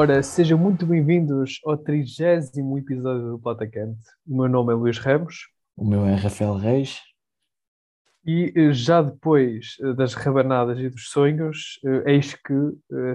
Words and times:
Ora, 0.00 0.22
sejam 0.22 0.56
muito 0.56 0.86
bem-vindos 0.86 1.58
ao 1.66 1.76
trigésimo 1.76 2.78
episódio 2.78 3.30
do 3.32 3.38
Plata 3.40 3.66
Quente. 3.66 3.98
O 4.24 4.36
meu 4.36 4.48
nome 4.48 4.72
é 4.72 4.76
Luís 4.76 4.96
Ramos. 4.96 5.48
O 5.76 5.84
meu 5.84 6.06
é 6.06 6.14
Rafael 6.14 6.54
Reis. 6.54 7.00
E 8.24 8.52
eh, 8.54 8.72
já 8.72 9.02
depois 9.02 9.76
eh, 9.82 9.92
das 9.94 10.14
rabanadas 10.14 10.78
e 10.78 10.88
dos 10.88 11.10
sonhos, 11.10 11.80
eh, 11.84 12.12
eis 12.12 12.32
que 12.32 12.54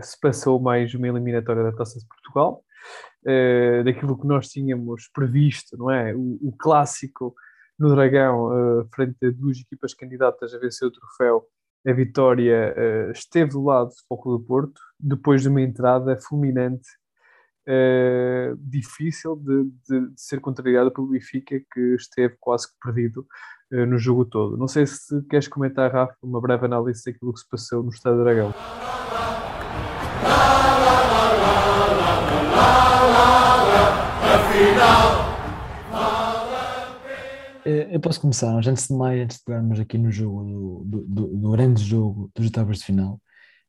se 0.01 0.19
passou 0.19 0.59
mais 0.59 0.93
uma 0.93 1.07
eliminatória 1.07 1.63
da 1.63 1.71
Taça 1.71 1.97
de 1.97 2.05
Portugal, 2.05 2.61
daquilo 3.85 4.19
que 4.19 4.27
nós 4.27 4.49
tínhamos 4.49 5.07
previsto, 5.13 5.77
não 5.77 5.89
é? 5.89 6.13
O, 6.13 6.37
o 6.41 6.51
clássico 6.51 7.33
no 7.79 7.95
Dragão, 7.95 8.85
frente 8.93 9.25
a 9.25 9.31
duas 9.31 9.57
equipas 9.57 9.93
candidatas 9.93 10.53
a 10.53 10.59
vencer 10.59 10.85
o 10.85 10.91
troféu, 10.91 11.47
a 11.85 11.93
vitória 11.93 12.73
uh, 12.77 13.11
esteve 13.11 13.51
do 13.51 13.63
lado 13.63 13.89
do 13.89 13.95
Foco 14.07 14.37
do 14.37 14.43
Porto, 14.43 14.79
depois 14.99 15.41
de 15.41 15.49
uma 15.49 15.61
entrada 15.61 16.17
fulminante, 16.17 16.87
uh, 17.67 18.55
difícil 18.57 19.35
de, 19.35 19.65
de, 19.87 20.07
de, 20.09 20.21
ser 20.21 20.39
contrariada 20.39 20.89
pelo 20.89 21.07
Benfica, 21.07 21.59
que 21.71 21.95
esteve 21.95 22.35
quase 22.39 22.67
que 22.67 22.73
perdido 22.81 23.27
uh, 23.71 23.85
no 23.85 23.97
jogo 23.97 24.23
todo. 24.25 24.57
Não 24.57 24.67
sei 24.67 24.87
se 24.87 25.21
queres 25.23 25.47
comentar, 25.47 25.91
Rafa, 25.91 26.15
uma 26.21 26.39
breve 26.39 26.65
análise 26.65 27.03
daquilo 27.05 27.33
que 27.33 27.39
se 27.39 27.49
passou 27.49 27.83
no 27.83 27.89
Estado 27.89 28.17
do 28.17 28.23
Dragão. 28.23 28.53
Afinal 34.33 35.12
eu 37.93 37.99
posso 37.99 38.19
começar, 38.19 38.51
antes 38.67 38.87
de 38.87 38.93
mais, 38.95 39.21
antes 39.21 39.37
de 39.37 39.43
pegarmos 39.43 39.79
aqui 39.79 39.99
no 39.99 40.11
jogo, 40.11 40.83
do, 40.83 41.01
do, 41.03 41.27
do 41.27 41.51
grande 41.51 41.83
jogo 41.83 42.31
dos 42.33 42.45
oitavos 42.45 42.79
de 42.79 42.85
final, 42.85 43.21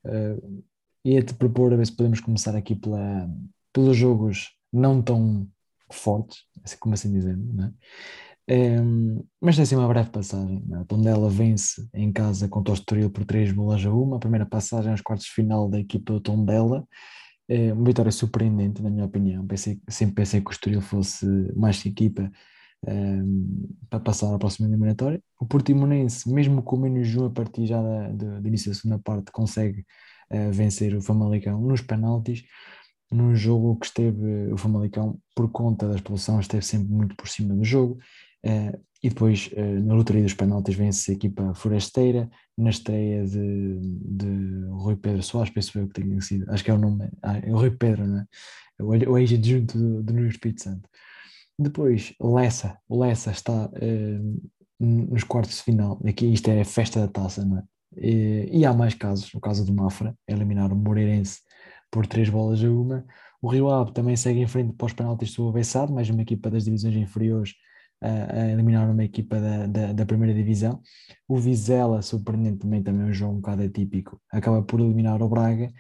uh, 0.06 0.64
ia-te 1.04 1.34
propor 1.34 1.74
a 1.74 1.76
ver 1.76 1.84
se 1.84 1.94
podemos 1.94 2.20
começar 2.20 2.56
aqui 2.56 2.74
pela, 2.74 3.28
pelos 3.70 3.94
jogos 3.94 4.56
não 4.72 5.02
tão 5.02 5.46
fortes, 5.92 6.38
assim 6.64 6.76
como 6.80 6.94
assim 6.94 7.12
dizendo, 7.12 7.52
né? 7.52 7.70
Um, 8.48 9.18
eh, 9.18 9.24
mas 9.42 9.56
tem 9.56 9.62
assim 9.62 9.76
uma 9.76 9.88
breve 9.88 10.08
passagem. 10.08 10.62
Né? 10.66 10.84
Tondela 10.88 11.28
vence 11.28 11.86
em 11.92 12.10
casa 12.10 12.48
contra 12.48 12.72
o 12.72 12.74
Estoril 12.74 13.10
por 13.10 13.24
3 13.24 13.52
bolas 13.52 13.84
a 13.84 13.90
1. 13.90 14.14
A 14.14 14.18
primeira 14.18 14.46
passagem 14.46 14.90
aos 14.90 15.00
quartos 15.00 15.26
de 15.26 15.32
final 15.32 15.68
da 15.68 15.78
equipa 15.78 16.12
do 16.12 16.20
Tondela. 16.20 16.86
É 17.48 17.72
uma 17.72 17.84
vitória 17.84 18.12
surpreendente, 18.12 18.82
na 18.82 18.90
minha 18.90 19.06
opinião. 19.06 19.46
Pensei, 19.46 19.80
sempre 19.88 20.14
pensei 20.16 20.40
que 20.42 20.50
o 20.50 20.52
Estoril 20.52 20.80
fosse 20.82 21.26
mais 21.56 21.84
equipa 21.86 22.30
um, 22.88 23.68
para 23.88 24.00
passar 24.00 24.34
à 24.34 24.38
próxima 24.38 24.68
eliminatória. 24.68 25.22
O 25.40 25.46
Portimonense, 25.46 26.30
mesmo 26.32 26.62
com 26.62 26.76
menos 26.76 27.14
um 27.16 27.26
a 27.26 27.30
partir 27.30 27.66
já 27.66 27.82
da, 27.82 28.08
do, 28.08 28.40
do 28.40 28.48
início 28.48 28.70
da 28.70 28.76
segunda 28.76 28.98
parte, 28.98 29.32
consegue 29.32 29.84
uh, 30.32 30.52
vencer 30.52 30.94
o 30.94 31.00
Famalicão 31.02 31.60
nos 31.60 31.80
penaltis, 31.80 32.44
num 33.10 33.34
jogo 33.34 33.76
que 33.76 33.86
esteve 33.86 34.52
o 34.52 34.56
Famalicão, 34.56 35.18
por 35.34 35.50
conta 35.50 35.88
da 35.88 35.94
expulsão, 35.94 36.40
esteve 36.40 36.64
sempre 36.64 36.88
muito 36.88 37.14
por 37.16 37.28
cima 37.28 37.54
do 37.54 37.64
jogo. 37.64 37.98
Uh, 38.44 38.78
e 39.02 39.08
depois, 39.10 39.50
uh, 39.52 39.84
na 39.84 39.94
lotaria 39.94 40.22
dos 40.22 40.34
penaltis, 40.34 40.74
vence 40.74 41.10
a 41.10 41.14
equipa 41.14 41.54
forasteira, 41.54 42.30
na 42.56 42.70
estreia 42.70 43.24
de, 43.24 43.78
de 43.80 44.66
Rui 44.70 44.96
Pedro 44.96 45.22
Soares, 45.22 45.52
penso 45.52 45.78
eu 45.78 45.88
que 45.88 46.00
tenha 46.00 46.20
sido, 46.20 46.50
acho 46.50 46.64
que 46.64 46.70
é 46.70 46.74
o 46.74 46.78
nome, 46.78 47.10
ah, 47.22 47.38
é 47.38 47.52
o 47.52 47.56
Rui 47.56 47.70
Pedro, 47.70 48.06
não 48.06 48.20
é? 48.20 48.26
O 48.78 49.18
ex-adjunto 49.18 49.78
do, 49.78 50.02
do 50.02 50.12
Nuno 50.12 50.28
Espírito 50.28 50.62
Santo. 50.62 50.88
Depois, 51.58 52.14
Lessa. 52.20 52.78
O 52.88 52.98
Lessa 53.00 53.30
está 53.30 53.66
uh, 53.66 54.50
nos 54.80 55.24
quartos 55.24 55.56
de 55.56 55.62
final. 55.62 56.00
Aqui 56.06 56.32
isto 56.32 56.48
é 56.50 56.60
a 56.60 56.64
festa 56.64 57.00
da 57.00 57.08
taça, 57.08 57.44
não 57.44 57.58
é? 57.58 57.62
E, 57.96 58.64
há 58.66 58.72
mais 58.72 58.94
casos. 58.94 59.32
O 59.34 59.40
caso 59.40 59.64
do 59.64 59.72
Mafra, 59.72 60.16
eliminar 60.26 60.72
o 60.72 60.76
Moreirense 60.76 61.40
por 61.90 62.06
três 62.06 62.28
bolas 62.28 62.62
a 62.62 62.68
uma. 62.68 63.06
O 63.40 63.48
Rio 63.48 63.70
Ave 63.70 63.92
também 63.92 64.16
segue 64.16 64.40
em 64.40 64.46
frente 64.46 64.72
para 64.72 64.86
os 64.86 64.92
penaltis 64.92 65.34
do 65.34 65.52
Bessado, 65.52 65.92
mais 65.92 66.10
uma 66.10 66.22
equipa 66.22 66.50
das 66.50 66.64
divisões 66.64 66.96
inferiores 66.96 67.54
a 68.04 68.50
eliminar 68.50 68.90
uma 68.90 69.04
equipa 69.04 69.40
da, 69.40 69.66
da, 69.66 69.92
da, 69.92 70.06
primeira 70.06 70.34
divisão. 70.34 70.80
O 71.26 71.38
Vizela, 71.38 72.02
surpreendentemente, 72.02 72.84
também 72.84 73.06
é 73.06 73.10
um 73.10 73.12
jogo 73.12 73.34
um 73.34 73.36
bocado 73.36 73.62
atípico, 73.62 74.20
acaba 74.30 74.62
por 74.62 74.80
eliminar 74.80 75.22
o 75.22 75.28
Braga. 75.28 75.72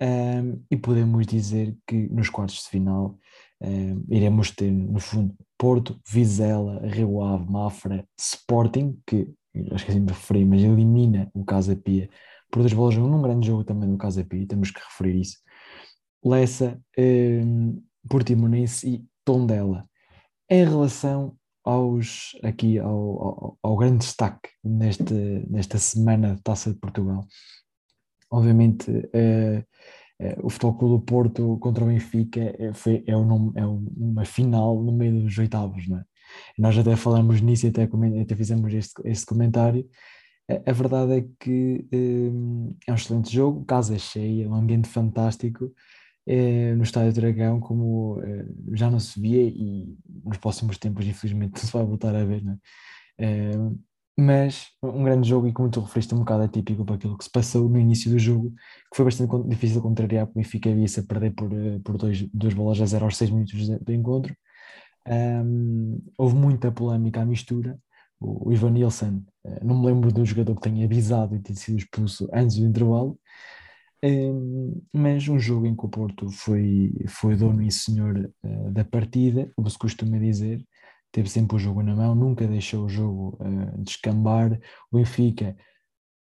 Um, 0.00 0.62
e 0.70 0.76
podemos 0.76 1.26
dizer 1.26 1.74
que 1.86 2.08
nos 2.08 2.28
quartos 2.28 2.62
de 2.62 2.68
final 2.68 3.18
Uh, 3.62 4.04
iremos 4.10 4.50
ter, 4.50 4.70
no 4.70 5.00
fundo, 5.00 5.34
Porto, 5.58 5.98
Vizela, 6.06 6.86
Rio 6.86 7.22
Ave, 7.22 7.50
Mafra, 7.50 8.06
Sporting, 8.18 8.98
que 9.06 9.28
acho 9.72 9.84
que 9.84 9.90
assim 9.90 10.00
me 10.00 10.08
referi, 10.08 10.44
mas 10.44 10.62
elimina 10.62 11.30
o 11.32 11.44
Casa 11.44 11.74
Pia 11.74 12.10
por 12.50 12.60
dois 12.60 12.72
bolas 12.72 12.96
num 12.96 13.22
grande 13.22 13.46
jogo 13.46 13.64
também 13.64 13.90
do 13.90 13.98
Casa 13.98 14.24
Pia, 14.24 14.46
temos 14.46 14.70
que 14.70 14.80
referir 14.80 15.20
isso. 15.20 15.38
Lessa, 16.24 16.80
um, 16.98 17.82
Portimonense 18.08 18.88
e 18.88 19.04
Tondela. 19.24 19.88
Em 20.48 20.64
relação 20.64 21.36
aos, 21.64 22.38
aqui 22.42 22.78
ao, 22.78 22.88
ao, 22.88 23.58
ao 23.62 23.76
grande 23.76 23.98
destaque 23.98 24.48
neste, 24.62 25.12
nesta 25.50 25.78
semana 25.78 26.36
de 26.36 26.42
Taça 26.42 26.72
de 26.72 26.78
Portugal, 26.78 27.26
obviamente 28.30 28.90
uh, 28.90 29.64
o 30.42 30.48
Futebol 30.48 30.74
Clube 30.78 30.94
do 30.94 31.00
Porto 31.00 31.58
contra 31.58 31.84
o 31.84 31.88
Benfica 31.88 32.40
é, 32.58 32.72
foi, 32.72 33.04
é, 33.06 33.16
um, 33.16 33.52
é 33.54 33.66
uma 33.66 34.24
final 34.24 34.82
no 34.82 34.92
meio 34.92 35.22
dos 35.22 35.36
oitavos, 35.38 35.86
não 35.88 35.98
é? 35.98 36.04
Nós 36.58 36.76
até 36.76 36.96
falamos 36.96 37.40
nisso 37.40 37.66
e 37.66 37.68
até, 37.68 37.84
até 37.84 38.34
fizemos 38.34 38.72
este, 38.72 38.94
este 39.04 39.26
comentário. 39.26 39.88
A, 40.50 40.70
a 40.70 40.72
verdade 40.72 41.12
é 41.18 41.26
que 41.38 41.86
um, 41.92 42.74
é 42.86 42.92
um 42.92 42.94
excelente 42.94 43.32
jogo, 43.32 43.64
casa 43.64 43.98
cheia, 43.98 44.48
um 44.48 44.54
ambiente 44.54 44.88
fantástico 44.88 45.72
é, 46.26 46.74
no 46.74 46.82
Estádio 46.82 47.12
Dragão, 47.12 47.60
como 47.60 48.20
é, 48.22 48.46
já 48.74 48.90
não 48.90 48.98
se 48.98 49.20
via 49.20 49.42
e 49.42 49.96
nos 50.24 50.38
próximos 50.38 50.78
tempos, 50.78 51.06
infelizmente, 51.06 51.52
não 51.60 51.60
se 51.60 51.72
vai 51.72 51.84
voltar 51.84 52.14
a 52.14 52.24
ver, 52.24 52.42
não 52.42 52.58
é? 53.18 53.26
é 53.26 53.50
mas 54.18 54.68
um 54.82 55.04
grande 55.04 55.28
jogo 55.28 55.46
e 55.46 55.52
como 55.52 55.70
tu 55.70 55.80
referiste 55.80 56.14
um 56.14 56.20
bocado 56.20 56.44
atípico 56.44 56.84
para 56.84 56.96
aquilo 56.96 57.18
que 57.18 57.24
se 57.24 57.30
passou 57.30 57.68
no 57.68 57.78
início 57.78 58.10
do 58.10 58.18
jogo, 58.18 58.50
que 58.90 58.96
foi 58.96 59.04
bastante 59.04 59.48
difícil 59.48 59.76
de 59.76 59.82
contrariar, 59.82 60.26
porque 60.26 60.38
o 60.40 60.42
Benfica 60.42 60.70
havia-se 60.70 61.00
a 61.00 61.02
perder 61.02 61.34
por, 61.34 61.52
eh, 61.52 61.78
por 61.84 61.98
dois, 61.98 62.22
duas 62.32 62.54
bolas 62.54 62.80
a 62.80 62.86
zero 62.86 63.04
aos 63.04 63.16
seis 63.16 63.30
minutos 63.30 63.68
do 63.68 63.92
encontro. 63.92 64.34
Um, 65.08 66.02
houve 66.18 66.34
muita 66.34 66.72
polémica 66.72 67.22
à 67.22 67.26
mistura. 67.26 67.78
O, 68.20 68.48
o 68.48 68.52
Ivan 68.52 68.70
Nielsen, 68.70 69.24
eh, 69.44 69.60
não 69.62 69.78
me 69.80 69.86
lembro 69.86 70.12
do 70.12 70.24
jogador 70.24 70.54
que 70.56 70.62
tenha 70.62 70.86
avisado 70.86 71.36
e 71.36 71.40
ter 71.40 71.54
sido 71.54 71.78
expulso 71.78 72.28
antes 72.32 72.56
do 72.56 72.66
intervalo, 72.66 73.18
um, 74.04 74.82
mas 74.92 75.28
um 75.28 75.38
jogo 75.38 75.66
em 75.66 75.74
que 75.74 75.84
o 75.84 75.88
Porto 75.88 76.30
foi, 76.30 76.92
foi 77.08 77.36
dono 77.36 77.62
e 77.62 77.72
senhor 77.72 78.30
uh, 78.44 78.70
da 78.70 78.84
partida, 78.84 79.50
como 79.56 79.68
se 79.70 79.78
costuma 79.78 80.18
dizer, 80.18 80.64
teve 81.12 81.28
sempre 81.28 81.56
o 81.56 81.58
jogo 81.58 81.82
na 81.82 81.94
mão, 81.94 82.14
nunca 82.14 82.46
deixou 82.46 82.84
o 82.84 82.88
jogo 82.88 83.38
uh, 83.40 83.82
descambar. 83.82 84.58
O 84.90 84.96
Benfica 84.96 85.56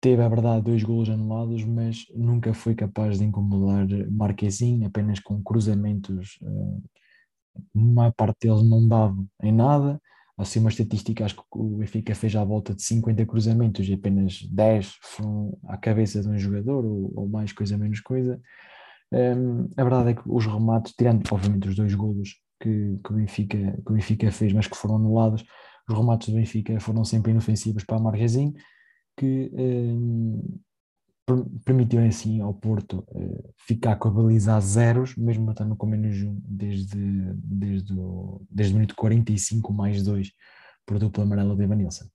teve, 0.01 0.21
a 0.21 0.29
verdade, 0.29 0.65
dois 0.65 0.83
golos 0.83 1.09
anulados, 1.09 1.63
mas 1.63 2.05
nunca 2.13 2.53
foi 2.53 2.75
capaz 2.75 3.19
de 3.19 3.25
incomodar 3.25 3.87
Marquezinho, 4.11 4.85
apenas 4.87 5.19
com 5.19 5.41
cruzamentos, 5.41 6.37
uh, 6.41 6.83
uma 7.73 8.11
parte 8.11 8.47
deles 8.47 8.63
não 8.63 8.87
davam 8.87 9.27
em 9.41 9.51
nada. 9.51 10.01
Assim, 10.37 10.59
uma 10.59 10.69
estatística, 10.69 11.23
acho 11.23 11.35
que 11.35 11.43
o 11.51 11.77
Benfica 11.77 12.15
fez 12.15 12.35
à 12.35 12.43
volta 12.43 12.73
de 12.73 12.81
50 12.81 13.25
cruzamentos 13.25 13.87
e 13.87 13.93
apenas 13.93 14.41
10 14.49 14.97
foram 15.01 15.57
à 15.67 15.77
cabeça 15.77 16.21
de 16.21 16.27
um 16.27 16.37
jogador, 16.37 16.83
ou, 16.83 17.13
ou 17.15 17.29
mais 17.29 17.53
coisa, 17.53 17.77
menos 17.77 17.99
coisa. 17.99 18.41
Um, 19.11 19.17
ehm, 19.17 19.67
a 19.77 19.83
verdade 19.83 20.09
é 20.09 20.13
que 20.15 20.23
os 20.25 20.45
remates, 20.45 20.93
tirando 20.97 21.23
obviamente 21.31 21.69
os 21.69 21.75
dois 21.75 21.93
golos 21.93 22.41
que, 22.63 22.99
que, 23.03 23.11
o 23.11 23.15
Benfica, 23.15 23.57
que 23.57 23.91
o 23.91 23.93
Benfica 23.93 24.31
fez, 24.31 24.53
mas 24.53 24.67
que 24.67 24.77
foram 24.77 24.95
anulados. 24.95 25.43
Os 25.89 25.97
remates 25.97 26.29
do 26.29 26.35
Benfica 26.35 26.79
foram 26.79 27.03
sempre 27.03 27.31
inofensivos 27.31 27.83
para 27.83 27.97
a 27.97 27.99
Marquezinho, 27.99 28.53
que 29.17 29.51
eh, 29.53 31.33
permitiu 31.65 32.05
assim 32.05 32.39
ao 32.39 32.53
Porto 32.53 33.05
eh, 33.13 33.43
ficar 33.67 33.97
com 33.97 34.07
a 34.07 34.11
baliza 34.11 34.55
a 34.55 34.59
zeros, 34.61 35.15
mesmo 35.17 35.51
estando 35.51 35.75
com 35.75 35.85
menos 35.85 36.21
um 36.21 36.41
desde, 36.45 36.97
desde, 37.35 37.93
o, 37.99 38.41
desde 38.49 38.73
o 38.73 38.77
minuto 38.77 38.95
45 38.95 39.73
mais 39.73 40.01
2 40.01 40.31
por 40.85 40.99
dupla 40.99 41.23
amarela 41.23 41.55
de 41.55 41.63
Evanilson. 41.63 42.05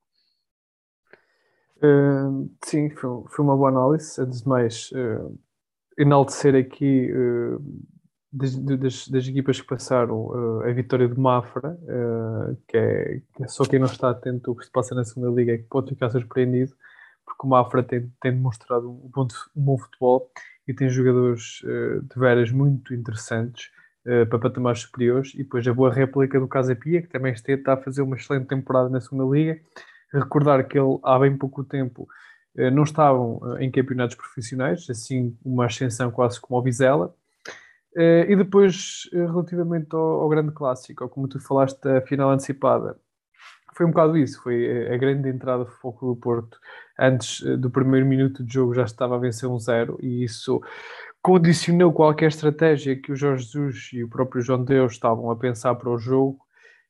Uh, 1.76 2.50
sim, 2.64 2.90
foi, 2.90 3.22
foi, 3.28 3.44
uma 3.44 3.56
boa 3.56 3.68
análise. 3.68 4.20
Antes 4.20 4.42
de 4.42 4.48
mais, 4.48 4.90
uh, 4.92 5.38
enaltecer 5.96 6.54
aqui 6.56 7.12
uh, 7.12 7.62
das, 8.32 8.54
das, 8.54 9.08
das, 9.08 9.26
equipas 9.26 9.60
que 9.60 9.66
passaram 9.66 10.26
uh, 10.26 10.62
a 10.62 10.72
vitória 10.72 11.08
de 11.08 11.18
Mafra, 11.18 11.78
uh, 11.82 12.56
que, 12.68 12.76
é, 12.76 13.22
que, 13.34 13.44
é, 13.44 13.48
só 13.48 13.64
quem 13.64 13.78
não 13.78 13.86
está 13.86 14.10
atento 14.10 14.50
ao 14.50 14.56
que 14.56 14.66
se 14.66 14.70
passa 14.70 14.94
na 14.94 15.04
segunda 15.04 15.34
liga 15.34 15.54
é 15.54 15.58
que 15.58 15.64
pode 15.64 15.88
ficar 15.88 16.10
surpreendido, 16.10 16.74
porque 17.24 17.46
o 17.46 17.48
Mafra 17.48 17.82
tem, 17.82 18.12
tem 18.20 18.32
demonstrado 18.32 18.90
um 18.90 19.10
bom, 19.14 19.26
um 19.56 19.62
bom 19.62 19.78
futebol 19.78 20.30
e 20.66 20.74
tem 20.74 20.90
jogadores 20.90 21.62
uh, 21.62 22.02
de 22.02 22.20
veras 22.20 22.52
muito 22.52 22.94
interessantes 22.94 23.70
para 24.30 24.38
patamares 24.38 24.80
superiores, 24.80 25.34
e 25.34 25.38
depois 25.38 25.68
a 25.68 25.74
boa 25.74 25.92
réplica 25.92 26.40
do 26.40 26.48
Casa 26.48 26.74
Pia, 26.74 27.02
que 27.02 27.08
também 27.08 27.30
está 27.30 27.74
a 27.74 27.76
fazer 27.76 28.00
uma 28.00 28.16
excelente 28.16 28.46
temporada 28.46 28.88
na 28.88 29.02
segunda 29.02 29.36
liga. 29.36 29.60
Recordar 30.10 30.66
que 30.66 30.78
ele 30.78 30.98
há 31.02 31.18
bem 31.18 31.36
pouco 31.36 31.62
tempo 31.62 32.08
não 32.72 32.84
estavam 32.84 33.38
em 33.60 33.70
campeonatos 33.70 34.16
profissionais, 34.16 34.88
assim 34.88 35.36
uma 35.44 35.66
ascensão 35.66 36.10
quase 36.10 36.40
como 36.40 36.58
o 36.58 36.62
Vizela, 36.62 37.14
e 37.98 38.36
depois, 38.36 39.08
relativamente 39.12 39.94
ao, 39.94 40.22
ao, 40.22 40.28
grande 40.28 40.52
clássico, 40.52 41.04
ou 41.04 41.10
como 41.10 41.26
tu 41.26 41.40
falaste, 41.40 41.84
a 41.88 42.00
final 42.00 42.30
antecipada, 42.30 42.96
foi 43.74 43.86
um 43.86 43.90
bocado 43.90 44.16
isso, 44.16 44.42
foi 44.42 44.92
a 44.92 44.96
grande 44.96 45.28
entrada 45.28 45.64
do 45.64 45.70
Foco 45.70 46.06
do 46.06 46.16
Porto. 46.16 46.58
Antes 46.98 47.40
do 47.58 47.70
primeiro 47.70 48.06
minuto 48.06 48.44
de 48.44 48.52
jogo 48.52 48.74
já 48.74 48.84
estava 48.84 49.16
a 49.16 49.18
vencer 49.18 49.48
um 49.48 49.58
zero 49.58 49.98
e 50.02 50.24
isso 50.24 50.60
condicionou 51.22 51.92
qualquer 51.92 52.28
estratégia 52.28 52.96
que 52.96 53.12
o 53.12 53.16
Jorge 53.16 53.44
Jesus 53.44 53.90
e 53.92 54.02
o 54.02 54.08
próprio 54.08 54.42
João 54.42 54.64
Deus 54.64 54.92
estavam 54.92 55.30
a 55.30 55.36
pensar 55.36 55.74
para 55.74 55.90
o 55.90 55.98
jogo. 55.98 56.38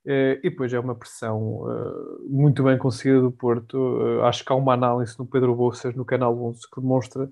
Eh, 0.07 0.41
e 0.43 0.51
depois 0.51 0.73
é 0.73 0.79
uma 0.81 0.95
pressão 0.95 1.67
eh, 1.71 2.27
muito 2.31 2.63
bem 2.63 2.79
conseguida 2.79 3.21
do 3.21 3.33
Porto. 3.33 3.77
Eh, 4.01 4.27
acho 4.27 4.45
que 4.45 4.53
há 4.53 4.55
uma 4.57 4.73
análise 4.75 5.19
no 5.19 5.27
Pedro 5.27 5.55
Bolsas, 5.55 5.95
no 5.95 6.05
canal 6.05 6.35
11, 6.41 6.61
que 6.73 6.81
demonstra 6.81 7.29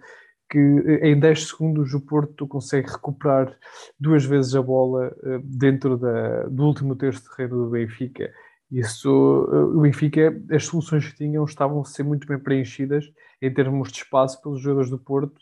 que 0.48 0.58
em 1.02 1.18
10 1.18 1.48
segundos 1.48 1.94
o 1.94 2.00
Porto 2.00 2.46
consegue 2.46 2.90
recuperar 2.90 3.56
duas 3.98 4.24
vezes 4.24 4.54
a 4.54 4.62
bola 4.62 5.14
dentro 5.42 5.96
da, 5.96 6.44
do 6.44 6.64
último 6.64 6.94
terço 6.94 7.22
de 7.22 7.36
terreno 7.36 7.64
do 7.64 7.70
Benfica. 7.70 8.32
Isso, 8.70 9.10
o 9.10 9.80
Benfica, 9.80 10.40
as 10.50 10.64
soluções 10.64 11.08
que 11.08 11.16
tinham 11.16 11.44
estavam 11.44 11.80
a 11.80 11.84
ser 11.84 12.02
muito 12.02 12.26
bem 12.26 12.38
preenchidas 12.38 13.04
em 13.40 13.52
termos 13.52 13.90
de 13.90 13.98
espaço 13.98 14.40
pelos 14.42 14.60
jogadores 14.60 14.90
do 14.90 14.98
Porto 14.98 15.40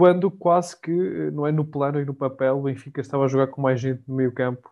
quando 0.00 0.30
quase 0.30 0.80
que, 0.80 0.90
eh, 0.90 1.30
não 1.30 1.46
é 1.46 1.52
no 1.52 1.64
plano 1.64 2.00
e 2.00 2.04
no 2.04 2.14
papel, 2.14 2.58
o 2.58 2.62
Benfica 2.62 3.00
estava 3.02 3.24
a 3.24 3.28
jogar 3.28 3.48
com 3.48 3.60
mais 3.60 3.80
gente 3.80 4.02
no 4.08 4.16
meio 4.16 4.32
campo 4.32 4.70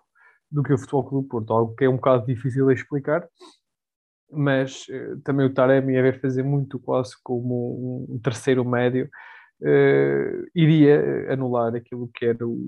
do 0.51 0.63
que 0.63 0.73
o 0.73 0.79
Futebol 0.79 1.05
Clube 1.05 1.27
do 1.27 1.31
Porto, 1.31 1.53
algo 1.53 1.75
que 1.75 1.85
é 1.85 1.89
um 1.89 1.97
bocado 1.97 2.27
difícil 2.27 2.67
de 2.67 2.73
explicar, 2.75 3.29
mas 4.31 4.87
eh, 4.89 5.17
também 5.25 5.45
o 5.47 5.53
Taremi 5.53 5.99
a 5.99 6.03
ver 6.03 6.21
fazer 6.21 6.43
muito 6.43 6.79
quase 6.79 7.15
como 7.23 8.07
um, 8.09 8.19
terceiro 8.21 8.65
médio, 8.65 9.11
uh, 9.63 10.47
iria 10.55 11.33
anular 11.33 11.75
aquilo 11.75 12.11
que 12.15 12.27
era 12.27 12.47
o, 12.47 12.59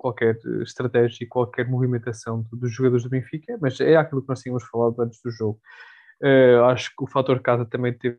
qualquer 0.00 0.38
estratégia 0.62 1.24
e 1.24 1.28
qualquer 1.28 1.68
movimentação 1.68 2.46
dos 2.50 2.72
jogadores 2.72 3.04
do 3.04 3.10
Benfica, 3.10 3.58
mas 3.60 3.78
é 3.80 3.96
aquilo 3.96 4.22
que 4.22 4.28
nós 4.28 4.40
tínhamos 4.40 4.64
falado 4.64 4.98
antes 5.02 5.20
do 5.22 5.30
jogo. 5.30 5.60
Uh, 6.22 6.64
acho 6.64 6.90
que 6.90 7.04
o 7.04 7.06
fator 7.06 7.40
casa 7.40 7.66
também 7.66 7.92
teve 7.92 8.18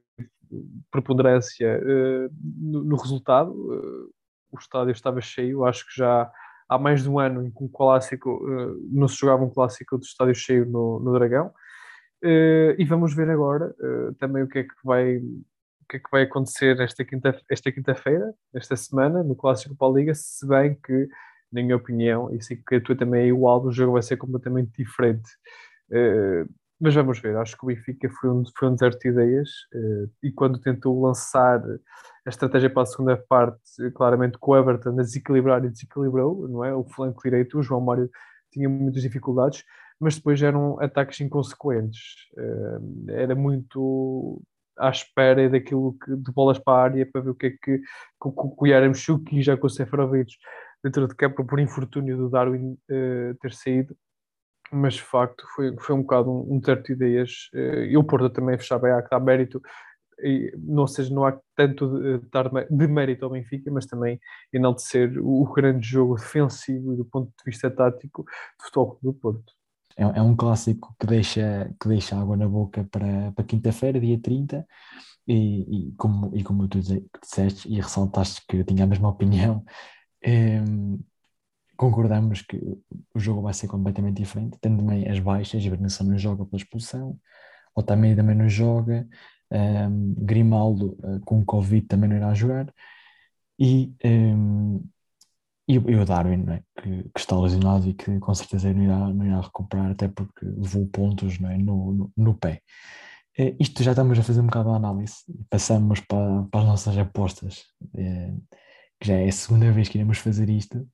preponderância 0.91 1.79
uh, 1.79 2.29
no, 2.41 2.83
no, 2.83 2.95
resultado. 2.95 3.51
Uh, 3.51 4.11
o 4.51 4.59
estádio 4.59 4.91
estava 4.91 5.21
cheio, 5.21 5.65
acho 5.65 5.85
que 5.87 5.95
já 5.95 6.31
há 6.69 6.77
mais 6.77 7.01
de 7.01 7.09
um 7.09 7.17
ano 7.17 7.45
em 7.45 7.51
que 7.51 7.63
um 7.63 7.67
clássico 7.67 8.41
não 8.89 9.07
se 9.07 9.17
jogava 9.17 9.43
um 9.43 9.49
clássico 9.49 9.97
do 9.97 10.03
estádio 10.03 10.35
cheio 10.35 10.65
no, 10.65 10.99
no 10.99 11.13
Dragão. 11.13 11.51
e 12.23 12.85
vamos 12.85 13.13
ver 13.13 13.29
agora 13.29 13.73
também 14.19 14.43
o 14.43 14.47
que 14.47 14.59
é 14.59 14.63
que 14.63 14.73
vai 14.83 15.21
que 15.91 15.97
é 15.97 15.99
que 15.99 16.09
vai 16.09 16.23
acontecer 16.23 16.79
esta 16.79 17.03
quinta 17.03 17.37
esta 17.49 17.71
quinta-feira, 17.71 18.33
esta 18.55 18.75
semana 18.77 19.21
no 19.23 19.35
clássico 19.35 19.75
para 19.75 19.87
a 19.87 19.91
Liga, 19.91 20.13
se 20.15 20.47
bem 20.47 20.75
que 20.75 21.09
na 21.51 21.61
minha 21.61 21.75
opinião, 21.75 22.33
e 22.33 22.41
sei 22.41 22.55
que 22.55 22.75
a 22.75 22.81
tua 22.81 22.95
também 22.95 23.23
é 23.23 23.27
igual, 23.27 23.61
o 23.61 23.71
jogo 23.71 23.93
vai 23.93 24.01
ser 24.01 24.15
completamente 24.15 24.71
diferente. 24.77 25.29
Uh, 25.89 26.49
mas 26.79 26.95
vamos 26.95 27.19
ver, 27.19 27.35
acho 27.35 27.57
que 27.57 27.65
o 27.65 27.67
Benfica 27.67 28.09
foi 28.09 28.29
um, 28.29 28.43
foi 28.57 28.69
um 28.69 28.73
deserto 28.73 29.01
de 29.01 29.09
ideias 29.09 29.49
uh, 29.75 30.09
e 30.23 30.31
quando 30.31 30.59
tentou 30.59 30.99
lançar 31.01 31.61
a 32.25 32.29
estratégia 32.29 32.69
para 32.69 32.83
a 32.83 32.85
segunda 32.85 33.17
parte, 33.17 33.59
claramente 33.93 34.37
com 34.37 34.51
o 34.51 34.57
Everton 34.57 34.91
a 34.91 35.03
desequilibrar 35.03 35.63
e 35.65 35.69
desequilibrou, 35.69 36.47
não 36.47 36.63
é? 36.63 36.73
O 36.73 36.85
flanco 36.85 37.21
direito, 37.21 37.59
o 37.59 37.63
João 37.63 37.81
Mário 37.81 38.09
tinha 38.49 38.69
muitas 38.69 39.01
dificuldades, 39.01 39.63
mas 39.99 40.15
depois 40.15 40.41
eram 40.41 40.81
ataques 40.81 41.19
inconsequentes. 41.19 42.29
Uh, 42.37 43.11
era 43.11 43.35
muito 43.35 44.41
à 44.77 44.89
espera 44.89 45.49
daquilo 45.49 45.97
que, 46.03 46.15
de 46.15 46.31
bolas 46.31 46.59
para 46.59 46.77
a 46.77 46.83
área 46.83 47.05
para 47.05 47.21
ver 47.21 47.29
o 47.29 47.35
que 47.35 47.47
é 47.47 47.49
que, 47.51 47.77
que, 47.77 47.83
o 48.19 48.67
Yaramchuk 48.67 49.37
e 49.37 49.41
já 49.41 49.57
com 49.57 49.67
o 49.67 49.69
Seferovic 49.69 50.33
dentro 50.83 51.07
de 51.07 51.15
campo 51.15 51.45
por 51.45 51.59
infortúnio 51.59 52.17
do 52.17 52.29
Darwin 52.29 52.73
uh, 52.73 53.35
ter 53.39 53.53
saído 53.53 53.95
mas 54.71 54.93
de 54.93 55.01
facto 55.01 55.45
foi, 55.53 55.75
foi 55.77 55.95
um 55.95 56.01
bocado 56.01 56.31
um, 56.31 56.55
um 56.55 56.59
de 56.59 56.93
ideias. 56.93 57.49
Eh, 57.53 57.87
e 57.87 57.97
o 57.97 58.03
Porto 58.03 58.29
também 58.29 58.57
fechava 58.57 58.97
a 58.97 59.01
que 59.01 59.09
dá 59.09 59.19
mérito, 59.19 59.61
e, 60.23 60.53
não 60.57 60.87
seja, 60.87 61.13
não 61.13 61.25
há 61.25 61.37
tanto 61.55 61.99
de, 61.99 62.19
de 62.69 62.87
mérito 62.87 63.25
ao 63.25 63.31
Benfica, 63.31 63.69
mas 63.71 63.85
também 63.85 64.19
enaltecer 64.53 65.19
o, 65.19 65.41
o 65.43 65.53
grande 65.53 65.85
jogo 65.85 66.15
defensivo 66.15 66.95
do 66.95 67.05
ponto 67.05 67.27
de 67.29 67.43
vista 67.45 67.69
tático 67.69 68.23
do 68.23 68.63
futebol 68.63 68.99
do 69.01 69.13
Porto. 69.13 69.53
É, 69.97 70.03
é, 70.03 70.21
um 70.21 70.35
clássico 70.35 70.95
que 70.99 71.05
deixa, 71.07 71.73
que 71.79 71.87
deixa 71.87 72.17
água 72.19 72.37
na 72.37 72.47
boca 72.47 72.83
para, 72.91 73.31
para 73.31 73.45
quinta-feira, 73.45 73.99
dia 73.99 74.19
30, 74.19 74.65
e, 75.27 75.89
e, 75.89 75.91
como, 75.93 76.35
e 76.35 76.43
como 76.43 76.67
tu 76.67 76.79
disseste 76.79 77.67
e 77.69 77.79
ressaltaste 77.79 78.41
que 78.47 78.57
eu 78.57 78.63
tinha 78.63 78.83
a 78.83 78.87
mesma 78.87 79.09
opinião, 79.09 79.63
é, 80.23 80.61
concordamos 81.77 82.41
que 82.43 82.57
o 83.13 83.19
jogo 83.19 83.41
vai 83.41 83.53
ser 83.53 83.67
completamente 83.67 84.17
diferente, 84.17 84.57
tendo 84.61 84.77
também 84.77 85.07
as 85.09 85.19
baixas, 85.19 85.65
Ibernação 85.65 86.07
não 86.07 86.17
joga 86.17 86.45
pela 86.45 86.61
expulsão, 86.61 87.19
Otamendi 87.75 88.17
também 88.17 88.35
não 88.35 88.47
joga, 88.47 89.07
um, 89.51 90.13
Grimaldo 90.17 90.97
uh, 90.99 91.19
com 91.25 91.43
Covid 91.43 91.87
também 91.87 92.09
não 92.09 92.17
irá 92.17 92.33
jogar, 92.33 92.71
e, 93.59 93.93
um, 94.05 94.83
e, 95.71 95.75
e, 95.75 95.95
o 95.95 96.05
Darwin, 96.05 96.45
é? 96.49 96.63
que, 96.81 97.03
que, 97.03 97.19
está 97.19 97.39
lesionado 97.39 97.87
e 97.87 97.93
que 97.93 98.19
com 98.19 98.33
certeza 98.33 98.73
não 98.73 98.83
irá, 98.83 98.97
não 99.13 99.25
irá 99.25 99.41
recuperar, 99.41 99.91
até 99.91 100.07
porque 100.07 100.45
levou 100.45 100.87
pontos 100.87 101.39
não 101.39 101.49
é? 101.49 101.57
no, 101.57 101.93
no, 101.93 102.13
no 102.15 102.33
pé. 102.35 102.61
Uh, 103.39 103.55
isto 103.59 103.81
já 103.83 103.91
estamos 103.91 104.19
a 104.19 104.23
fazer 104.23 104.41
um 104.41 104.47
bocado 104.47 104.69
de 104.69 104.75
análise, 104.75 105.15
passamos 105.49 106.01
para, 106.01 106.43
para 106.43 106.61
as 106.61 106.67
nossas 106.67 106.97
apostas, 106.97 107.63
uh, 107.81 108.41
que 108.99 109.07
já 109.07 109.15
é 109.15 109.27
a 109.27 109.31
segunda 109.31 109.71
vez 109.71 109.87
que 109.87 109.97
iremos 109.97 110.17
fazer 110.17 110.49
isto, 110.49 110.87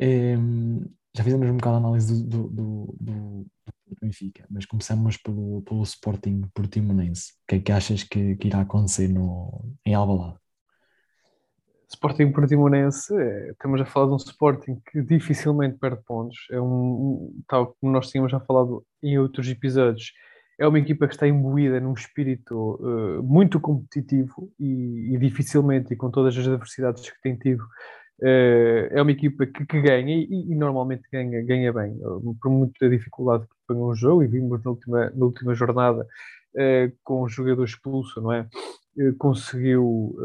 um, 0.00 0.80
já 1.16 1.24
fizemos 1.24 1.48
um 1.48 1.56
bocado 1.56 1.76
a 1.76 1.78
análise 1.78 2.24
do, 2.24 2.48
do, 2.48 2.96
do, 3.00 3.46
do, 3.86 3.96
Benfica, 4.00 4.46
mas 4.50 4.66
começamos 4.66 5.16
pelo, 5.16 5.62
pelo 5.62 5.82
Sporting 5.82 6.42
Portimonense. 6.54 7.32
O 7.32 7.46
que 7.48 7.54
é 7.56 7.60
que 7.60 7.72
achas 7.72 8.02
que, 8.02 8.36
que 8.36 8.48
irá 8.48 8.60
acontecer 8.60 9.08
no, 9.08 9.64
em 9.84 9.94
Alvalade? 9.94 10.38
Sporting 11.90 12.32
Portimonense, 12.32 13.14
é, 13.16 13.50
estamos 13.50 13.80
a 13.80 13.86
falar 13.86 14.08
de 14.08 14.12
um 14.12 14.16
Sporting 14.16 14.80
que 14.90 15.02
dificilmente 15.02 15.78
perde 15.78 16.02
pontos. 16.04 16.46
É 16.50 16.60
um, 16.60 17.32
tal 17.48 17.74
como 17.80 17.92
nós 17.92 18.10
tínhamos 18.10 18.30
já 18.30 18.40
falado 18.40 18.84
em 19.02 19.18
outros 19.18 19.48
episódios, 19.48 20.12
é 20.58 20.66
uma 20.66 20.78
equipa 20.78 21.06
que 21.06 21.14
está 21.14 21.26
imbuída 21.26 21.80
num 21.80 21.94
espírito 21.94 22.74
uh, 22.80 23.22
muito 23.22 23.60
competitivo 23.60 24.50
e, 24.58 25.14
e, 25.14 25.18
dificilmente, 25.18 25.94
e 25.94 25.96
com 25.96 26.10
todas 26.10 26.36
as 26.36 26.46
adversidades 26.46 27.08
que 27.10 27.20
tem 27.22 27.36
tido, 27.36 27.64
Uh, 28.20 28.90
é 28.90 29.00
uma 29.00 29.12
equipa 29.12 29.46
que, 29.46 29.64
que 29.64 29.80
ganha 29.80 30.12
e, 30.12 30.26
e, 30.50 30.54
normalmente 30.56 31.04
ganha, 31.12 31.40
ganha 31.44 31.72
bem, 31.72 31.96
por 32.42 32.50
muita 32.50 32.90
dificuldade 32.90 33.44
que 33.44 33.54
põe 33.64 33.76
um 33.76 33.94
jogo, 33.94 34.24
e 34.24 34.26
vimos 34.26 34.60
na 34.64 34.72
última, 34.72 35.10
na 35.10 35.24
última 35.24 35.54
jornada 35.54 36.02
uh, 36.02 36.92
com 37.04 37.22
o 37.22 37.28
jogador 37.28 37.64
expulso, 37.64 38.20
não 38.20 38.32
é? 38.32 38.48
Uh, 38.98 39.14
conseguiu 39.16 40.16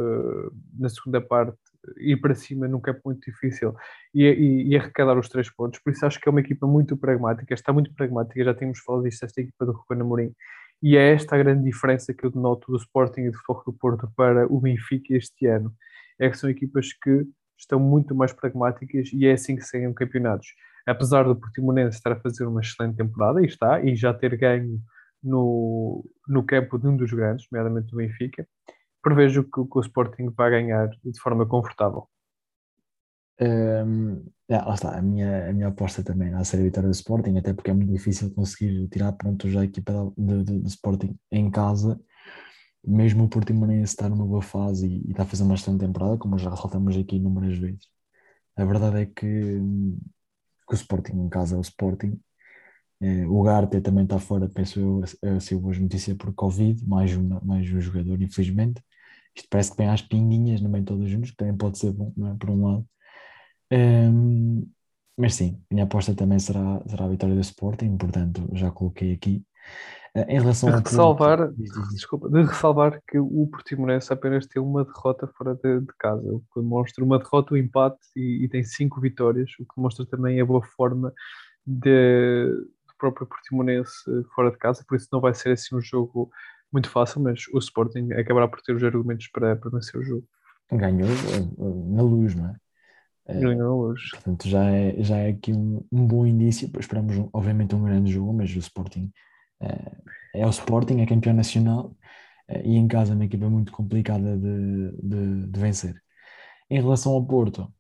na 0.80 0.90
segunda 0.90 1.22
parte 1.22 1.58
ir 1.98 2.18
para 2.18 2.34
cima 2.34 2.68
num 2.68 2.80
campo 2.80 3.02
muito 3.06 3.30
difícil 3.30 3.76
e, 4.14 4.24
e, 4.24 4.68
e, 4.70 4.78
arrecadar 4.78 5.18
os 5.18 5.30
três 5.30 5.50
pontos. 5.50 5.80
Por 5.80 5.92
isso 5.92 6.06
acho 6.06 6.20
que 6.20 6.28
é 6.28 6.32
uma 6.32 6.40
equipa 6.40 6.66
muito 6.66 6.96
pragmática, 6.96 7.54
está 7.54 7.74
muito 7.74 7.94
pragmática. 7.94 8.44
Já 8.44 8.54
tínhamos 8.54 8.80
falado 8.80 9.04
disto, 9.04 9.24
esta 9.26 9.42
equipa 9.42 9.66
do 9.66 9.74
Ruben 9.74 10.02
Amorim. 10.02 10.34
E 10.82 10.98
é 10.98 11.14
esta 11.14 11.36
a 11.36 11.38
grande 11.38 11.64
diferença 11.64 12.14
que 12.14 12.26
eu 12.26 12.32
denoto 12.32 12.72
do 12.72 12.78
Sporting 12.78 13.22
e 13.22 13.32
do 13.32 13.38
Futebol 13.38 13.64
do 13.68 13.74
Porto 13.74 14.12
para 14.16 14.48
o 14.52 14.60
Benfica 14.60 15.16
este 15.16 15.46
ano. 15.48 15.74
É 16.20 16.30
que 16.30 16.38
são 16.38 16.50
equipas 16.50 16.92
que 16.94 17.26
estão 17.58 17.80
muito 17.80 18.14
mais 18.16 18.34
pragmáticas 18.34 19.10
e 19.14 19.26
é 19.26 19.34
assim 19.34 19.56
que 19.56 19.64
saem 19.64 19.94
campeonatos. 19.94 20.48
Apesar 20.86 21.24
do 21.24 21.36
Portimonense 21.36 21.98
estar 21.98 22.12
a 22.12 22.20
fazer 22.20 22.46
uma 22.46 22.60
excelente 22.60 22.98
temporada, 22.98 23.42
e 23.42 23.46
está, 23.46 23.82
e 23.82 23.96
já 23.96 24.14
ter 24.14 24.36
ganho 24.36 24.82
no, 25.24 26.04
no 26.28 26.44
campo 26.44 26.78
de 26.78 26.88
um 26.88 26.98
dos 26.98 27.12
grandes, 27.14 27.48
nomeadamente 27.50 27.90
do 27.90 27.98
Benfica, 27.98 28.46
prevejo 29.04 29.44
que, 29.44 29.64
que 29.66 29.78
o 29.78 29.82
Sporting 29.82 30.30
vai 30.36 30.50
ganhar 30.50 30.90
de 31.04 31.20
forma 31.20 31.46
confortável. 31.46 32.10
Um, 33.40 34.26
é, 34.48 34.58
lá 34.58 34.74
está, 34.74 34.98
a 34.98 35.02
minha, 35.02 35.50
a 35.50 35.54
minha 35.54 35.68
aposta 35.68 36.04
também 36.04 36.30
na 36.32 36.44
série 36.44 36.64
vitória 36.64 36.88
do 36.88 36.94
Sporting, 36.94 37.38
até 37.38 37.54
porque 37.54 37.72
é 37.72 37.74
muito 37.74 37.92
difícil 37.92 38.34
conseguir 38.34 38.88
tirar 38.88 39.12
pontos 39.14 39.54
da 39.54 39.66
equipa 39.66 39.92
do 40.18 40.68
Sporting 40.68 41.16
em 41.32 41.52
casa 41.52 42.00
mesmo 42.86 43.24
o 43.24 43.30
Portimonense 43.30 43.94
está 43.94 44.10
numa 44.10 44.26
boa 44.26 44.42
fase 44.42 44.88
e, 44.88 45.08
e 45.08 45.12
está 45.12 45.24
a 45.24 45.26
fazer 45.26 45.44
uma 45.44 45.56
excelente 45.56 45.82
temporada, 45.82 46.18
como 46.18 46.38
já 46.38 46.50
ressaltamos 46.50 46.98
aqui 46.98 47.16
inúmeras 47.16 47.58
vezes. 47.58 47.88
A 48.56 48.66
verdade 48.66 49.02
é 49.02 49.06
que, 49.06 49.24
que 50.68 50.74
o 50.74 50.76
Sporting 50.76 51.14
em 51.14 51.30
casa 51.30 51.56
é 51.56 51.58
o 51.58 51.62
Sporting. 51.62 52.20
É, 53.02 53.26
o 53.28 53.42
Garte 53.44 53.82
também 53.82 54.04
está 54.06 54.20
fora, 54.20 54.50
penso 54.50 54.80
eu, 54.80 55.02
a, 55.24 55.36
a 55.38 55.40
ser 55.40 55.58
boas 55.58 55.80
notícias 55.80 56.18
por 56.18 56.34
Covid, 56.34 56.86
mais, 56.88 57.16
uma, 57.16 57.40
mais 57.42 57.72
um 57.72 57.80
jogador, 57.82 58.22
infelizmente. 58.22 58.82
Isto 59.36 59.48
parece 59.50 59.72
que 59.72 59.78
vem 59.78 59.90
às 59.90 60.02
pinguinhas, 60.02 60.62
não 60.62 60.72
vem 60.72 60.84
todos 60.84 61.10
juntos, 61.10 61.32
que 61.32 61.38
também 61.38 61.58
pode 61.58 61.78
ser 61.78 61.92
bom, 61.92 62.14
não 62.16 62.32
é? 62.32 62.36
Por 62.36 62.50
um 62.50 62.66
lado. 62.66 62.88
Um, 63.72 64.68
mas 65.18 65.36
sim, 65.36 65.62
minha 65.70 65.84
aposta 65.84 66.16
também 66.16 66.40
será, 66.40 66.82
será 66.88 67.06
a 67.06 67.10
vitória 67.10 67.36
do 67.36 67.42
Sporting, 67.42 67.98
portanto 67.98 68.48
já 68.54 68.72
coloquei 68.72 69.14
aqui. 69.14 69.44
Uh, 70.16 70.26
em 70.28 70.40
relação 70.40 70.70
de 70.70 70.78
ressalvar, 70.78 71.52
desculpa, 71.92 72.30
de 72.30 72.44
ressalvar 72.44 73.02
que 73.08 73.18
o 73.18 73.48
Portimonense 73.48 74.14
apenas 74.14 74.46
tem 74.46 74.62
uma 74.62 74.86
derrota 74.86 75.28
fora 75.36 75.56
de, 75.56 75.80
de 75.80 75.94
casa, 75.98 76.22
o 76.32 76.40
que 76.40 76.62
demonstra 76.62 77.04
uma 77.04 77.18
derrota, 77.18 77.56
um 77.56 77.58
empate 77.58 77.98
e, 78.16 78.44
e, 78.44 78.48
tem 78.48 78.64
cinco 78.64 79.02
vitórias, 79.02 79.50
o 79.60 79.66
que 79.66 79.76
demonstra 79.76 80.06
também 80.06 80.40
a 80.40 80.46
boa 80.46 80.62
forma 80.64 81.12
de, 81.66 82.46
do 82.88 82.94
próprio 83.00 83.26
Portimonense 83.26 83.92
fora 84.36 84.52
de 84.52 84.58
casa, 84.58 84.86
por 84.88 84.96
isso 84.96 85.08
não 85.12 85.20
vai 85.20 85.34
ser 85.34 85.54
assim 85.54 85.76
um 85.76 85.82
jogo 85.82 86.30
muito 86.74 86.90
fácil, 86.90 87.22
mas 87.22 87.48
o 87.54 87.60
Sporting 87.60 88.12
acabará 88.14 88.48
por 88.48 88.62
ter 88.62 88.76
os 88.76 88.84
argumentos 88.84 89.28
para, 89.28 89.56
para 89.56 89.70
vencer 89.70 90.00
o 90.00 90.04
jogo. 90.04 90.28
ganhou 90.72 91.10
uh, 91.10 91.96
na 91.96 92.02
luz, 92.02 92.34
não 92.36 92.50
é? 92.50 92.56
Uh, 93.28 93.40
Ganhou 93.40 93.56
na 93.56 93.76
luz. 93.76 94.10
Portanto, 94.12 94.50
já 94.50 94.66
é, 94.66 95.02
já 95.04 95.18
é 95.18 95.30
aqui 95.30 95.54
um, 95.54 95.86
um 95.92 96.06
bom 96.06 96.26
indício. 96.26 96.70
Esperamos, 96.80 97.16
obviamente, 97.32 97.76
um 97.76 97.84
grande 97.84 98.12
jogo, 98.12 98.34
mas 98.34 98.54
o 98.56 98.60
Sporting 98.60 99.12
uh, 99.62 100.04
é 100.34 100.46
o 100.46 100.50
Sporting, 100.50 101.00
é 101.00 101.06
campeão 101.06 101.34
nacional 101.34 101.96
e 102.66 102.76
em 102.76 102.88
casa 102.88 103.14
é 103.14 103.16
uma 103.16 103.24
equipa 103.24 103.50
muito 103.50 103.72
complicada 103.72 104.38
de, 104.38 104.92
de, 105.02 105.48
de 105.48 105.60
vencer. 105.60 105.96
Em 106.70 106.82
relação 106.82 107.14
ao 107.14 107.26
Porto, 107.26 107.74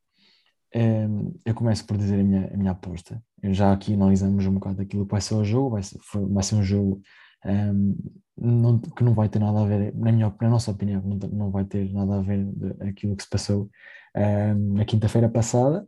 eu 1.45 1.53
começo 1.53 1.85
por 1.85 1.97
dizer 1.97 2.19
a 2.21 2.23
minha, 2.23 2.47
a 2.51 2.57
minha 2.57 2.71
aposta. 2.71 3.21
Eu 3.41 3.53
já 3.53 3.73
aqui 3.73 3.93
analisamos 3.93 4.45
um 4.45 4.53
bocado 4.53 4.81
aquilo 4.81 5.05
que 5.05 5.11
vai 5.11 5.19
ser 5.19 5.35
o 5.35 5.43
jogo. 5.43 5.71
Vai 5.71 5.83
ser, 5.83 5.99
vai 6.13 6.43
ser 6.43 6.55
um 6.55 6.63
jogo 6.63 7.01
um, 7.45 7.95
não, 8.37 8.79
que 8.79 9.03
não 9.03 9.13
vai 9.13 9.29
ter 9.29 9.39
nada 9.39 9.61
a 9.61 9.65
ver, 9.65 9.93
na, 9.95 10.11
minha, 10.11 10.33
na 10.41 10.49
nossa 10.49 10.71
opinião, 10.71 11.01
não, 11.31 11.51
vai 11.51 11.65
ter 11.65 11.91
nada 11.91 12.17
a 12.17 12.21
ver 12.21 12.45
aquilo 12.81 13.15
que 13.15 13.23
se 13.23 13.29
passou 13.29 13.69
um, 14.15 14.73
na 14.75 14.85
quinta-feira 14.85 15.29
passada, 15.29 15.87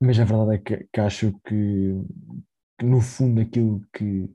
mas 0.00 0.18
a 0.18 0.24
verdade 0.24 0.54
é 0.54 0.58
que, 0.58 0.88
que 0.92 1.00
acho 1.00 1.32
que, 1.44 1.94
que, 2.78 2.84
no 2.84 3.00
fundo 3.00 3.40
aquilo 3.40 3.80
que, 3.92 4.30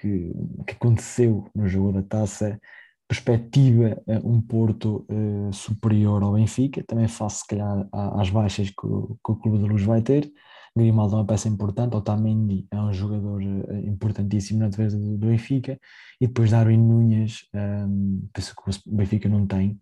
que, 0.00 0.32
que, 0.66 0.72
aconteceu 0.72 1.50
no 1.54 1.66
jogo 1.66 1.92
da 1.92 2.02
taça 2.02 2.60
perspectiva 3.08 4.00
um 4.24 4.40
Porto 4.40 5.06
uh, 5.10 5.52
superior 5.52 6.22
ao 6.22 6.34
Benfica, 6.34 6.82
também 6.84 7.08
face 7.08 7.40
se 7.40 7.46
calhar 7.46 7.86
às 7.92 8.30
baixas 8.30 8.70
que 8.70 8.86
o, 8.86 9.18
que 9.24 9.32
o 9.32 9.36
Clube 9.36 9.58
da 9.58 9.66
Luz 9.66 9.82
vai 9.82 10.00
ter, 10.00 10.30
Grimaldo 10.76 11.14
é 11.14 11.18
uma 11.18 11.26
peça 11.26 11.48
importante, 11.48 11.94
Otamendi 11.94 12.66
é 12.68 12.76
um 12.76 12.92
jogador 12.92 13.40
eh, 13.40 13.80
importantíssimo 13.86 14.58
na 14.58 14.68
defesa 14.68 14.98
do, 14.98 15.16
do 15.16 15.28
Benfica, 15.28 15.78
e 16.20 16.26
depois 16.26 16.50
Darwin 16.50 16.78
Nunes, 16.78 17.48
um, 17.54 17.58
ehm, 17.58 18.28
penso 18.32 18.54
que 18.56 18.70
o 18.70 18.96
Benfica 18.96 19.28
não 19.28 19.46
tem 19.46 19.80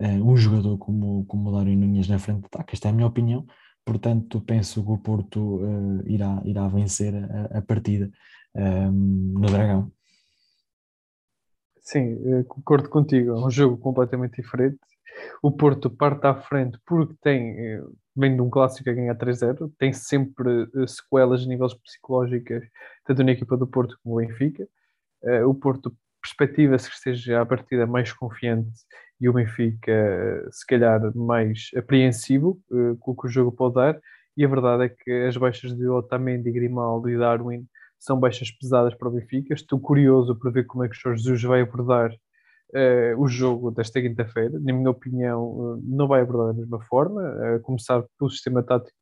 uh, 0.00 0.24
um 0.24 0.36
jogador 0.36 0.78
como, 0.78 1.26
como 1.26 1.50
o 1.50 1.52
Darwin 1.52 1.76
Nunes 1.76 2.08
na 2.08 2.18
frente 2.18 2.40
de 2.40 2.46
ataque, 2.46 2.74
esta 2.74 2.88
é 2.88 2.90
a 2.90 2.94
minha 2.94 3.06
opinião, 3.06 3.44
portanto 3.84 4.40
penso 4.40 4.82
que 4.82 4.90
o 4.90 4.98
Porto 4.98 5.56
uh, 5.56 6.08
irá, 6.08 6.40
irá 6.46 6.66
vencer 6.68 7.14
a, 7.14 7.58
a 7.58 7.62
partida 7.62 8.10
um, 8.54 8.60
ehm, 8.62 9.32
no 9.34 9.46
Dragão. 9.46 9.92
Sim, 11.82 12.44
concordo 12.44 12.88
contigo, 12.88 13.32
é 13.32 13.46
um 13.46 13.50
jogo 13.50 13.76
completamente 13.76 14.40
diferente. 14.40 14.78
O 15.42 15.50
Porto 15.50 15.90
parte 15.90 16.26
à 16.26 16.34
frente 16.34 16.78
porque 16.86 17.14
tem 17.20 17.82
vem 18.20 18.36
de 18.36 18.42
um 18.42 18.50
clássico 18.50 18.88
a 18.90 18.92
ganhar 18.92 19.14
3-0, 19.16 19.72
tem 19.78 19.92
sempre 19.92 20.64
uh, 20.74 20.86
sequelas 20.86 21.42
a 21.42 21.46
níveis 21.46 21.74
psicológicas, 21.74 22.62
tanto 23.04 23.24
na 23.24 23.32
equipa 23.32 23.56
do 23.56 23.66
Porto 23.66 23.98
como 24.02 24.16
o 24.16 24.18
Benfica. 24.18 24.68
Uh, 25.22 25.48
o 25.48 25.54
Porto 25.54 25.94
perspectiva-se 26.22 26.88
que 26.88 26.94
esteja 26.96 27.40
a 27.40 27.46
partida 27.46 27.86
mais 27.86 28.12
confiante 28.12 28.70
e 29.20 29.28
o 29.28 29.32
Benfica, 29.32 29.92
uh, 30.46 30.52
se 30.52 30.66
calhar, 30.66 31.00
mais 31.16 31.70
apreensivo 31.76 32.60
com 33.00 33.12
o 33.12 33.16
que 33.16 33.26
o 33.26 33.30
jogo 33.30 33.52
pode 33.52 33.74
dar. 33.74 33.98
E 34.36 34.44
a 34.44 34.48
verdade 34.48 34.84
é 34.84 34.88
que 34.88 35.10
as 35.26 35.36
baixas 35.36 35.74
de 35.74 35.88
Otamendi, 35.88 36.52
Grimaldo 36.52 37.08
e 37.08 37.18
Darwin 37.18 37.66
são 37.98 38.18
baixas 38.18 38.50
pesadas 38.50 38.94
para 38.94 39.08
o 39.08 39.10
Benfica. 39.10 39.54
Estou 39.54 39.80
curioso 39.80 40.34
para 40.36 40.50
ver 40.50 40.66
como 40.66 40.84
é 40.84 40.88
que 40.88 40.96
o 40.96 41.00
Jorge 41.00 41.22
Jesus 41.22 41.42
vai 41.42 41.62
abordar 41.62 42.12
o 43.18 43.26
jogo 43.26 43.70
desta 43.70 44.00
quinta-feira, 44.00 44.58
na 44.60 44.72
minha 44.72 44.90
opinião, 44.90 45.42
uh, 45.44 45.82
não 45.82 46.06
vai 46.06 46.20
abordar 46.20 46.54
da 46.54 46.60
mesma 46.60 46.80
forma, 46.84 47.20
uh, 47.20 47.60
começar 47.62 48.04
pelo 48.18 48.30
sistema 48.30 48.62
tático. 48.62 48.96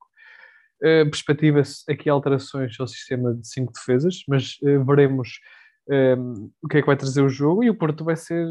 Uh, 0.82 1.08
Perspectiva-se 1.10 1.90
aqui 1.90 2.08
alterações 2.08 2.78
ao 2.80 2.86
sistema 2.86 3.34
de 3.34 3.46
cinco 3.46 3.72
defesas, 3.72 4.22
mas 4.28 4.56
veremos 4.86 5.40
um, 5.88 6.50
o 6.62 6.68
que 6.68 6.78
é 6.78 6.80
que 6.80 6.86
vai 6.86 6.96
trazer 6.96 7.22
o 7.22 7.28
jogo 7.28 7.64
e 7.64 7.70
o 7.70 7.74
Porto 7.74 8.04
vai 8.04 8.16
ser 8.16 8.46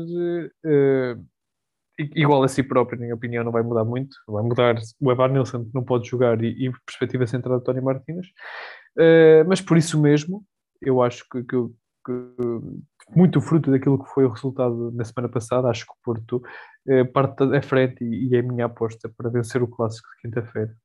igual 2.16 2.44
a 2.44 2.48
si 2.48 2.62
próprio, 2.62 3.00
na 3.00 3.06
minha 3.06 3.16
opinião, 3.16 3.44
não 3.44 3.52
vai 3.52 3.64
mudar 3.64 3.86
muito. 3.86 4.16
Vai 4.28 4.44
mudar 4.44 4.76
o 5.00 5.12
Evan 5.12 5.30
Nilsson, 5.30 5.66
que 5.66 5.74
não 5.74 5.84
pode 5.84 6.08
jogar, 6.08 6.44
e, 6.44 6.68
e 6.68 6.72
perspectiva 6.86 7.26
central 7.26 7.60
de 7.60 7.66
Tony 7.66 7.82
Martínez, 7.82 8.28
mas 9.48 9.62
por 9.62 9.78
isso 9.78 10.00
mesmo, 10.00 10.44
eu 10.82 11.02
acho 11.02 11.26
que, 11.30 11.44
que, 11.44 11.56
que 12.06 12.14
muito 13.16 13.40
fruto 13.42 13.72
daquilo 13.72 14.04
que 14.04 14.10
foi 14.12 14.26
o 14.26 14.30
resultado 14.30 14.92
na 14.92 15.04
semana 15.04 15.32
passada. 15.32 15.70
Acho 15.70 15.86
que 15.86 15.92
o 15.92 16.04
Porto 16.04 16.42
eh, 16.88 17.04
parte 17.04 17.44
à 17.44 17.62
frente 17.62 18.04
e, 18.04 18.30
e, 18.30 18.36
é 18.36 18.40
a 18.40 18.44
minha 18.44 18.66
aposta 18.66 19.10
para 19.16 19.30
vencer 19.30 19.62
o 19.62 19.68
clássico 19.68 20.08
de 20.16 20.22
quinta-feira. 20.22 20.76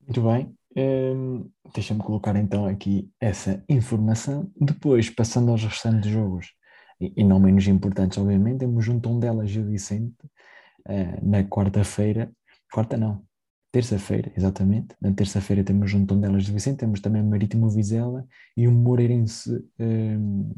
Muito 0.00 0.22
bem. 0.22 0.54
Um, 0.76 1.50
Deixa-me 1.72 2.00
colocar 2.00 2.36
então 2.36 2.66
aqui 2.66 3.10
essa 3.20 3.62
informação. 3.68 4.50
Depois, 4.60 5.08
passando 5.08 5.50
aos 5.50 5.64
restantes 5.64 6.10
jogos, 6.10 6.52
e, 7.00 7.12
e 7.16 7.24
não 7.24 7.40
menos 7.40 7.66
importantes, 7.66 8.18
obviamente, 8.18 8.60
temos 8.60 8.88
um 8.88 9.00
tom 9.00 9.18
dela 9.18 9.46
Gil 9.46 9.66
Vicente 9.66 10.16
uh, 10.88 11.28
na 11.28 11.44
quarta-feira. 11.44 12.30
Quarta 12.72 12.96
não, 12.96 13.24
terça-feira, 13.74 14.32
exatamente. 14.36 14.94
Na 15.00 15.12
terça-feira 15.12 15.64
temos 15.64 15.92
um 15.92 16.06
Tondelas 16.06 16.44
de 16.44 16.52
Vicente, 16.52 16.78
temos 16.78 17.00
também 17.00 17.20
o 17.20 17.24
Marítimo 17.24 17.68
Vizela 17.68 18.24
e 18.56 18.68
o 18.68 18.72
Moreirense 18.72 19.50
um, 19.80 20.54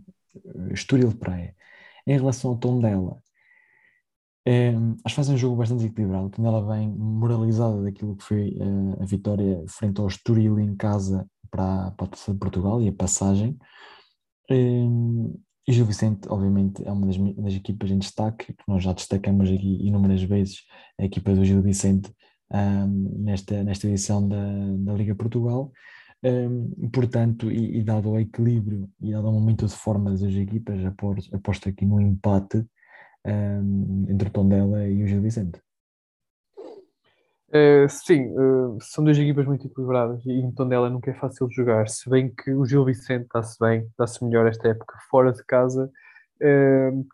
Estoril 0.70 1.08
de 1.08 1.16
Praia. 1.16 1.56
Em 2.06 2.18
relação 2.18 2.50
ao 2.50 2.58
Tondela, 2.58 3.18
um, 4.46 4.90
acho 5.02 5.14
que 5.14 5.16
faz 5.16 5.30
um 5.30 5.36
jogo 5.38 5.56
bastante 5.56 5.86
equilibrado. 5.86 6.26
O 6.26 6.30
Tondela 6.30 6.76
vem 6.76 6.90
moralizada 6.90 7.82
daquilo 7.82 8.16
que 8.16 8.22
foi 8.22 8.50
uh, 8.60 9.02
a 9.02 9.06
vitória 9.06 9.64
frente 9.66 9.98
ao 9.98 10.08
Estoril 10.08 10.60
em 10.60 10.76
casa 10.76 11.26
para, 11.50 11.92
para 11.92 12.08
a 12.08 12.32
de 12.32 12.38
Portugal 12.38 12.82
e 12.82 12.88
a 12.88 12.92
passagem. 12.92 13.56
Um, 14.50 15.34
e 15.66 15.72
Gil 15.72 15.86
Vicente, 15.86 16.28
obviamente, 16.28 16.86
é 16.86 16.92
uma 16.92 17.06
das, 17.06 17.16
das 17.16 17.54
equipas 17.54 17.90
em 17.90 17.98
destaque, 17.98 18.52
que 18.52 18.64
nós 18.68 18.84
já 18.84 18.92
destacamos 18.92 19.48
aqui 19.50 19.86
inúmeras 19.86 20.22
vezes, 20.22 20.58
a 21.00 21.04
equipa 21.06 21.34
do 21.34 21.44
Gil 21.46 21.62
Vicente 21.62 22.12
um, 22.50 23.22
nesta, 23.24 23.62
nesta 23.62 23.86
edição 23.86 24.26
da, 24.26 24.36
da 24.78 24.92
Liga 24.94 25.14
Portugal. 25.14 25.72
Um, 26.22 26.88
portanto, 26.90 27.50
e, 27.50 27.78
e, 27.78 27.82
dado 27.82 28.10
o 28.10 28.18
equilíbrio 28.18 28.88
e 29.00 29.12
dado 29.12 29.28
o 29.28 29.32
momento 29.32 29.66
de 29.66 29.76
forma 29.76 30.10
das 30.10 30.22
equipas, 30.22 30.84
aposto, 30.84 31.68
aqui 31.68 31.84
no 31.84 32.00
empate 32.00 32.64
um, 33.24 34.06
entre 34.08 34.28
o 34.28 34.32
Tondela 34.32 34.86
e 34.88 35.04
o 35.04 35.06
Gil 35.06 35.22
Vicente. 35.22 35.60
Uh, 37.48 37.88
sim, 37.88 38.26
uh, 38.32 38.76
são 38.80 39.04
duas 39.04 39.16
equipas 39.18 39.46
muito 39.46 39.66
equilibradas 39.66 40.24
e 40.26 40.32
em 40.32 40.50
Tondela 40.50 40.90
nunca 40.90 41.10
é 41.10 41.14
fácil 41.14 41.46
de 41.46 41.54
jogar, 41.54 41.88
se 41.88 42.10
bem 42.10 42.28
que 42.28 42.52
o 42.52 42.64
Gil 42.66 42.84
Vicente 42.84 43.26
está-se 43.26 43.56
bem, 43.60 43.86
está-se 43.86 44.24
melhor 44.24 44.48
esta 44.48 44.68
época 44.68 44.98
fora 45.08 45.32
de 45.32 45.44
casa 45.44 45.90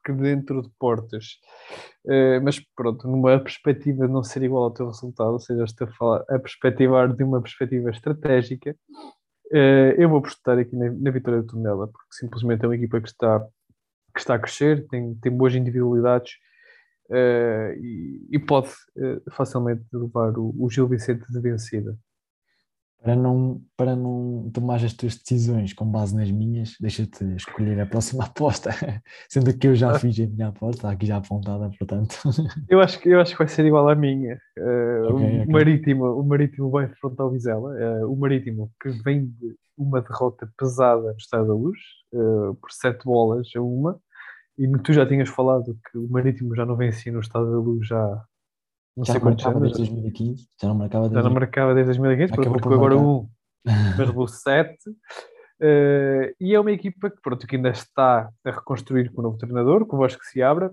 que 0.04 0.12
dentro 0.12 0.62
de 0.62 0.68
portas. 0.78 1.38
Uh, 2.04 2.42
mas 2.42 2.58
pronto, 2.74 3.06
numa 3.06 3.38
perspectiva 3.38 4.06
de 4.06 4.12
não 4.12 4.24
ser 4.24 4.42
igual 4.42 4.64
ao 4.64 4.70
teu 4.72 4.86
resultado, 4.86 5.32
ou 5.32 5.38
seja, 5.38 5.64
estou 5.64 5.86
a, 5.86 5.92
falar, 5.92 6.24
a 6.28 6.38
perspectivar 6.38 7.14
de 7.14 7.22
uma 7.22 7.40
perspectiva 7.40 7.90
estratégica, 7.90 8.76
uh, 9.52 9.94
eu 9.96 10.08
vou 10.08 10.18
apostar 10.18 10.58
aqui 10.58 10.74
na, 10.76 11.10
vitória 11.10 11.42
do 11.42 11.46
Tonela, 11.46 11.86
porque 11.86 12.08
simplesmente 12.10 12.64
é 12.64 12.68
uma 12.68 12.76
equipa 12.76 13.00
que 13.00 13.08
está, 13.08 13.40
que 14.12 14.20
está 14.20 14.34
a 14.34 14.38
crescer, 14.38 14.86
tem, 14.88 15.14
tem 15.14 15.30
boas 15.30 15.54
individualidades 15.54 16.32
uh, 17.10 17.72
e, 17.80 18.38
pode 18.40 18.70
facilmente 19.30 19.84
levar 19.92 20.32
o 20.36 20.68
Gil 20.70 20.88
Vicente 20.88 21.24
de 21.30 21.40
vencida 21.40 21.96
para 23.02 23.16
não, 23.16 23.60
para 23.76 23.96
não 23.96 24.48
tomar 24.54 24.76
as 24.76 24.92
tuas 24.92 25.16
decisões 25.16 25.72
com 25.72 25.84
base 25.84 26.14
nas 26.14 26.30
minhas, 26.30 26.76
deixa-te 26.80 27.24
escolher 27.34 27.80
a 27.80 27.86
próxima 27.86 28.24
aposta, 28.26 28.70
sendo 29.28 29.52
que 29.56 29.66
eu 29.66 29.74
já 29.74 29.90
ah. 29.90 29.98
fiz 29.98 30.20
a 30.20 30.26
minha 30.26 30.48
aposta, 30.48 30.88
aqui 30.88 31.06
já 31.06 31.16
apontada, 31.16 31.68
portanto. 31.78 32.14
Eu 32.68 32.80
acho 32.80 32.98
que, 33.00 33.08
eu 33.08 33.20
acho 33.20 33.32
que 33.32 33.38
vai 33.38 33.48
ser 33.48 33.66
igual 33.66 33.88
à 33.88 33.94
minha. 33.94 34.38
Uh, 34.58 35.14
okay, 35.14 35.38
o, 35.38 35.42
okay. 35.42 35.46
Marítimo, 35.46 36.04
o 36.04 36.22
Marítimo 36.24 36.70
vai 36.70 36.84
enfrentar 36.84 37.26
o 37.26 37.30
Vizela, 37.30 37.70
uh, 37.70 38.12
o 38.12 38.16
Marítimo 38.16 38.70
que 38.80 38.90
vem 39.02 39.26
de 39.26 39.54
uma 39.76 40.00
derrota 40.00 40.48
pesada 40.56 41.02
no 41.02 41.16
Estado 41.16 41.48
da 41.48 41.54
Luz, 41.54 41.78
uh, 42.14 42.54
por 42.54 42.70
sete 42.70 43.04
bolas 43.04 43.48
a 43.56 43.60
uma, 43.60 44.00
e 44.58 44.70
tu 44.78 44.92
já 44.92 45.06
tinhas 45.06 45.28
falado 45.28 45.76
que 45.90 45.98
o 45.98 46.08
Marítimo 46.08 46.54
já 46.54 46.64
não 46.64 46.76
vencia 46.76 47.12
no 47.12 47.20
Estado 47.20 47.50
da 47.50 47.58
Luz 47.58 47.86
já 47.86 48.24
não 48.96 49.04
já 49.04 49.12
sei 49.14 49.20
quantos 49.20 49.44
anos. 49.46 49.60
desde 49.60 49.78
2015. 49.78 50.48
Já 50.60 50.68
não 50.68 50.74
marcava 50.74 51.08
desde, 51.08 51.16
já 51.16 51.22
não 51.22 51.34
marcava 51.34 51.74
desde 51.74 51.98
2015, 51.98 52.32
Acabou 52.32 52.52
porque 52.52 52.74
agora 52.74 52.96
um, 52.96 53.28
mas 53.64 53.98
levou 53.98 54.28
sete. 54.28 54.90
Uh, 55.60 56.34
e 56.40 56.54
é 56.54 56.60
uma 56.60 56.72
equipa 56.72 57.08
que, 57.08 57.20
pronto, 57.22 57.46
que 57.46 57.56
ainda 57.56 57.70
está 57.70 58.28
a 58.44 58.50
reconstruir 58.50 59.10
com 59.12 59.20
o 59.20 59.24
novo 59.24 59.38
treinador, 59.38 59.86
com 59.86 59.96
o 59.96 60.00
Vasco 60.00 60.20
que 60.20 60.26
se 60.26 60.42
abra, 60.42 60.72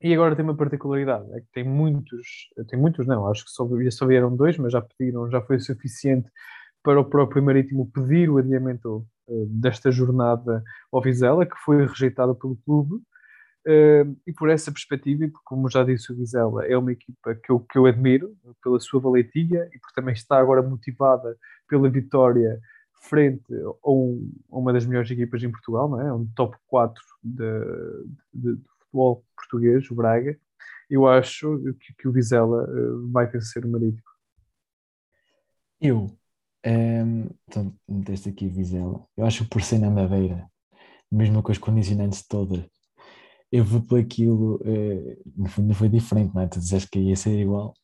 e 0.00 0.14
agora 0.14 0.34
tem 0.34 0.44
uma 0.44 0.56
particularidade, 0.56 1.26
é 1.32 1.40
que 1.40 1.46
tem 1.52 1.64
muitos, 1.64 2.48
tem 2.68 2.78
muitos 2.78 3.06
não, 3.06 3.26
acho 3.28 3.44
que 3.44 3.50
só, 3.50 3.68
só 3.90 4.06
vieram 4.06 4.34
dois, 4.34 4.58
mas 4.58 4.72
já 4.72 4.80
pediram, 4.80 5.30
já 5.30 5.40
foi 5.40 5.60
suficiente 5.60 6.28
para 6.82 7.00
o 7.00 7.04
próprio 7.04 7.42
Marítimo 7.42 7.88
pedir 7.92 8.28
o 8.28 8.38
adiamento 8.38 9.06
desta 9.48 9.92
jornada 9.92 10.62
ao 10.92 11.00
Vizela, 11.00 11.46
que 11.46 11.56
foi 11.64 11.86
rejeitada 11.86 12.34
pelo 12.34 12.56
clube, 12.64 12.96
Uh, 12.96 13.02
e 13.66 14.32
por 14.32 14.50
essa 14.50 14.72
perspectiva, 14.72 15.24
e 15.24 15.28
porque, 15.28 15.44
como 15.44 15.70
já 15.70 15.84
disse 15.84 16.12
o 16.12 16.16
Vizela, 16.16 16.66
é 16.66 16.76
uma 16.76 16.92
equipa 16.92 17.34
que 17.34 17.50
eu, 17.50 17.60
que 17.60 17.78
eu 17.78 17.86
admiro 17.86 18.36
pela 18.62 18.80
sua 18.80 19.00
valentia 19.00 19.68
e 19.72 19.78
porque 19.78 19.94
também 19.94 20.14
está 20.14 20.38
agora 20.38 20.62
motivada 20.62 21.36
pela 21.68 21.88
vitória 21.88 22.60
frente 23.02 23.52
a, 23.84 23.90
um, 23.90 24.32
uma 24.48 24.72
das 24.72 24.86
melhores 24.86 25.10
equipas 25.10 25.42
em 25.42 25.50
Portugal, 25.50 25.88
não 25.88 26.00
é? 26.00 26.12
um 26.12 26.26
top 26.34 26.56
4 26.66 27.02
de, 27.22 27.44
de, 28.32 28.56
de 28.56 28.68
futebol 28.78 29.24
português, 29.36 29.90
o 29.90 29.94
Braga. 29.94 30.38
Eu 30.88 31.06
acho 31.06 31.58
que, 31.80 31.94
que 31.94 32.08
o 32.08 32.12
Vizela 32.12 32.64
uh, 32.64 33.10
vai 33.10 33.26
vencer 33.26 33.64
o 33.64 33.68
Marítimo. 33.68 34.02
Eu, 35.80 36.16
um, 36.64 37.28
então, 37.48 37.74
meteste 37.88 38.28
aqui 38.28 38.46
Vizela, 38.46 39.04
eu 39.16 39.26
acho 39.26 39.44
que 39.44 39.50
por 39.50 39.62
ser 39.62 39.78
na 39.78 39.90
Madeira, 39.90 40.48
mesmo 41.10 41.42
com 41.42 41.50
as 41.50 41.58
condicionantes 41.58 42.26
todas 42.26 42.64
eu 43.52 43.64
vou 43.64 43.82
por 43.82 44.00
aquilo, 44.00 44.60
eh, 44.64 45.18
no 45.36 45.46
fundo 45.46 45.74
foi 45.74 45.88
diferente, 45.88 46.34
não 46.34 46.42
é? 46.42 46.48
Tu 46.48 46.58
disseste 46.58 46.88
que 46.90 46.98
ia 46.98 47.16
ser 47.16 47.38
igual. 47.38 47.74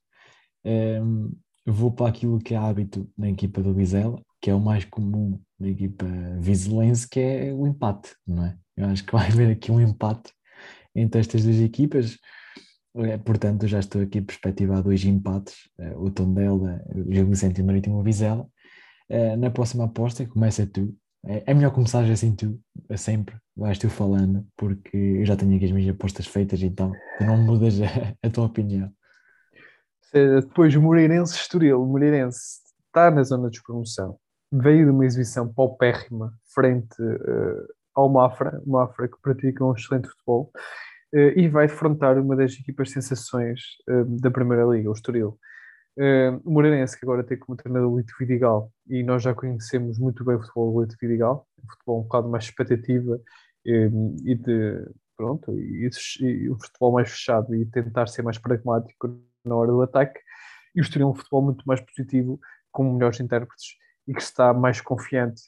Um, 0.64 1.30
eu 1.66 1.72
vou 1.74 1.92
para 1.92 2.08
aquilo 2.08 2.38
que 2.38 2.54
é 2.54 2.56
hábito 2.56 3.08
na 3.16 3.28
equipa 3.28 3.62
do 3.62 3.74
Vizela, 3.74 4.20
que 4.40 4.50
é 4.50 4.54
o 4.54 4.60
mais 4.60 4.84
comum 4.86 5.38
na 5.60 5.68
equipa 5.68 6.06
vizelense, 6.40 7.06
que 7.08 7.20
é 7.20 7.52
o 7.52 7.66
empate, 7.66 8.14
não 8.26 8.46
é? 8.46 8.56
Eu 8.76 8.86
acho 8.86 9.04
que 9.04 9.12
vai 9.12 9.28
haver 9.28 9.50
aqui 9.50 9.70
um 9.70 9.80
empate 9.80 10.32
entre 10.94 11.20
estas 11.20 11.44
duas 11.44 11.56
equipas. 11.60 12.16
É, 12.96 13.18
portanto, 13.18 13.66
já 13.66 13.78
estou 13.78 14.00
aqui 14.02 14.22
perspectivado 14.22 14.84
dois 14.84 15.04
empates, 15.04 15.54
eh, 15.78 15.94
o 15.96 16.10
Tondela, 16.10 16.82
o 16.94 17.12
Gil 17.12 17.26
Vicente 17.28 17.58
e 17.58 17.62
o 17.62 17.66
Marítimo 17.66 18.02
Vizela. 18.02 18.48
Eh, 19.08 19.36
na 19.36 19.50
próxima 19.50 19.84
aposta, 19.84 20.26
começa 20.26 20.66
tu, 20.66 20.96
é, 21.28 21.44
é 21.46 21.54
melhor 21.54 21.70
começar 21.72 22.02
assim 22.04 22.34
tu, 22.34 22.58
sempre, 22.96 23.36
vais 23.54 23.78
tu 23.78 23.90
falando, 23.90 24.46
porque 24.56 24.96
eu 24.96 25.26
já 25.26 25.36
tenho 25.36 25.54
aqui 25.54 25.66
as 25.66 25.72
minhas 25.72 25.94
apostas 25.94 26.26
feitas, 26.26 26.62
então 26.62 26.90
tu 27.18 27.24
não 27.24 27.36
mudas 27.36 27.80
a, 27.82 28.14
a 28.26 28.30
tua 28.30 28.46
opinião. 28.46 28.90
Depois 30.12 30.74
o 30.74 30.80
Moreirense 30.80 31.34
Estoril, 31.34 31.82
o 31.82 31.86
Moreirense 31.86 32.62
está 32.86 33.10
na 33.10 33.22
zona 33.22 33.50
de 33.50 33.58
despromoção, 33.58 34.18
veio 34.50 34.86
de 34.86 34.90
uma 34.90 35.04
exibição 35.04 35.52
paupérrima 35.52 36.32
frente 36.54 37.00
uh, 37.02 37.68
ao 37.94 38.08
Mafra, 38.08 38.62
Mafra 38.66 39.06
que 39.06 39.20
pratica 39.20 39.62
um 39.62 39.74
excelente 39.74 40.08
futebol, 40.08 40.50
uh, 41.14 41.38
e 41.38 41.46
vai 41.46 41.66
defrontar 41.66 42.18
uma 42.18 42.34
das 42.34 42.54
equipas 42.54 42.90
sensações 42.90 43.60
uh, 43.88 44.04
da 44.18 44.30
Primeira 44.30 44.64
Liga, 44.64 44.88
o 44.88 44.94
Estoril. 44.94 45.38
Uh, 45.98 46.40
o 46.44 46.52
Moreirense, 46.52 46.96
que 46.96 47.04
agora 47.04 47.24
tem 47.24 47.36
como 47.36 47.56
treinador 47.56 47.92
o 47.92 47.98
Lito 47.98 48.14
Vidigal, 48.16 48.72
e 48.86 49.02
nós 49.02 49.20
já 49.20 49.34
conhecemos 49.34 49.98
muito 49.98 50.24
bem 50.24 50.36
o 50.36 50.40
futebol 50.40 50.72
do 50.72 50.82
Lito 50.82 50.96
Vidigal, 51.00 51.44
um 51.60 51.68
futebol 51.68 51.98
um 51.98 52.02
bocado 52.04 52.28
mais 52.28 52.44
expectativa 52.44 53.20
um, 53.66 54.16
e 54.24 54.36
de 54.36 54.88
pronto, 55.16 55.58
e, 55.58 55.90
e, 56.20 56.48
um 56.48 56.56
futebol 56.56 56.92
mais 56.92 57.10
fechado 57.10 57.52
e 57.52 57.66
tentar 57.66 58.06
ser 58.06 58.22
mais 58.22 58.38
pragmático 58.38 59.20
na 59.44 59.56
hora 59.56 59.72
do 59.72 59.82
ataque, 59.82 60.20
e 60.72 60.80
o 60.80 60.82
Estoril 60.82 61.08
é 61.08 61.10
um 61.10 61.14
futebol 61.16 61.42
muito 61.42 61.64
mais 61.66 61.80
positivo, 61.80 62.38
com 62.70 62.94
melhores 62.94 63.18
intérpretes 63.18 63.74
e 64.06 64.14
que 64.14 64.22
está 64.22 64.54
mais 64.54 64.80
confiante. 64.80 65.42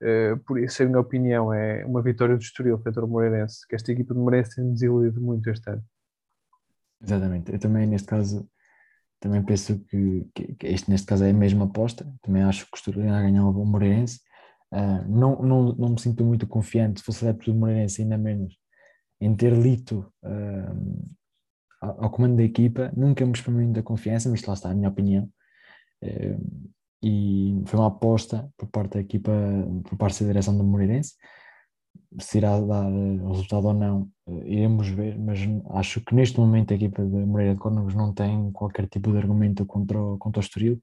Uh, 0.00 0.38
por 0.44 0.60
isso, 0.60 0.80
a 0.80 0.86
minha 0.86 1.00
opinião 1.00 1.52
é 1.52 1.84
uma 1.84 2.00
vitória 2.00 2.36
do 2.36 2.40
Estoril 2.40 2.78
frente 2.78 3.00
ao 3.00 3.08
Moreirense, 3.08 3.66
que 3.66 3.74
esta 3.74 3.90
equipa 3.90 4.14
do 4.14 4.20
Moreirense 4.20 4.54
tem 4.54 4.72
desiludido 4.72 5.20
muito 5.20 5.50
este 5.50 5.68
ano. 5.68 5.82
Exatamente, 7.02 7.52
eu 7.52 7.58
também 7.58 7.84
neste 7.84 8.06
caso 8.06 8.48
também 9.20 9.42
penso 9.44 9.78
que, 9.84 10.26
que, 10.34 10.54
que, 10.54 10.66
este 10.66 10.90
neste 10.90 11.06
caso 11.06 11.24
é 11.24 11.30
a 11.30 11.34
mesma 11.34 11.64
aposta. 11.64 12.10
Também 12.22 12.42
acho 12.42 12.64
que 12.64 12.70
costumaria 12.70 13.22
ganhar 13.22 13.44
o 13.44 13.64
Moreirense. 13.64 14.20
Uh, 14.72 15.08
não, 15.08 15.42
não, 15.42 15.72
não 15.72 15.88
me 15.90 16.00
sinto 16.00 16.24
muito 16.24 16.46
confiante, 16.46 17.00
se 17.00 17.06
fosse 17.06 17.26
adepto 17.26 17.52
do 17.52 17.58
Moreirense, 17.58 18.02
ainda 18.02 18.18
menos, 18.18 18.54
em 19.20 19.34
ter 19.34 19.52
Lito 19.52 20.12
uh, 20.22 21.14
ao, 21.80 22.04
ao, 22.04 22.10
comando 22.10 22.36
da 22.36 22.42
equipa. 22.42 22.92
Nunca 22.96 23.24
me 23.24 23.32
exprimei 23.32 23.64
muita 23.64 23.82
confiança, 23.82 24.28
mas 24.28 24.44
lá 24.44 24.54
está 24.54 24.70
a 24.70 24.74
minha 24.74 24.88
opinião. 24.88 25.30
Uh, 26.02 26.68
e 27.02 27.62
foi 27.66 27.78
uma 27.78 27.88
aposta 27.88 28.50
por 28.56 28.68
parte 28.68 28.94
da 28.94 29.00
equipa, 29.00 29.32
por 29.84 29.96
parte 29.96 30.22
da 30.22 30.28
direção 30.28 30.56
do 30.56 30.64
Moreirense 30.64 31.14
se 32.20 32.38
irá 32.38 32.58
dar 32.60 32.90
resultado 32.90 33.66
ou 33.66 33.74
não, 33.74 34.10
iremos 34.44 34.88
ver, 34.88 35.18
mas 35.18 35.40
acho 35.70 36.00
que 36.00 36.14
neste 36.14 36.38
momento 36.38 36.72
a 36.72 36.76
equipa 36.76 37.02
de 37.02 37.16
Moreira 37.16 37.54
de 37.54 37.60
Córnegos 37.60 37.94
não 37.94 38.12
tem 38.12 38.50
qualquer 38.52 38.86
tipo 38.86 39.10
de 39.10 39.18
argumento 39.18 39.64
contra 39.64 40.00
o, 40.00 40.18
contra 40.18 40.40
o 40.40 40.42
Estoril 40.42 40.80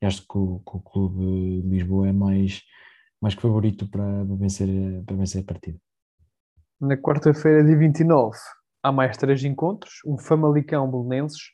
e 0.00 0.06
acho 0.06 0.22
que 0.22 0.38
o, 0.38 0.60
que 0.60 0.76
o 0.76 0.80
clube 0.80 1.62
de 1.62 1.68
Lisboa 1.68 2.08
é 2.08 2.12
mais, 2.12 2.62
mais 3.20 3.34
que 3.34 3.42
favorito 3.42 3.88
para, 3.88 4.24
vencer, 4.24 4.68
para 5.04 5.16
vencer 5.16 5.42
a 5.42 5.44
partida. 5.44 5.78
Na 6.80 6.96
quarta-feira, 6.96 7.64
dia 7.64 7.76
29, 7.76 8.36
há 8.82 8.92
mais 8.92 9.16
três 9.16 9.42
encontros, 9.42 9.94
um 10.06 10.16
Famalicão 10.16 10.90
Belenenses, 10.90 11.52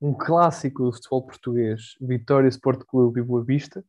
um 0.00 0.12
clássico 0.12 0.84
do 0.84 0.92
futebol 0.92 1.26
português, 1.26 1.94
Vitória 2.00 2.48
Sport 2.48 2.82
Clube 2.86 3.20
e 3.20 3.22
Boa 3.22 3.44
Vista, 3.44 3.84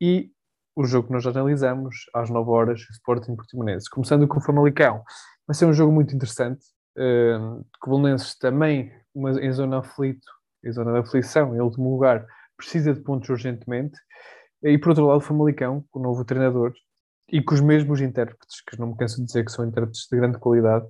e 0.00 0.30
o 0.74 0.84
jogo 0.84 1.08
que 1.08 1.12
nós 1.12 1.26
analisamos 1.26 1.96
às 2.14 2.28
9 2.28 2.50
horas, 2.50 2.80
Sporting 2.90 3.34
Portimonense. 3.34 3.88
Começando 3.88 4.28
com 4.28 4.38
o 4.38 4.42
Famalicão, 4.42 5.02
vai 5.46 5.54
ser 5.54 5.66
um 5.66 5.72
jogo 5.72 5.92
muito 5.92 6.14
interessante, 6.14 6.64
uh, 6.96 7.64
que 7.82 7.88
o 7.88 7.96
Belenenses 7.96 8.36
também, 8.38 8.92
uma, 9.14 9.30
em 9.32 9.52
zona 9.52 9.78
aflito, 9.78 10.26
em 10.64 10.72
zona 10.72 10.92
de 10.92 10.98
aflição, 10.98 11.54
em 11.54 11.60
último 11.60 11.90
lugar, 11.90 12.26
precisa 12.56 12.92
de 12.92 13.00
pontos 13.00 13.28
urgentemente. 13.28 13.98
E 14.62 14.78
por 14.78 14.90
outro 14.90 15.06
lado, 15.06 15.18
o 15.18 15.20
Famalicão, 15.20 15.84
com 15.90 16.00
o 16.00 16.02
novo 16.02 16.24
treinador, 16.24 16.72
e 17.28 17.42
com 17.42 17.54
os 17.54 17.60
mesmos 17.60 18.00
intérpretes, 18.00 18.60
que 18.60 18.78
não 18.78 18.88
me 18.88 18.96
canso 18.96 19.16
de 19.16 19.26
dizer 19.26 19.44
que 19.44 19.52
são 19.52 19.66
intérpretes 19.66 20.06
de 20.10 20.16
grande 20.16 20.38
qualidade, 20.38 20.86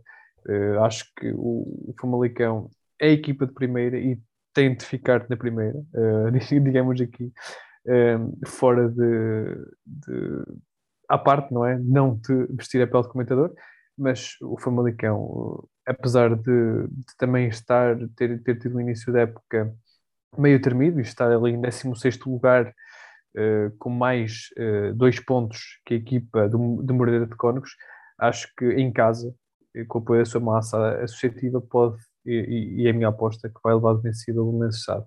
uh, 0.49 0.83
acho 0.85 1.05
que 1.17 1.33
o, 1.33 1.91
o 1.91 1.95
Famalicão 2.01 2.71
é 3.01 3.09
a 3.09 3.13
equipa 3.13 3.47
de 3.47 3.53
primeira 3.53 3.99
e 3.99 4.19
tem 4.55 4.75
de 4.75 4.85
ficar 4.85 5.27
na 5.29 5.37
primeira, 5.37 5.79
uh, 5.79 6.31
digamos 6.63 7.01
aqui, 7.01 7.33
Ehm, 7.89 8.33
fora 8.45 8.89
de, 8.89 9.45
de, 9.87 10.45
à 11.09 11.17
parte, 11.17 11.55
não 11.55 11.65
é? 11.65 11.79
Não 11.79 12.17
de 12.17 12.47
vestir 12.51 12.83
a 12.83 12.87
pele 12.87 13.05
de 13.05 13.11
comentador, 13.11 13.53
mas 13.97 14.37
o 14.43 14.59
Famalicão, 14.59 15.67
apesar 15.87 16.35
de, 16.37 16.43
de, 16.89 17.17
também 17.17 17.49
estar, 17.49 17.97
ter, 18.17 18.43
ter 18.43 18.59
tido 18.59 18.77
um 18.77 18.81
início 18.81 19.13
da 19.13 19.21
época 19.21 19.75
meio 20.37 20.61
termido 20.61 20.99
e 20.99 21.03
estar 21.03 21.31
ali 21.33 21.53
em 21.53 21.61
16 21.61 22.19
lugar, 22.27 22.69
uh, 22.69 23.77
com 23.79 23.89
mais 23.89 24.49
uh, 24.59 24.95
dois 24.95 25.19
pontos 25.21 25.81
que 25.85 25.95
a 25.95 25.97
equipa 25.97 26.49
do, 26.49 26.83
de 26.83 26.93
Moreira 26.93 27.27
de 27.27 27.35
Cónegos, 27.37 27.71
acho 28.19 28.53
que 28.57 28.67
em 28.73 28.93
casa, 28.93 29.35
com 29.89 29.99
o 29.99 30.03
apoio 30.03 30.23
da 30.23 30.31
sua 30.31 30.41
massa 30.41 31.03
associativa, 31.03 31.61
pode, 31.61 31.99
e, 32.25 32.83
e 32.83 32.87
é 32.87 32.91
a 32.91 32.93
minha 32.93 33.09
aposta, 33.09 33.49
que 33.49 33.61
vai 33.63 33.75
levar 33.75 33.95
de 33.95 34.03
vencido 34.03 34.47
o 34.47 34.59
necessário. 34.59 35.07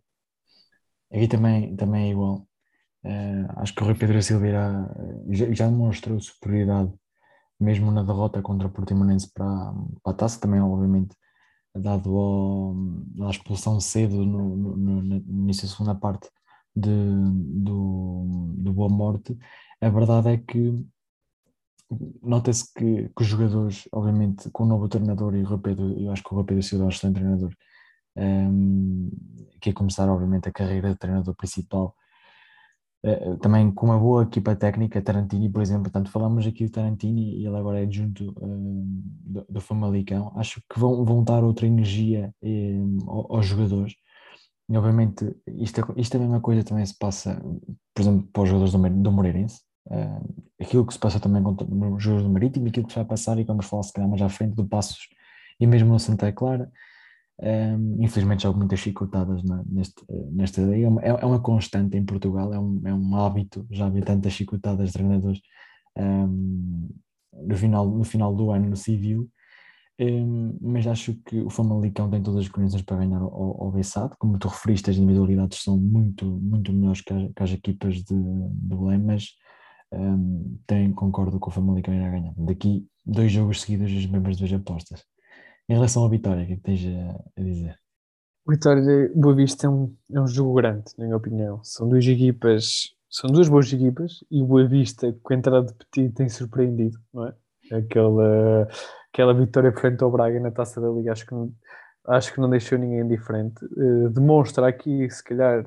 Aqui 1.12 1.28
também, 1.28 1.76
também 1.76 2.10
é 2.10 2.12
igual. 2.12 2.48
Uh, 3.04 3.48
acho 3.58 3.74
que 3.74 3.82
o 3.82 3.86
Rui 3.86 3.96
Pedro 3.96 4.22
Silva 4.22 4.48
irá, 4.48 4.96
já, 5.30 5.52
já 5.52 5.66
demonstrou 5.68 6.20
superioridade 6.20 6.92
mesmo 7.60 7.92
na 7.92 8.04
derrota 8.04 8.42
contra 8.42 8.68
o 8.68 8.72
Portimonense 8.72 9.32
para, 9.34 9.74
para 10.04 10.14
a 10.14 10.16
taça, 10.16 10.40
também 10.40 10.62
obviamente 10.62 11.16
dado 11.76 12.18
ao, 12.18 12.76
a 13.28 13.30
expulsão 13.30 13.80
cedo 13.80 14.26
no, 14.26 14.56
no, 14.56 15.02
no, 15.02 15.16
início 15.18 15.68
da 15.68 15.74
segunda 15.74 15.96
parte 15.96 16.30
de, 16.76 16.90
do, 16.90 18.54
do 18.58 18.74
Boa 18.74 18.90
Morte, 18.90 19.38
a 19.82 19.90
verdade 19.90 20.30
é 20.30 20.38
que 20.38 20.86
nota-se 22.22 22.72
que, 22.74 23.10
que, 23.10 23.22
os 23.22 23.28
jogadores, 23.28 23.88
obviamente 23.92 24.50
com 24.52 24.64
o 24.64 24.68
novo 24.68 24.88
treinador 24.88 25.36
e 25.36 25.44
o 25.44 25.48
Rui 25.48 25.60
Pedro, 25.60 26.00
eu 26.00 26.12
acho 26.12 26.24
que 26.24 26.34
o 26.34 26.36
Rui 26.36 26.46
Pedro 26.46 26.64
Silva 26.64 26.84
é 26.84 26.88
um 26.88 26.90
excelente 26.90 27.16
treinador, 27.16 27.54
um, 28.16 29.10
que 29.62 29.70
é 29.70 29.74
começar 29.74 30.10
obviamente 30.10 30.50
a 30.50 30.52
carreira 30.52 30.92
de 30.92 30.98
treinador 30.98 31.36
principal 31.36 31.96
também 33.42 33.72
com 33.72 33.86
uma 33.86 33.98
boa 33.98 34.24
equipa 34.24 34.56
técnica, 34.56 35.02
Tarantini, 35.02 35.50
por 35.50 35.62
exemplo, 35.62 35.90
tanto 35.92 36.12
falamos 36.12 36.46
aqui 36.46 36.66
do 36.66 36.72
Tarantini 36.72 37.38
e 37.38 37.46
ele 37.46 37.56
agora 37.56 37.80
é 37.80 37.84
adjunto 37.84 38.34
uh, 38.38 38.86
do, 39.24 39.46
do 39.50 39.62
Famalicão, 39.62 40.34
acho 40.36 40.62
que 40.70 40.80
vão, 40.80 41.06
vão 41.06 41.24
dar 41.24 41.44
outra 41.44 41.66
energia 41.66 42.34
aos, 43.08 43.26
aos 43.30 43.46
jogadores. 43.46 43.94
E 44.70 44.78
obviamente 44.78 45.36
isto, 45.48 45.82
é, 45.82 45.84
isto 46.02 46.14
é 46.16 46.18
a 46.18 46.22
mesma 46.22 46.42
coisa 46.42 46.64
também 46.64 46.86
se 46.86 46.98
passa, 46.98 47.42
por 47.94 48.02
exemplo, 48.02 48.28
para 48.34 48.44
os 48.44 48.50
jogadores 48.50 48.74
do, 48.74 49.02
do 49.02 49.12
Moreirense, 49.12 49.62
aquilo 50.60 50.86
que 50.86 50.94
se 50.94 51.00
passa 51.00 51.20
também 51.20 51.42
com 51.42 51.52
os 51.96 52.04
jogadores 52.04 52.28
do 52.28 52.34
Marítimo, 52.34 52.68
aquilo 52.68 52.86
que 52.86 52.94
se 52.94 53.00
vai 53.00 53.06
passar 53.06 53.40
e 53.40 53.44
vamos 53.44 53.66
falar 53.66 53.84
se 53.84 53.94
calhar 53.94 54.10
mais 54.10 54.22
à 54.22 54.30
frente 54.30 54.56
do 54.56 54.68
Passos 54.68 55.08
e 55.60 55.66
mesmo 55.66 55.90
no 55.90 56.00
Santa 56.00 56.32
Clara, 56.32 56.72
um, 57.42 58.04
infelizmente 58.04 58.44
já 58.44 58.50
houve 58.50 58.60
muitas 58.60 58.80
chicotadas 58.80 59.44
na, 59.44 59.64
neste, 59.66 60.04
nesta 60.32 60.62
liga. 60.62 60.88
É, 61.02 61.10
é, 61.10 61.26
uma 61.26 61.40
constante 61.40 61.98
em 61.98 62.06
Portugal, 62.06 62.54
é 62.54 62.60
um, 62.60 62.82
é 62.86 62.94
um 62.94 63.16
hábito 63.16 63.66
já 63.72 63.86
haver 63.88 64.04
tantas 64.04 64.34
chicotadas 64.34 64.88
de 64.88 64.94
treinadores 64.94 65.40
um, 65.98 66.90
no, 67.34 67.56
final, 67.56 67.90
no 67.90 68.04
final 68.04 68.36
do 68.36 68.52
ano 68.52 68.70
no 68.70 68.76
civil. 68.76 69.30
mas 70.62 70.86
acho 70.88 71.14
que 71.26 71.40
o 71.40 71.50
Famalicão 71.50 72.10
tem 72.10 72.22
todas 72.22 72.42
as 72.46 72.50
condições 72.50 72.82
para 72.84 72.98
ganhar 72.98 73.22
ao, 73.22 73.64
ao 73.64 73.72
Bessado. 73.72 74.16
Como 74.20 74.38
tu 74.38 74.50
referiste, 74.50 74.90
as 74.90 74.98
individualidades 74.98 75.64
são 75.64 75.78
muito, 75.78 76.26
muito 76.26 76.74
melhores 76.74 77.02
que 77.02 77.14
as, 77.14 77.32
que 77.34 77.44
as 77.44 77.52
equipas 77.52 77.96
de, 77.96 78.16
de 78.16 78.76
Belém, 78.76 79.00
mas 79.00 79.30
um, 79.94 80.58
tem, 80.68 80.92
concordo 80.92 81.40
com 81.40 81.50
o 81.50 81.54
Famalicão 81.54 81.94
irá 81.94 82.10
ganhar. 82.10 82.34
Daqui 82.38 82.86
dois 83.06 83.32
jogos 83.32 83.62
seguidos 83.62 83.92
as 83.92 84.06
mesmas 84.06 84.38
duas 84.38 84.52
apostas. 84.54 85.04
Em 85.70 85.74
relação 85.74 86.04
à 86.04 86.10
vitória, 86.10 86.44
o 86.44 86.48
que 86.48 86.54
é 86.54 86.56
que 86.56 86.64
tens 86.64 86.84
a, 87.38 87.42
dizer? 87.42 87.78
Vitória 88.48 89.12
Boa 89.16 89.36
Vista 89.36 89.68
é 89.68 89.70
um, 89.70 89.96
é 90.12 90.20
um 90.20 90.28
jogo 90.28 90.56
grande, 90.56 90.86
na 90.98 91.06
minha 91.06 91.16
opinião. 91.16 91.64
São 91.64 91.88
duas 91.88 92.04
equipas, 92.08 92.96
são 93.08 93.30
duas 93.30 93.48
boas 93.48 93.72
equipas 93.72 94.24
e 94.32 94.42
o 94.42 94.48
Boa 94.48 94.68
Vista, 94.68 95.16
com 95.22 95.32
a 95.32 95.38
entrada 95.38 95.68
de 95.68 95.74
Petit, 95.76 96.12
tem 96.16 96.28
surpreendido, 96.28 96.98
não 97.14 97.28
é? 97.28 97.36
Aquela, 97.72 98.68
aquela 99.14 99.34
vitória 99.36 99.72
frente 99.72 100.04
ao 100.04 100.10
Braga 100.10 100.40
na 100.40 100.50
taça 100.50 100.82
da 100.82 100.90
Liga, 100.90 101.12
acho 101.12 101.28
que 101.28 101.36
não, 101.36 101.54
acho 102.08 102.34
que 102.34 102.42
não 102.42 102.50
deixou 102.50 102.80
ninguém 102.80 103.08
diferente. 103.08 103.64
Uh, 103.66 104.10
demonstra 104.10 104.68
aqui, 104.68 105.08
se 105.08 105.24
calhar, 105.24 105.64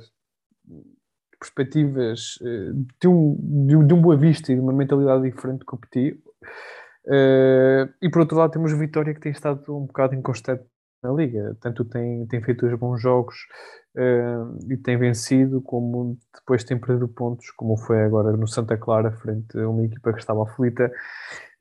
perspectivas 1.38 2.38
uh, 2.40 2.74
de, 3.00 3.06
um, 3.06 3.86
de, 3.86 3.94
um, 3.94 4.02
Boa 4.02 4.16
Vista 4.16 4.50
e 4.50 4.56
de 4.56 4.60
uma 4.60 4.72
mentalidade 4.72 5.22
diferente 5.22 5.64
que 5.64 5.74
o 5.76 5.78
Petit. 5.78 6.20
Uh, 7.06 7.92
e 8.00 8.08
por 8.08 8.20
outro 8.20 8.36
lado, 8.36 8.52
temos 8.52 8.72
a 8.72 8.76
Vitória 8.76 9.12
que 9.12 9.20
tem 9.20 9.32
estado 9.32 9.60
um 9.76 9.86
bocado 9.86 10.14
inconstante 10.14 10.64
na 11.02 11.12
Liga. 11.12 11.56
Tanto 11.60 11.84
tem, 11.84 12.26
tem 12.26 12.42
feito 12.42 12.66
os 12.66 12.78
bons 12.78 13.00
jogos 13.00 13.34
uh, 13.96 14.72
e 14.72 14.76
tem 14.76 14.96
vencido, 14.96 15.60
como 15.60 16.16
depois 16.34 16.64
tem 16.64 16.78
perdido 16.78 17.08
pontos, 17.08 17.50
como 17.50 17.76
foi 17.76 18.02
agora 18.04 18.36
no 18.36 18.46
Santa 18.46 18.76
Clara, 18.76 19.10
frente 19.10 19.58
a 19.58 19.68
uma 19.68 19.84
equipa 19.84 20.12
que 20.12 20.20
estava 20.20 20.44
aflita. 20.44 20.92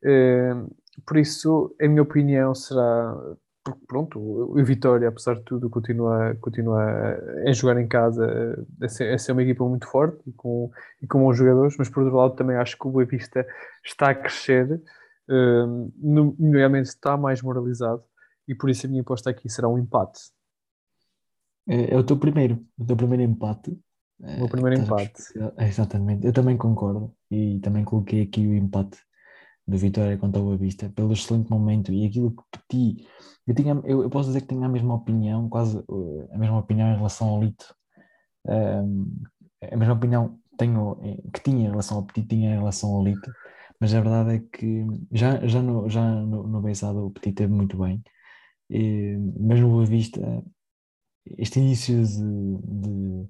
Uh, 0.04 0.70
por 1.06 1.16
isso, 1.16 1.74
a 1.80 1.88
minha 1.88 2.02
opinião 2.02 2.54
será. 2.54 3.16
Pronto, 3.86 4.18
o 4.18 4.64
Vitória, 4.64 5.06
apesar 5.06 5.36
de 5.36 5.42
tudo, 5.42 5.70
continua, 5.70 6.36
continua 6.40 7.16
a 7.46 7.52
jogar 7.52 7.80
em 7.80 7.86
casa, 7.86 8.26
a 8.82 8.88
ser, 8.88 9.14
a 9.14 9.16
ser 9.16 9.30
uma 9.30 9.42
equipa 9.44 9.64
muito 9.64 9.86
forte 9.86 10.20
e 10.26 10.32
com, 10.32 10.68
e 11.00 11.06
com 11.06 11.20
bons 11.20 11.36
jogadores, 11.36 11.76
mas 11.78 11.88
por 11.88 12.02
outro 12.02 12.18
lado 12.18 12.34
também 12.34 12.56
acho 12.56 12.76
que 12.76 12.88
o 12.88 12.90
Boa 12.90 13.04
Vista 13.04 13.46
está 13.84 14.10
a 14.10 14.16
crescer, 14.16 14.82
uh, 15.28 15.92
nomeadamente 15.98 16.88
está 16.88 17.16
mais 17.16 17.42
moralizado, 17.42 18.02
e 18.46 18.54
por 18.54 18.70
isso 18.70 18.86
a 18.86 18.88
minha 18.88 19.02
aposta 19.02 19.30
aqui 19.30 19.48
será 19.48 19.68
um 19.68 19.78
empate. 19.78 20.20
É, 21.68 21.94
é 21.94 21.96
o 21.96 22.04
teu 22.04 22.18
primeiro, 22.18 22.64
o 22.78 22.84
teu 22.84 22.96
primeiro 22.96 23.22
empate. 23.22 23.78
O 24.18 24.38
meu 24.38 24.48
primeiro 24.48 24.80
é, 24.80 24.84
empate. 24.84 25.22
Exatamente, 25.58 26.26
eu 26.26 26.32
também 26.32 26.56
concordo 26.56 27.14
e 27.30 27.58
também 27.60 27.84
coloquei 27.84 28.22
aqui 28.22 28.46
o 28.46 28.54
empate 28.54 28.98
do 29.66 29.76
Vitória 29.76 30.18
contra 30.18 30.40
o 30.40 30.44
Boa 30.44 30.56
Vista 30.56 30.88
pelo 30.90 31.12
excelente 31.12 31.50
momento 31.50 31.92
e 31.92 32.06
aquilo 32.06 32.30
que 32.32 32.58
pedi. 32.68 33.06
Eu, 33.46 33.54
tinha, 33.54 33.80
eu, 33.84 34.02
eu 34.02 34.10
posso 34.10 34.28
dizer 34.28 34.42
que 34.42 34.48
tenho 34.48 34.64
a 34.64 34.68
mesma 34.68 34.94
opinião, 34.94 35.48
quase 35.48 35.78
uh, 35.88 36.28
a 36.32 36.38
mesma 36.38 36.58
opinião 36.58 36.88
em 36.92 36.96
relação 36.96 37.28
ao 37.28 37.42
Lito. 37.42 37.74
Um, 38.46 39.22
a 39.70 39.76
mesma 39.76 39.94
opinião 39.94 40.38
tenho, 40.58 40.98
que 41.32 41.40
tinha 41.42 41.66
em 41.66 41.70
relação 41.70 41.98
ao 41.98 42.04
Petit, 42.04 42.26
tinha 42.26 42.54
em 42.54 42.58
relação 42.58 42.90
ao 42.90 43.04
Lito, 43.04 43.32
mas 43.82 43.92
a 43.94 44.00
verdade 44.00 44.36
é 44.36 44.38
que 44.38 44.86
já, 45.10 45.44
já 45.44 45.60
no, 45.60 45.88
já 45.88 46.08
no, 46.08 46.46
no 46.46 46.62
Beizado 46.62 47.04
o 47.04 47.10
Petit 47.10 47.34
teve 47.34 47.52
muito 47.52 47.76
bem 47.76 48.00
e, 48.70 49.16
mas 49.40 49.58
no 49.58 49.70
Boa 49.70 49.84
Vista, 49.84 50.20
este 51.36 51.58
início 51.58 52.00
de, 52.06 53.26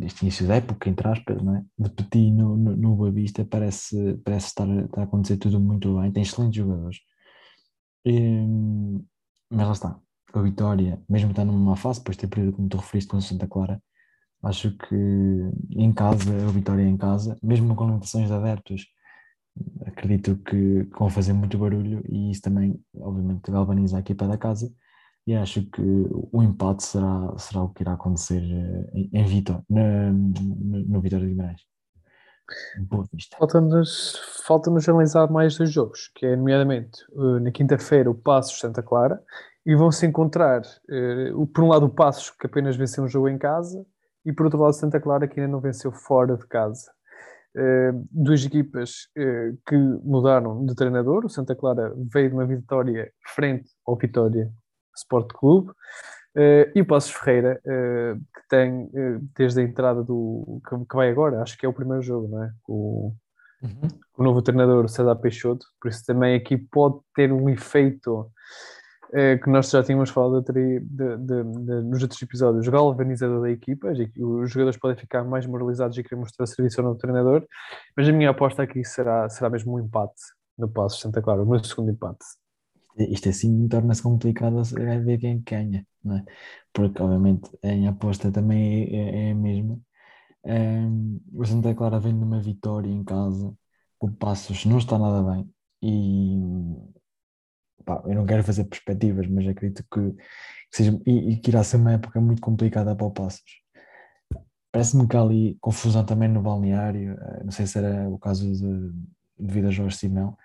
de 0.00 0.04
este 0.04 0.22
início 0.22 0.48
da 0.48 0.56
época, 0.56 0.88
entre 0.90 1.06
aspas, 1.06 1.40
não 1.40 1.54
é? 1.54 1.64
de 1.78 1.90
Petit 1.90 2.32
no, 2.32 2.56
no, 2.56 2.76
no 2.76 2.96
Boa 2.96 3.12
Vista, 3.12 3.44
parece, 3.44 4.16
parece 4.24 4.48
estar, 4.48 4.68
estar 4.68 5.00
a 5.02 5.04
acontecer 5.04 5.36
tudo 5.36 5.60
muito 5.60 5.96
bem, 5.96 6.10
tem 6.10 6.24
excelentes 6.24 6.56
jogadores. 6.56 6.98
E, 8.04 8.18
mas 9.48 9.66
lá 9.66 9.72
está, 9.74 10.00
a 10.34 10.42
Vitória, 10.42 11.00
mesmo 11.08 11.30
estando 11.30 11.52
numa 11.52 11.76
fase, 11.76 12.00
depois 12.00 12.16
de 12.16 12.22
ter 12.22 12.34
perdido, 12.34 12.56
como 12.56 12.68
tu 12.68 12.78
referiste, 12.78 13.08
com 13.08 13.20
Santa 13.20 13.46
Clara, 13.46 13.80
acho 14.42 14.76
que 14.76 14.94
em 15.70 15.92
casa, 15.92 16.30
a 16.46 16.50
Vitória 16.50 16.82
em 16.82 16.96
casa, 16.96 17.36
mesmo 17.42 17.74
com 17.74 17.86
limitações 17.86 18.30
adeptos, 18.30 18.86
acredito 19.86 20.36
que, 20.36 20.88
vão 20.98 21.10
fazer 21.10 21.32
muito 21.32 21.58
barulho 21.58 22.02
e 22.08 22.30
isso 22.30 22.42
também, 22.42 22.80
obviamente, 22.94 23.50
galvaniza 23.50 23.96
a 23.96 24.00
equipa 24.00 24.26
da 24.26 24.38
casa 24.38 24.72
e 25.26 25.34
acho 25.34 25.62
que 25.70 25.82
o 26.32 26.42
empate 26.42 26.84
será, 26.84 27.34
será 27.36 27.62
o 27.62 27.68
que 27.68 27.82
irá 27.82 27.92
acontecer 27.92 28.42
eh, 28.42 28.90
em, 28.94 29.10
em 29.12 29.24
Vitor, 29.26 29.62
no, 29.68 30.12
no 30.12 31.00
Vitória 31.00 31.26
de 31.26 31.32
Guimarães. 31.32 31.60
Falta-nos 33.38 34.16
falta 34.46 34.70
analisar 34.70 35.30
mais 35.30 35.58
dois 35.58 35.70
jogos, 35.70 36.10
que 36.14 36.24
é 36.24 36.34
nomeadamente 36.34 37.02
eh, 37.12 37.40
na 37.40 37.50
quinta-feira 37.50 38.10
o 38.10 38.14
Passos 38.14 38.58
Santa 38.58 38.82
Clara 38.82 39.22
e 39.66 39.74
vão 39.74 39.92
se 39.92 40.06
encontrar 40.06 40.62
eh, 40.88 41.30
por 41.52 41.62
um 41.62 41.68
lado 41.68 41.84
o 41.84 41.90
Passos 41.90 42.30
que 42.30 42.46
apenas 42.46 42.76
venceu 42.76 43.04
um 43.04 43.08
jogo 43.08 43.28
em 43.28 43.36
casa 43.36 43.84
e 44.24 44.32
por 44.32 44.46
outro 44.46 44.60
lado 44.60 44.74
Santa 44.74 45.00
Clara 45.00 45.26
que 45.26 45.40
ainda 45.40 45.52
não 45.52 45.60
venceu 45.60 45.92
fora 45.92 46.36
de 46.36 46.46
casa. 46.46 46.90
Uh, 47.56 48.06
duas 48.10 48.44
equipas 48.44 49.08
uh, 49.16 49.58
que 49.66 49.76
mudaram 50.04 50.64
de 50.64 50.74
treinador. 50.74 51.24
O 51.24 51.30
Santa 51.30 51.56
Clara 51.56 51.92
veio 52.12 52.28
de 52.28 52.34
uma 52.34 52.46
vitória 52.46 53.10
frente 53.34 53.70
ao 53.86 53.96
Vitória 53.96 54.50
Sport 54.96 55.32
Clube. 55.32 55.70
Uh, 56.36 56.70
e 56.74 56.82
o 56.82 56.86
Passos 56.86 57.10
Ferreira, 57.10 57.60
que 57.64 58.48
tem 58.48 58.88
desde 59.36 59.60
a 59.60 59.64
entrada 59.64 60.04
do. 60.04 60.60
Que, 60.68 60.76
que, 60.84 60.94
vai 60.94 61.10
agora, 61.10 61.42
acho 61.42 61.58
que 61.58 61.66
é 61.66 61.68
o 61.68 61.72
primeiro 61.72 62.02
jogo, 62.02 62.28
não 62.28 62.44
é? 62.44 62.52
O, 62.68 63.12
uhum. 63.62 63.88
o 64.18 64.22
novo 64.22 64.42
treinador, 64.42 64.88
César 64.88 65.16
Peixoto. 65.16 65.66
Por 65.80 65.88
isso 65.88 66.04
também 66.06 66.36
aqui 66.36 66.56
pode 66.56 67.00
ter 67.14 67.32
um 67.32 67.48
efeito 67.48 68.30
é, 69.12 69.38
que 69.38 69.48
nós 69.48 69.70
já 69.70 69.82
tínhamos 69.82 70.10
falado 70.10 70.42
de, 70.42 70.80
de, 70.80 71.16
de, 71.18 71.42
nos 71.82 72.02
outros 72.02 72.20
episódios, 72.20 72.68
galvanizador 72.68 73.42
da 73.42 73.50
equipa, 73.50 73.88
os 73.90 74.50
jogadores 74.50 74.78
podem 74.78 74.96
ficar 74.96 75.24
mais 75.24 75.46
moralizados 75.46 75.96
e 75.96 76.02
querer 76.02 76.20
mostrar 76.20 76.46
serviço 76.46 76.80
ao 76.80 76.86
novo 76.88 76.98
treinador, 76.98 77.46
mas 77.96 78.08
a 78.08 78.12
minha 78.12 78.30
aposta 78.30 78.62
aqui 78.62 78.84
será, 78.84 79.28
será 79.28 79.48
mesmo 79.50 79.74
um 79.74 79.80
empate 79.80 80.20
no 80.56 80.68
Passo 80.68 81.00
Santa 81.00 81.22
Clara, 81.22 81.42
o 81.42 81.46
meu 81.46 81.62
segundo 81.62 81.90
empate. 81.90 82.24
Isto 82.98 83.28
assim 83.28 83.68
torna-se 83.68 84.02
complicado 84.02 84.58
a 84.58 84.98
ver 84.98 85.18
quem 85.18 85.40
ganha, 85.40 85.86
não 86.02 86.16
é? 86.16 86.24
Porque 86.72 87.00
obviamente 87.00 87.48
a 87.62 87.90
aposta 87.90 88.32
também 88.32 88.84
é, 88.92 88.96
é, 88.96 89.28
é 89.28 89.30
a 89.30 89.34
mesma. 89.34 89.78
Um, 90.44 91.20
o 91.32 91.44
Santa 91.44 91.74
Clara 91.74 92.00
vem 92.00 92.16
de 92.16 92.24
uma 92.24 92.40
vitória 92.40 92.88
em 92.88 93.04
casa, 93.04 93.54
o 94.00 94.10
Passos 94.10 94.64
não 94.64 94.78
está 94.78 94.98
nada 94.98 95.22
bem 95.22 95.48
e 95.82 96.38
pá, 97.88 98.02
eu 98.04 98.14
não 98.14 98.26
quero 98.26 98.44
fazer 98.44 98.64
perspectivas, 98.64 99.26
mas 99.26 99.48
acredito 99.48 99.82
que, 99.90 100.12
que 100.12 100.76
seja, 100.76 101.00
e, 101.06 101.32
e, 101.32 101.36
que 101.38 101.50
irá 101.50 101.64
ser 101.64 101.78
uma 101.78 101.92
época 101.92 102.20
muito 102.20 102.42
complicada 102.42 102.94
para 102.94 103.06
o 103.06 103.10
Passos. 103.10 103.62
Parece-me 104.70 105.08
que 105.08 105.16
há 105.16 105.22
ali 105.22 105.56
confusão 105.60 106.04
também 106.04 106.28
no 106.28 106.42
balneário, 106.42 107.18
eh, 107.18 107.44
não 107.44 107.50
sei 107.50 107.66
se 107.66 107.78
era 107.78 108.06
o 108.10 108.18
caso 108.18 108.52
de, 108.52 108.92
devido 109.38 109.68
a 109.68 109.70
Jorge 109.70 109.96
Simão, 109.96 110.36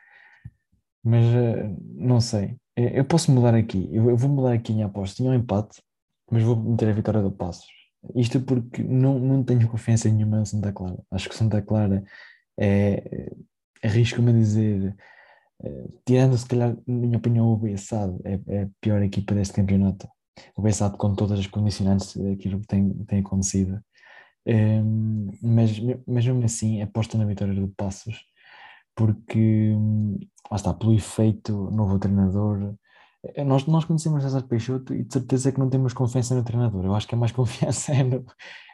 mas 1.03 1.25
eh, 1.25 1.75
não 1.95 2.21
sei. 2.21 2.55
Eu 2.75 3.05
posso 3.05 3.31
mudar 3.31 3.53
aqui, 3.53 3.89
eu 3.91 4.15
vou 4.17 4.29
mudar 4.29 4.53
aqui 4.53 4.73
em 4.73 4.83
aposta. 4.83 5.17
Tinha 5.17 5.29
um 5.29 5.35
empate, 5.35 5.81
mas 6.31 6.41
vou 6.41 6.55
meter 6.55 6.89
a 6.89 6.93
vitória 6.93 7.21
do 7.21 7.31
Passos. 7.31 7.67
Isto 8.15 8.41
porque 8.41 8.81
não, 8.81 9.19
não 9.19 9.43
tenho 9.43 9.67
confiança 9.67 10.09
nenhuma 10.09 10.41
em 10.41 10.45
Santa 10.45 10.71
Clara. 10.71 10.97
Acho 11.11 11.29
que 11.29 11.35
Santa 11.35 11.61
Clara 11.61 12.03
é, 12.59 13.31
arrisco-me 13.83 14.31
a 14.31 14.33
dizer, 14.33 14.87
eh, 14.87 14.95
tirando 16.05 16.37
se 16.37 16.45
calhar, 16.47 16.75
na 16.87 16.95
minha 16.95 17.17
opinião, 17.17 17.47
o 17.47 17.57
Bessado 17.57 18.19
é, 18.23 18.39
é, 18.47 18.63
a 18.63 18.69
pior 18.81 19.01
equipa 19.01 19.33
deste 19.33 19.53
campeonato. 19.53 20.07
O 20.55 20.61
Bessado 20.61 20.97
com 20.97 21.15
todas 21.15 21.39
as 21.39 21.47
condicionantes 21.47 22.15
daquilo 22.17 22.59
que 22.59 22.67
tem, 22.67 22.93
tem 23.05 23.19
acontecido. 23.19 23.79
Um, 24.45 24.51
ehm, 24.51 25.31
mas, 25.41 25.79
mas 25.79 26.25
mesmo 26.25 26.43
assim 26.43 26.81
aposto 26.81 27.17
na 27.17 27.25
vitória 27.25 27.53
do 27.53 27.69
Passos 27.69 28.25
porque 28.95 29.73
lá 30.51 30.57
está, 30.57 30.73
pelo 30.73 30.93
efeito 30.93 31.71
novo 31.71 31.97
treinador 31.99 32.75
eh, 33.35 33.43
nós, 33.43 33.65
nós 33.65 33.85
conhecemos 33.85 34.23
César 34.23 34.43
Peixoto 34.43 34.93
e 34.93 35.03
de 35.03 35.13
certeza 35.13 35.51
que 35.51 35.59
não 35.59 35.69
temos 35.69 35.93
confiança 35.93 36.35
no 36.35 36.43
treinador. 36.43 36.85
Eu 36.85 36.95
acho 36.95 37.07
que 37.07 37.15
é 37.15 37.17
mais 37.17 37.31
confiança 37.33 37.93
é, 37.93 38.03
no, 38.03 38.25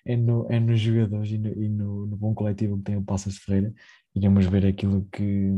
é, 0.05 0.17
no, 0.17 0.47
é 0.49 0.59
nos 0.59 0.79
jogadores 0.79 1.31
e, 1.31 1.37
no, 1.37 1.49
e 1.49 1.69
no, 1.69 2.05
no, 2.07 2.17
bom 2.17 2.33
coletivo 2.33 2.77
que 2.77 2.83
tem 2.83 2.97
o 2.97 3.03
Passos 3.03 3.37
Ferreira 3.37 3.73
iremos 4.15 4.45
ver 4.45 4.65
aquilo 4.65 5.07
que, 5.11 5.51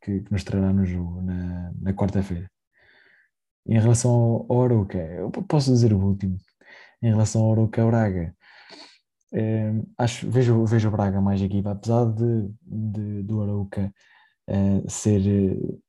que, 0.00 0.20
que 0.20 0.32
nos 0.32 0.44
trará 0.44 0.72
no 0.72 0.84
jogo 0.84 1.22
na, 1.22 1.72
na 1.80 1.92
quarta-feira. 1.92 2.50
Em 3.66 3.78
relação 3.78 4.46
ao, 4.48 4.62
Arouca, 4.62 4.98
eu 4.98 5.30
posso 5.30 5.70
dizer 5.70 5.92
o 5.92 5.98
último. 5.98 6.38
Em 7.02 7.10
relação 7.10 7.42
ao 7.42 7.52
Arouca 7.52 7.84
Braga, 7.84 8.34
eh, 9.32 9.72
acho, 9.98 10.30
vejo, 10.30 10.64
vejo 10.64 10.88
o 10.88 10.90
Braga 10.90 11.20
mais 11.20 11.40
equipa, 11.40 11.72
apesar 11.72 12.06
de, 12.06 12.50
de 12.62 13.22
do 13.22 13.42
Arouca 13.42 13.92
eh, 14.48 14.82
ser 14.88 15.20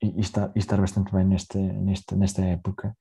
e 0.02 0.20
estar, 0.20 0.52
estar 0.56 0.80
bastante 0.80 1.12
bem 1.12 1.26
nesta, 1.26 1.60
nesta, 1.60 2.16
nesta 2.16 2.42
época. 2.44 2.96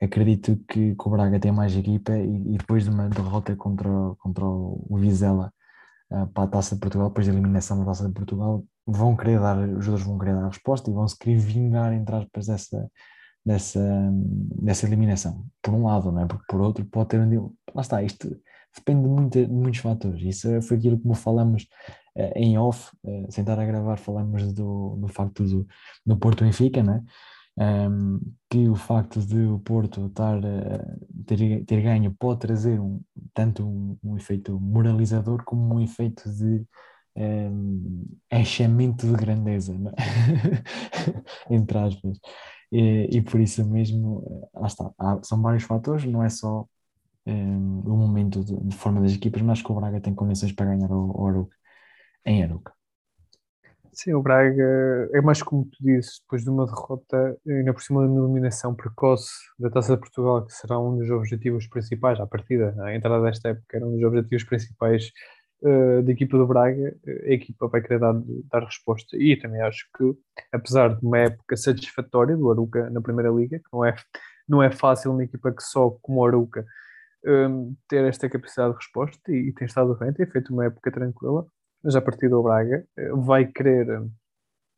Acredito 0.00 0.56
que, 0.68 0.94
que 0.94 1.08
o 1.08 1.10
Braga 1.10 1.40
tem 1.40 1.52
mais 1.52 1.76
equipa 1.76 2.12
e, 2.16 2.54
e 2.54 2.58
depois 2.58 2.84
de 2.84 2.90
uma 2.90 3.08
derrota 3.08 3.56
contra, 3.56 3.90
contra 4.18 4.44
o 4.44 4.96
Vizela 4.98 5.52
uh, 6.12 6.26
para 6.28 6.44
a 6.44 6.48
Taça 6.48 6.74
de 6.74 6.80
Portugal, 6.80 7.08
depois 7.08 7.26
da 7.26 7.32
eliminação 7.32 7.78
da 7.78 7.86
Taça 7.86 8.06
de 8.06 8.12
Portugal, 8.12 8.64
vão 8.86 9.16
querer 9.16 9.40
dar, 9.40 9.58
os 9.58 9.84
jogadores 9.84 10.06
vão 10.06 10.18
querer 10.18 10.34
dar 10.34 10.44
a 10.44 10.48
resposta 10.48 10.90
e 10.90 10.94
vão 10.94 11.06
se 11.08 11.18
querer 11.18 11.38
vingar, 11.38 11.92
entre 11.92 12.14
aspas, 12.14 12.46
dessa, 12.46 12.90
dessa, 13.44 14.10
dessa 14.62 14.86
eliminação. 14.86 15.46
Por 15.62 15.74
um 15.74 15.84
lado, 15.84 16.12
não 16.12 16.22
é? 16.22 16.26
Porque 16.26 16.44
por 16.48 16.60
outro 16.60 16.84
pode 16.84 17.08
ter 17.08 17.20
um. 17.20 17.52
Lá 17.74 17.82
está, 17.82 18.02
isto 18.02 18.36
depende 18.74 19.30
de, 19.30 19.46
de 19.46 19.52
muitos 19.52 19.80
fatores. 19.80 20.22
Isso 20.22 20.62
foi 20.62 20.76
aquilo 20.76 20.98
que 20.98 21.14
falamos 21.14 21.66
em 22.36 22.58
off, 22.58 22.90
sem 23.30 23.42
estar 23.42 23.58
a 23.58 23.64
gravar, 23.64 23.98
falamos 23.98 24.52
do, 24.52 24.96
do 24.96 25.08
facto 25.08 25.44
do, 25.44 25.66
do 26.04 26.16
Porto 26.18 26.44
Benfica, 26.44 26.82
né? 26.82 27.02
Um, 27.58 28.18
que 28.48 28.66
o 28.68 28.74
facto 28.74 29.20
de 29.20 29.36
o 29.46 29.58
Porto 29.58 30.06
estar, 30.06 30.38
uh, 30.38 31.24
ter, 31.26 31.64
ter 31.66 31.82
ganho 31.82 32.14
pode 32.18 32.40
trazer 32.40 32.80
um, 32.80 33.00
tanto 33.34 33.66
um, 33.66 33.98
um 34.02 34.16
efeito 34.16 34.58
moralizador 34.58 35.44
como 35.44 35.74
um 35.74 35.80
efeito 35.80 36.30
de 36.32 36.66
um, 37.16 37.94
de 39.06 39.12
grandeza, 39.12 39.74
é? 39.74 39.94
entre 41.54 41.78
aspas. 41.78 42.18
E, 42.70 43.08
e, 43.18 43.22
por 43.22 43.40
isso 43.40 43.64
mesmo, 43.66 44.48
lá 44.54 44.66
está, 44.66 44.90
há, 44.98 45.20
são 45.22 45.42
vários 45.42 45.64
fatores, 45.64 46.04
não 46.06 46.22
é 46.24 46.30
só 46.30 46.66
um, 47.26 47.80
o 47.86 47.96
momento 47.96 48.44
de, 48.44 48.56
de, 48.56 48.76
forma 48.76 49.00
das 49.00 49.12
equipas, 49.14 49.42
mas 49.42 49.62
que 49.62 49.70
o 49.72 49.74
Braga 49.74 50.00
tem 50.00 50.14
condições 50.14 50.52
para 50.52 50.66
ganhar 50.74 50.90
o, 50.90 51.12
o 51.22 51.26
Aruca, 51.28 51.56
em 52.26 52.42
Aruca. 52.44 52.72
Sim, 53.94 54.14
o 54.14 54.22
Braga 54.22 55.10
é 55.12 55.20
mais 55.20 55.42
como 55.42 55.66
tu 55.66 55.76
dizes, 55.82 56.20
depois 56.20 56.42
de 56.42 56.48
uma 56.48 56.64
derrota, 56.64 57.36
ainda 57.46 57.74
por 57.74 57.82
cima 57.82 58.02
de 58.06 58.10
uma 58.10 58.24
eliminação 58.24 58.74
precoce 58.74 59.30
da 59.58 59.68
Taça 59.68 59.94
de 59.94 60.00
Portugal, 60.00 60.46
que 60.46 60.52
será 60.54 60.78
um 60.80 60.96
dos 60.96 61.10
objetivos 61.10 61.66
principais, 61.66 62.18
à 62.18 62.26
partida, 62.26 62.74
a 62.82 62.94
entrada 62.94 63.22
desta 63.22 63.50
época 63.50 63.76
era 63.76 63.86
um 63.86 63.92
dos 63.92 64.02
objetivos 64.02 64.44
principais 64.44 65.12
uh, 65.62 66.02
da 66.02 66.10
equipa 66.10 66.38
do 66.38 66.46
Braga, 66.46 66.96
a 67.06 67.32
equipa 67.32 67.68
vai 67.68 67.82
querer 67.82 67.98
dar, 68.00 68.14
dar 68.50 68.64
resposta. 68.64 69.14
E 69.18 69.36
também 69.36 69.60
acho 69.60 69.86
que, 69.94 70.04
apesar 70.50 70.96
de 70.96 71.04
uma 71.04 71.18
época 71.18 71.54
satisfatória 71.54 72.34
do 72.34 72.50
Aruca 72.50 72.88
na 72.88 73.00
Primeira 73.02 73.30
Liga, 73.30 73.58
que 73.58 73.68
não 73.70 73.84
é, 73.84 73.94
não 74.48 74.62
é 74.62 74.70
fácil 74.70 75.12
uma 75.12 75.24
equipa 75.24 75.52
que 75.52 75.62
só 75.62 75.90
como 76.00 76.20
o 76.22 76.26
Aruca 76.26 76.64
um, 77.26 77.76
ter 77.88 78.04
esta 78.04 78.28
capacidade 78.28 78.72
de 78.72 78.78
resposta 78.78 79.20
e, 79.30 79.50
e 79.50 79.52
tem 79.52 79.66
estado 79.66 79.94
bem, 79.98 80.12
tem 80.14 80.26
feito 80.26 80.52
uma 80.52 80.64
época 80.64 80.90
tranquila 80.90 81.46
mas 81.82 81.96
a 81.96 82.00
partir 82.00 82.28
do 82.28 82.42
Braga 82.42 82.84
eh, 82.96 83.10
vai 83.14 83.46
querer 83.46 83.88
eh, 83.88 84.02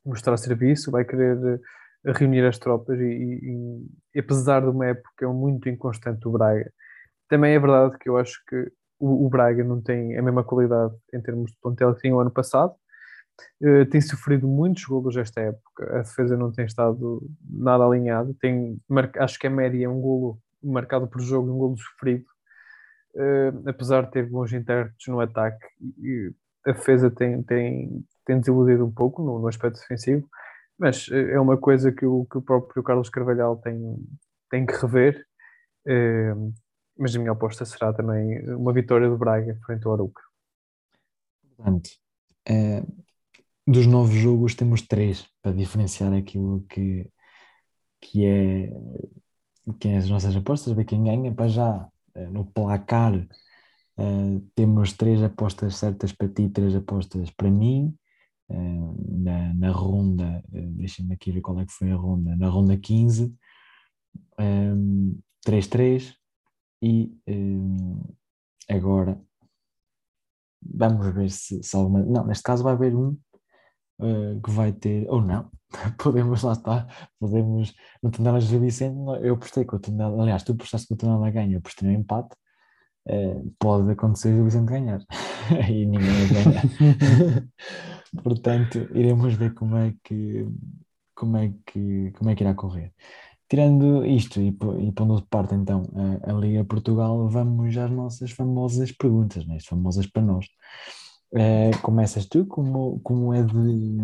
mostrar 0.05 0.37
serviço, 0.37 0.91
vai 0.91 1.05
querer 1.05 1.61
eh, 2.05 2.13
reunir 2.13 2.45
as 2.47 2.59
tropas 2.59 2.99
e, 2.99 3.05
e, 3.05 3.87
e, 4.15 4.21
apesar 4.21 4.61
de 4.61 4.69
uma 4.69 4.87
época 4.87 5.29
muito 5.29 5.69
inconstante 5.69 6.21
do 6.21 6.31
Braga, 6.33 6.71
também 7.29 7.55
é 7.55 7.59
verdade 7.59 7.99
que 7.99 8.09
eu 8.09 8.17
acho 8.17 8.43
que 8.49 8.71
o, 8.99 9.27
o 9.27 9.29
Braga 9.29 9.65
não 9.65 9.81
tem 9.81 10.17
a 10.17 10.23
mesma 10.23 10.45
qualidade 10.45 10.95
em 11.13 11.21
termos 11.21 11.51
de 11.51 11.59
plantel 11.61 11.95
que 11.95 12.03
tinha 12.03 12.15
o 12.15 12.21
ano 12.21 12.31
passado. 12.31 12.75
Uh, 13.61 13.85
tem 13.87 14.01
sofrido 14.01 14.47
muitos 14.47 14.85
golos 14.85 15.17
esta 15.17 15.41
época, 15.41 15.99
a 15.99 16.03
defesa 16.03 16.37
não 16.37 16.53
tem 16.53 16.67
estado 16.67 17.21
nada 17.45 17.85
alinhada, 17.85 18.33
tem, 18.41 18.81
acho 19.19 19.39
que 19.41 19.49
a 19.49 19.51
média 19.51 19.87
é 19.87 19.89
um 19.89 20.01
golo 20.01 20.39
marcado 20.63 21.09
por 21.09 21.21
jogo, 21.21 21.53
um 21.53 21.59
golo 21.59 21.77
sofrido, 21.77 22.25
uh, 23.17 23.69
apesar 23.69 24.03
de 24.03 24.13
ter 24.13 24.29
bons 24.29 24.53
intérpretes 24.53 25.09
no 25.09 25.19
ataque, 25.19 25.67
e, 25.99 26.33
a 26.67 26.73
defesa 26.73 27.11
tem, 27.11 27.43
tem, 27.43 28.05
tem 28.25 28.39
desiludido 28.39 28.85
um 28.87 28.93
pouco 28.93 29.23
no, 29.23 29.39
no 29.39 29.49
aspecto 29.49 29.81
defensivo, 29.81 30.29
mas 30.79 31.09
eh, 31.11 31.33
é 31.33 31.41
uma 31.41 31.57
coisa 31.57 31.93
que 31.93 32.07
o, 32.07 32.25
que 32.25 32.39
o 32.39 32.43
próprio 32.43 32.83
Carlos 32.83 33.09
Carvalhal 33.09 33.57
tem, 33.59 33.97
tem 34.51 34.67
que 34.67 34.75
rever. 34.75 35.25
Eh, 35.87 36.35
mas 36.97 37.15
a 37.15 37.19
minha 37.19 37.33
aposta 37.33 37.65
será 37.65 37.93
também 37.93 38.41
uma 38.51 38.73
vitória 38.73 39.09
do 39.09 39.19
Braga 39.19 39.59
frente 39.67 39.87
ao 39.87 39.95
Aruca. 39.95 40.23
Portanto, 41.57 41.91
é, 42.49 42.83
dos 43.67 43.87
novos 43.87 44.15
jogos 44.15 44.55
temos 44.55 44.83
três 44.83 45.27
para 45.43 45.53
diferenciar 45.53 46.13
aquilo 46.13 46.65
que, 46.69 47.11
que, 48.01 48.25
é, 48.25 48.71
que 49.81 49.89
é 49.89 49.97
as 49.97 50.09
nossas 50.09 50.37
apostas, 50.37 50.73
ver 50.73 50.85
quem 50.85 51.03
ganha, 51.03 51.35
para 51.35 51.49
já 51.49 51.89
no 52.31 52.45
placar 52.45 53.27
Uh, 53.97 54.41
temos 54.57 54.93
três 54.93 55.23
apostas 55.23 55.77
certas 55.77 56.13
para 56.13 56.29
ti, 56.29 56.49
três 56.49 56.75
apostas 56.75 57.31
para 57.31 57.51
mim. 57.51 57.97
Uh, 58.49 59.23
na, 59.23 59.55
na 59.55 59.71
ronda, 59.71 60.45
uh, 60.53 60.71
deixa-me 60.73 61.15
aqui 61.15 61.31
ver 61.33 61.41
qual 61.41 61.59
é 61.61 61.65
que 61.65 61.73
foi 61.73 61.91
a 61.91 61.97
ronda, 61.97 62.37
na 62.37 62.49
ronda 62.49 62.77
15, 62.77 63.35
um, 64.39 65.19
3-3 65.47 66.15
e 66.83 67.15
agora 68.69 69.19
vamos 70.63 71.15
ver 71.15 71.31
se, 71.31 71.63
se 71.63 71.77
alguma. 71.77 72.03
Não, 72.03 72.27
neste 72.27 72.43
caso 72.43 72.63
vai 72.63 72.75
haver 72.75 72.95
um 72.95 73.17
que 74.45 74.51
vai 74.51 74.73
ter, 74.73 75.09
ou 75.09 75.23
não, 75.23 75.51
podemos 75.99 76.43
lá 76.43 76.53
estar, 76.53 77.11
podemos 77.19 77.75
no 78.03 78.11
Tondela 78.11 78.39
de 78.41 78.59
Vicente, 78.59 78.99
eu 79.23 79.35
apostei 79.35 79.65
com 79.65 79.77
o 79.77 79.79
Tondela, 79.79 80.23
aliás, 80.23 80.43
tu 80.43 80.53
apostaste 80.53 80.89
que 80.89 80.95
o 80.95 80.97
Tondela 80.97 81.31
ganha, 81.31 81.55
eu 81.55 81.59
apostei 81.59 81.89
no 81.89 81.95
empate 81.95 82.37
Uh, 83.07 83.55
pode 83.59 83.91
acontecer 83.91 84.33
o 84.33 84.45
Vicente 84.45 84.71
ganhar 84.71 85.01
e 85.69 85.85
ninguém 85.85 86.27
vai 86.27 86.45
ganhar. 86.45 87.49
Portanto, 88.23 88.79
iremos 88.95 89.35
ver 89.35 89.53
como 89.53 89.77
é 89.77 89.95
que 90.03 90.47
como 91.15 91.37
é 91.37 91.53
que 91.67 92.13
como 92.13 92.31
é 92.31 92.35
que 92.35 92.43
irá 92.43 92.55
correr. 92.55 92.93
Tirando 93.49 94.07
isto 94.07 94.41
e, 94.41 94.49
e 94.49 94.93
pondo 94.93 95.21
de 95.21 95.27
parte 95.27 95.55
então 95.55 95.83
a, 96.25 96.31
a, 96.31 96.33
Liga 96.33 96.65
Portugal, 96.65 97.29
vamos 97.29 97.77
às 97.77 97.91
nossas 97.91 98.31
famosas 98.31 98.91
perguntas, 98.91 99.47
né? 99.47 99.59
famosas 99.69 100.07
para 100.07 100.23
nós. 100.23 100.47
Uh, 101.33 101.79
começas 101.83 102.27
tu 102.27 102.47
como, 102.47 103.01
como 103.01 103.35
é 103.35 103.43
de 103.43 103.99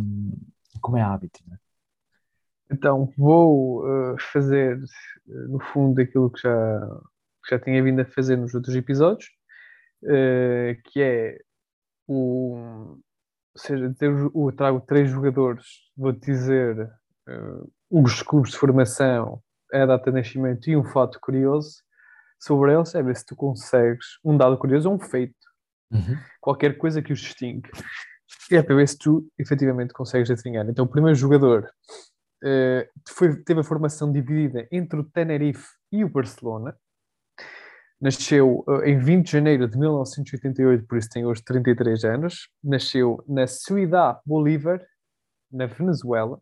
como 0.81 0.97
é 0.97 1.03
hábito, 1.03 1.41
né? 1.47 1.57
Então 2.71 3.13
vou 3.17 3.85
uh, 3.85 4.17
fazer 4.33 4.81
no 5.27 5.59
fundo 5.59 6.01
aquilo 6.01 6.31
que 6.31 6.43
já 6.43 7.01
que 7.51 7.57
já 7.57 7.59
tinha 7.59 7.83
vindo 7.83 8.01
a 8.01 8.05
fazer 8.05 8.37
nos 8.37 8.55
outros 8.55 8.75
episódios, 8.77 9.29
uh, 10.05 10.81
que 10.85 11.03
é 11.03 11.39
o. 12.07 12.55
Ou 13.53 13.61
seja, 13.61 13.93
eu 14.01 14.53
trago 14.57 14.81
três 14.81 15.11
jogadores, 15.11 15.67
vou 15.97 16.13
dizer 16.13 16.89
uh, 17.29 17.73
os 17.91 18.23
clubes 18.23 18.53
de 18.53 18.59
formação, 18.59 19.43
a 19.73 19.85
data 19.85 20.11
de 20.11 20.19
nascimento 20.19 20.71
e 20.71 20.77
um 20.77 20.85
fato 20.85 21.19
curioso 21.21 21.83
sobre 22.39 22.73
eles, 22.73 22.95
é 22.95 23.03
ver 23.03 23.17
se 23.17 23.27
tu 23.27 23.35
consegues 23.35 24.07
um 24.25 24.37
dado 24.37 24.57
curioso 24.57 24.89
ou 24.89 24.95
um 24.95 25.01
feito, 25.01 25.35
uhum. 25.91 26.17
qualquer 26.41 26.79
coisa 26.79 27.03
que 27.03 27.13
os 27.13 27.19
distingue. 27.19 27.69
E 28.51 28.57
é 28.57 28.63
para 28.63 28.77
ver 28.77 28.89
se 28.89 28.97
tu 28.97 29.29
efetivamente 29.37 29.93
consegues 29.93 30.31
adivinhar. 30.31 30.69
Então, 30.69 30.85
o 30.85 30.89
primeiro 30.89 31.17
jogador 31.17 31.69
uh, 32.45 32.89
foi, 33.09 33.43
teve 33.43 33.61
a 33.61 33.65
formação 33.65 34.13
dividida 34.13 34.67
entre 34.71 35.01
o 35.01 35.05
Tenerife 35.05 35.69
e 35.91 36.05
o 36.05 36.09
Barcelona. 36.09 36.77
Nasceu 38.01 38.65
uh, 38.67 38.83
em 38.83 38.99
20 38.99 39.27
de 39.27 39.33
janeiro 39.33 39.69
de 39.69 39.77
1988, 39.77 40.87
por 40.87 40.97
isso 40.97 41.11
tem 41.11 41.27
hoje 41.27 41.43
33 41.45 42.05
anos. 42.05 42.49
Nasceu 42.65 43.23
na 43.29 43.47
Ciudad 43.47 44.19
Bolívar, 44.25 44.81
na 45.53 45.67
Venezuela. 45.67 46.41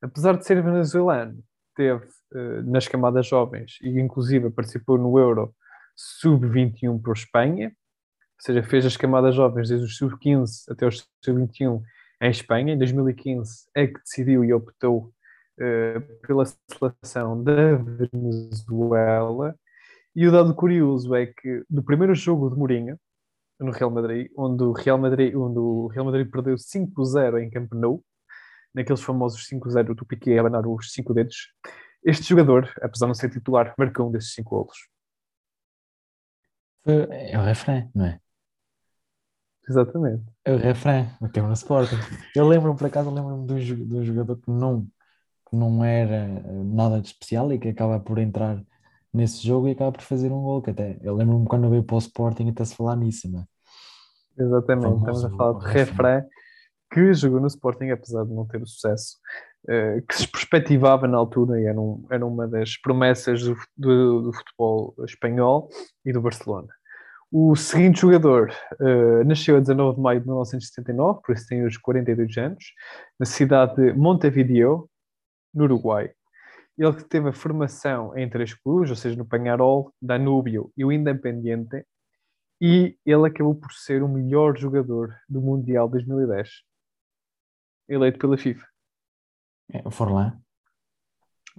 Apesar 0.00 0.38
de 0.38 0.46
ser 0.46 0.62
venezuelano, 0.62 1.42
teve 1.76 2.06
uh, 2.06 2.62
nas 2.64 2.88
camadas 2.88 3.26
jovens 3.26 3.78
e 3.82 4.00
inclusive 4.00 4.48
participou 4.48 4.96
no 4.96 5.18
Euro 5.18 5.54
Sub-21 5.94 7.02
para 7.02 7.12
a 7.12 7.14
Espanha, 7.14 7.68
ou 7.68 8.40
seja, 8.40 8.62
fez 8.62 8.86
as 8.86 8.96
camadas 8.96 9.34
jovens 9.34 9.68
desde 9.68 9.84
os 9.84 9.96
Sub-15 9.98 10.70
até 10.70 10.86
os 10.86 11.06
Sub-21 11.22 11.82
em 12.22 12.30
Espanha. 12.30 12.72
Em 12.72 12.78
2015 12.78 13.68
é 13.74 13.86
que 13.88 14.00
decidiu 14.00 14.42
e 14.42 14.54
optou 14.54 15.12
uh, 15.60 16.26
pela 16.26 16.44
seleção 16.46 17.44
da 17.44 17.74
Venezuela 17.74 19.54
e 20.18 20.26
o 20.26 20.32
dado 20.32 20.52
curioso 20.52 21.14
é 21.14 21.26
que 21.26 21.64
no 21.70 21.80
primeiro 21.80 22.12
jogo 22.12 22.50
de 22.50 22.56
Mourinho, 22.56 22.98
no 23.60 23.70
Real 23.70 23.88
Madrid, 23.88 24.28
onde 24.36 24.64
o 24.64 24.72
Real 24.72 24.98
Madrid, 24.98 25.32
onde 25.36 25.60
o 25.60 25.86
Real 25.86 26.04
Madrid 26.04 26.28
perdeu 26.28 26.56
5-0 26.56 27.40
em 27.40 27.48
Camp 27.48 27.72
Nou, 27.72 28.04
naqueles 28.74 29.00
famosos 29.00 29.48
5-0 29.48 29.94
do 29.94 30.04
Piqué 30.04 30.36
a 30.36 30.40
abanar 30.40 30.66
os 30.66 30.92
5 30.92 31.14
dedos, 31.14 31.54
este 32.02 32.24
jogador, 32.30 32.68
apesar 32.82 33.06
de 33.06 33.10
não 33.10 33.14
ser 33.14 33.30
titular, 33.30 33.72
marcou 33.78 34.08
um 34.08 34.10
desses 34.10 34.34
5 34.34 34.50
golos. 34.50 34.88
É 36.84 37.38
o 37.38 37.42
refrão, 37.44 37.88
não 37.94 38.06
é? 38.06 38.20
Exatamente. 39.68 40.24
É 40.44 40.52
o 40.52 40.56
refrão, 40.56 41.08
o 41.20 41.28
tema 41.28 41.46
no 41.46 41.54
Sporting. 41.54 41.94
Eu 42.34 42.48
lembro-me, 42.48 42.76
por 42.76 42.88
acaso, 42.88 43.08
lembro-me 43.08 43.46
de 43.46 43.94
um 43.94 44.02
jogador 44.02 44.36
que 44.36 44.50
não, 44.50 44.82
que 45.48 45.54
não 45.54 45.84
era 45.84 46.26
nada 46.64 47.00
de 47.00 47.06
especial 47.06 47.52
e 47.52 47.58
que 47.60 47.68
acaba 47.68 48.00
por 48.00 48.18
entrar 48.18 48.60
nesse 49.12 49.46
jogo 49.46 49.68
e 49.68 49.72
acaba 49.72 49.92
por 49.92 50.02
fazer 50.02 50.30
um 50.30 50.42
gol, 50.42 50.62
que 50.62 50.70
até 50.70 50.98
eu 51.02 51.14
lembro-me 51.14 51.46
quando 51.46 51.70
veio 51.70 51.82
para 51.82 51.96
o 51.96 51.98
Sporting 51.98 52.48
até 52.48 52.64
se 52.64 52.74
falar 52.74 52.96
nisso, 52.96 53.30
não 53.30 53.40
é? 53.40 53.44
Exatamente, 54.40 54.98
estamos 54.98 55.24
a 55.24 55.30
falar 55.30 55.58
de 55.58 55.66
refré 55.66 56.26
que 56.92 57.12
jogou 57.12 57.40
no 57.40 57.46
Sporting, 57.46 57.90
apesar 57.90 58.24
de 58.24 58.32
não 58.32 58.46
ter 58.46 58.62
o 58.62 58.66
sucesso 58.66 59.16
uh, 59.64 60.06
que 60.06 60.16
se 60.16 60.28
perspectivava 60.28 61.06
na 61.06 61.18
altura 61.18 61.60
e 61.60 61.66
era, 61.66 61.80
um, 61.80 62.06
era 62.10 62.24
uma 62.24 62.46
das 62.46 62.76
promessas 62.76 63.42
do, 63.42 63.56
do, 63.76 64.22
do, 64.22 64.32
futebol 64.32 64.94
espanhol 65.04 65.68
e 66.04 66.12
do 66.12 66.20
Barcelona. 66.20 66.68
O 67.30 67.54
seguinte 67.56 68.00
jogador 68.00 68.50
uh, 68.80 69.24
nasceu 69.24 69.56
a 69.56 69.60
19 69.60 69.96
de 69.96 70.02
maio 70.02 70.20
de 70.20 70.26
1979, 70.26 71.20
por 71.24 71.34
isso 71.34 71.46
tem 71.46 71.64
os 71.64 71.76
42 71.76 72.36
anos, 72.38 72.64
na 73.18 73.26
cidade 73.26 73.74
de 73.76 73.92
Montevideo, 73.92 74.88
no 75.52 75.64
Uruguai. 75.64 76.10
Ele 76.78 76.94
que 76.94 77.04
teve 77.04 77.28
a 77.28 77.32
formação 77.32 78.16
em 78.16 78.30
três 78.30 78.54
clubes, 78.54 78.88
ou 78.90 78.96
seja, 78.96 79.16
no 79.16 79.26
Panharol, 79.26 79.92
Danúbio 80.00 80.72
e 80.76 80.84
o 80.84 80.92
Independiente, 80.92 81.84
E 82.60 82.96
ele 83.04 83.26
acabou 83.26 83.54
por 83.54 83.72
ser 83.72 84.02
o 84.02 84.08
melhor 84.08 84.56
jogador 84.56 85.14
do 85.28 85.40
Mundial 85.40 85.88
2010. 85.88 86.48
Eleito 87.88 88.18
pela 88.18 88.36
FIFA. 88.36 88.66
É, 89.72 89.82
o 89.84 89.90
Forlan. 89.90 90.40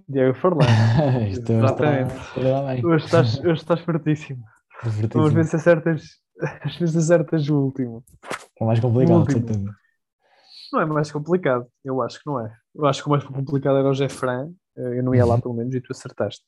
Diego 0.08 0.34
Forlan. 0.34 0.65
Exatamente. 1.27 2.86
Hoje 2.86 3.05
estás, 3.05 3.39
hoje 3.39 3.62
estás 3.62 3.82
fortíssimo. 3.82 4.43
Vamos 5.13 5.34
ver 5.34 5.45
se 5.45 5.55
acertas, 5.58 6.21
às 6.63 6.77
vezes 6.77 6.95
acertas 6.95 7.49
o 7.49 7.60
último. 7.60 8.03
É 8.60 8.65
mais 8.65 8.79
complicado. 8.79 9.25
Não 10.71 10.82
é 10.82 10.86
mais 10.86 11.12
complicado, 11.12 11.67
eu 11.84 12.01
acho 12.01 12.19
que 12.19 12.27
não 12.27 12.45
é. 12.45 12.55
Eu 12.75 12.86
acho 12.86 13.01
que 13.01 13.08
o 13.08 13.12
mais 13.12 13.23
complicado 13.23 13.77
era 13.77 13.89
o 13.89 13.93
Jeffran, 13.93 14.53
eu 14.80 15.04
não 15.04 15.13
ia 15.15 15.26
lá 15.26 15.36
Uhum. 15.36 15.42
pelo 15.42 15.54
menos 15.56 15.74
e 15.76 15.82
tu 15.82 15.92
acertaste. 15.92 16.44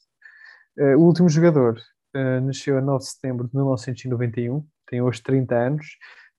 Eh, 0.78 0.96
O 0.96 1.02
último 1.02 1.28
jogador 1.30 1.80
eh, 2.14 2.40
nasceu 2.42 2.78
a 2.78 2.82
9 2.82 3.00
de 3.04 3.10
setembro 3.12 3.48
de 3.48 3.56
1991, 3.56 4.66
tem 4.88 5.02
hoje 5.02 5.22
30 5.24 5.56
anos, 5.56 5.86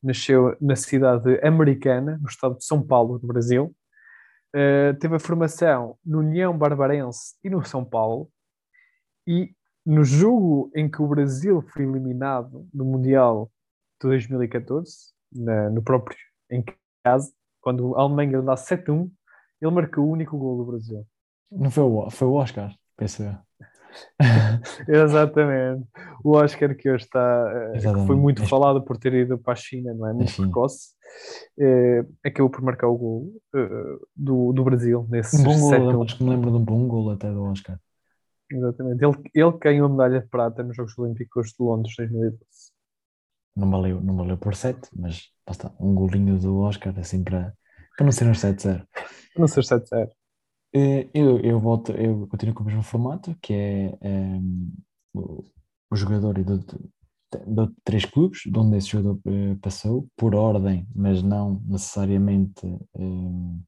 nasceu 0.02 0.57
na 0.61 0.76
cidade 0.76 1.38
americana, 1.42 2.18
no 2.20 2.28
estado 2.28 2.57
de 2.59 2.64
São 2.64 2.83
Paulo, 2.83 3.18
no 3.22 3.28
Brasil. 3.28 3.74
Eh, 4.55 4.92
Teve 5.00 5.16
a 5.16 5.20
formação 5.20 5.96
no 6.05 6.18
União 6.20 6.57
Barbarense 6.57 7.37
e 7.44 7.48
no 7.50 7.64
São 7.64 7.85
Paulo. 7.85 8.31
E 9.26 9.55
no 9.87 10.05
jogo 10.05 10.70
em 10.74 10.90
que 10.90 11.00
o 11.02 11.07
Brasil 11.09 11.62
foi 11.72 11.85
eliminado 11.85 12.68
no 12.72 12.85
Mundial 12.85 13.50
de 14.00 14.09
2014, 14.09 15.12
na- 15.33 15.70
no 15.70 15.83
próprio 15.83 16.16
em 16.50 16.62
casa, 17.05 17.33
quando 17.61 17.96
a 17.96 18.02
Alemanha 18.02 18.42
dá 18.42 18.57
7-1, 18.57 19.11
ele 19.61 19.70
marcou 19.70 20.05
o 20.05 20.11
único 20.11 20.37
gol 20.37 20.59
do 20.59 20.64
Brasil. 20.70 21.07
Não 21.52 21.70
foi 21.70 21.82
o, 21.84 22.10
foi 22.10 22.28
o 22.28 22.34
Oscar, 22.34 22.74
penso 22.96 23.22
eu. 23.22 23.34
Exatamente. 24.88 25.86
O 26.24 26.36
Oscar 26.36 26.74
que 26.74 26.90
hoje 26.90 27.04
está, 27.04 27.70
eh, 27.74 27.78
que 27.78 28.06
foi 28.06 28.16
muito 28.16 28.46
falado 28.46 28.82
por 28.82 28.96
ter 28.96 29.12
ido 29.14 29.38
para 29.38 29.52
a 29.52 29.56
China, 29.56 29.92
não 29.94 30.06
é? 30.08 30.12
Muito 30.12 30.30
China. 30.30 30.46
precoce, 30.48 30.94
eh, 31.58 32.04
acabou 32.24 32.50
por 32.50 32.62
marcar 32.62 32.88
o 32.88 32.96
gol 32.96 33.32
eh, 33.54 33.98
do, 34.16 34.52
do 34.52 34.64
Brasil 34.64 35.06
nesse 35.10 35.36
Um 35.36 35.44
bom 35.44 35.58
gol, 35.58 35.70
7-1. 35.70 36.04
acho 36.04 36.16
que 36.18 36.24
me 36.24 36.30
lembro 36.30 36.50
de 36.50 36.56
um 36.56 36.64
bom 36.64 36.88
gol 36.88 37.10
até 37.10 37.30
do 37.30 37.42
Oscar. 37.44 37.78
Exatamente. 38.50 39.04
Ele, 39.04 39.16
ele 39.34 39.58
ganhou 39.58 39.86
a 39.86 39.90
medalha 39.90 40.20
de 40.20 40.28
prata 40.28 40.62
nos 40.62 40.76
Jogos 40.76 40.98
Olímpicos 40.98 41.48
de 41.48 41.56
Londres 41.64 41.94
2012. 41.96 42.46
Não 43.54 43.70
valeu, 43.70 44.00
não 44.00 44.16
valeu 44.16 44.38
por 44.38 44.54
7, 44.54 44.80
mas 44.96 45.28
está, 45.48 45.70
um 45.78 45.94
golinho 45.94 46.38
do 46.38 46.60
Oscar 46.60 46.98
assim 46.98 47.22
para, 47.22 47.52
para 47.96 48.04
não 48.04 48.12
ser 48.12 48.26
um 48.26 48.32
7-0. 48.32 48.86
Não 49.36 49.46
sei 49.46 49.62
se 49.62 49.74
é 49.74 49.78
7-0. 49.78 50.10
Eh, 50.74 51.11
Eu, 51.14 51.38
eu 51.40 51.61
volto, 51.61 51.92
eu 51.92 52.26
continuo 52.28 52.54
com 52.54 52.62
o 52.62 52.66
mesmo 52.66 52.82
formato, 52.82 53.37
que 53.42 53.52
é 53.52 53.98
ehm, 54.02 54.70
o, 55.14 55.44
jogador 55.94 56.38
e 56.38 56.44
três 57.85 58.04
clubes, 58.04 58.40
de 58.46 58.58
onde 58.58 58.76
esse 58.76 58.88
jogador 58.88 59.20
eh, 59.26 59.56
passou, 59.62 60.08
por 60.16 60.35
ordem, 60.35 60.87
mas 60.94 61.22
não 61.22 61.61
necessariamente. 61.66 62.66
ehm, 62.96 63.61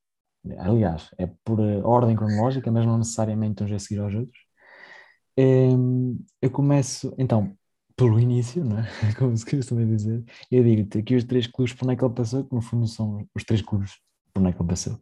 aliás, 0.59 1.11
é 1.19 1.27
por 1.45 1.61
eh, 1.61 1.81
ordem 1.85 2.17
cronológica, 2.17 2.71
mas 2.71 2.87
não 2.87 2.99
necessariamente 2.99 3.63
uns 3.65 3.73
a 3.73 3.79
seguir 3.79 4.01
aos 4.01 4.15
outros. 4.15 4.39
Ehm, 5.37 6.19
eu 6.43 6.51
começo, 6.51 7.15
então, 7.19 7.57
pelo 7.97 8.19
início, 8.21 8.63
é? 8.79 8.85
Como 9.19 9.37
se 9.37 9.45
costuma 9.47 9.85
dizer, 9.85 10.25
eu 10.51 10.63
digo-te 10.65 10.99
aqui 10.99 11.17
os 11.17 11.25
três 11.25 11.47
clubes 11.47 11.75
por 11.75 11.85
onde 11.87 11.95
é 11.95 11.97
que 11.97 12.05
ele 12.05 12.15
passou, 12.15 12.45
que 12.45 12.55
no 12.55 12.63
fundo 12.63 12.87
são 12.87 13.27
os 13.35 13.45
três 13.45 13.63
clubes 13.63 13.93
por 14.33 14.41
onde 14.41 14.51
é 14.51 14.53
que 14.53 14.61
ele 14.63 14.69
passou 14.69 15.01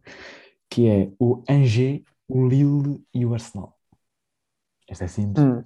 que 0.73 0.89
é 0.89 1.11
o 1.19 1.43
Angers, 1.47 2.01
o 2.27 2.47
Lille 2.47 3.05
e 3.13 3.23
o 3.27 3.33
Arsenal. 3.35 3.77
Este 4.89 5.03
é 5.03 5.07
simples. 5.07 5.45
Hum. 5.45 5.63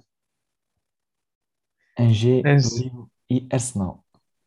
Angers. 1.98 2.78
Lille 2.78 3.06
e 3.30 3.48
Arsenal. 3.50 4.04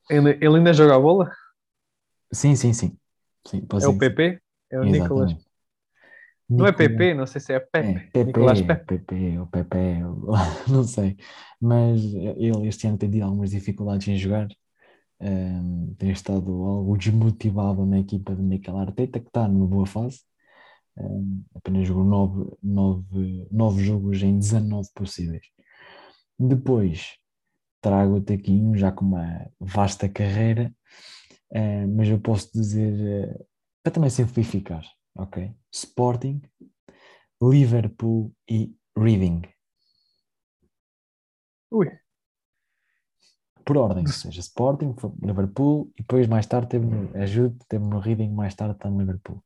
Ele, 0.08 0.38
ele 0.40 0.58
ainda 0.58 0.72
joga 0.72 0.96
a 0.96 1.00
bola? 1.00 1.32
Sim, 2.32 2.56
sim, 2.56 2.74
sim. 2.74 2.96
sim 3.48 3.66
É 3.82 3.88
o. 3.88 3.98
PP? 3.98 4.40
É 4.70 4.80
o 4.80 4.84
Nicolas. 4.84 5.36
Não 6.48 6.68
é 6.68 6.72
PP, 6.72 7.16
não 7.16 7.26
sei 7.26 7.42
se 7.42 7.54
é 7.54 7.60
Pepe. 7.60 7.88
É, 7.88 7.94
Pepe, 8.12 8.34
Pepe. 8.34 8.86
Pepe, 8.86 9.38
ou 9.40 9.48
Pepe, 9.48 9.78
não 10.70 10.84
sei. 10.84 11.18
Mas 11.60 12.04
ele 12.04 12.68
este 12.68 12.86
ano 12.86 13.00
tem 13.00 13.10
tido 13.10 13.24
algumas 13.24 13.50
dificuldades 13.50 14.08
em 14.10 14.18
jogar. 14.18 14.48
Ehm, 15.22 15.96
tem 15.98 16.12
estado 16.12 16.52
algo 16.52 16.96
desmotivado 16.98 17.84
na 17.84 18.00
equipa 18.00 18.36
de 18.36 18.44
Mikel 18.44 18.78
Arteta, 18.78 19.20
que 19.20 19.28
está 19.28 19.48
numa 19.48 19.66
boa 19.66 19.88
fase. 19.88 20.22
Ehm, 20.98 21.44
apenas 21.56 21.88
jogou 21.88 22.04
9, 22.04 22.58
nove 22.62 23.48
nove 23.52 23.84
jogos 23.84 24.22
em 24.22 24.38
19 24.38 24.90
possíveis. 24.94 25.46
Depois 26.38 27.18
trago-te 27.82 28.34
aqui 28.34 28.52
um 28.52 28.76
já 28.76 28.92
com 28.92 29.06
uma 29.06 29.50
vasta 29.60 30.08
carreira, 30.10 30.74
eh, 31.52 31.86
mas 31.88 32.08
eu 32.10 32.20
posso 32.20 32.52
dizer, 32.54 32.94
eh, 32.94 33.46
para 33.84 33.94
também 33.94 34.10
simplificar, 34.10 34.84
ok? 35.16 35.54
Sporting, 35.72 36.42
Liverpool 37.42 38.32
e 38.50 38.76
Reading. 38.96 39.42
Ui, 41.72 41.88
Por 43.66 43.78
ordem, 43.78 44.04
ou 44.06 44.12
seja, 44.12 44.40
Sporting, 44.40 44.96
Liverpool 45.24 45.92
e 45.98 46.02
depois 46.02 46.28
mais 46.28 46.46
tarde 46.46 46.68
teve 46.70 46.86
no, 46.86 47.16
ajude, 47.18 47.58
teve 47.68 47.84
no 47.84 48.00
Reading, 48.00 48.30
mais 48.30 48.56
tarde 48.56 48.76
está 48.76 48.90
no 48.90 49.00
Liverpool. 49.00 49.42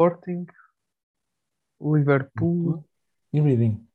Sporting, 0.00 0.46
Liverpool. 1.78 2.82
E 3.34 3.40
Reading. 3.40 3.86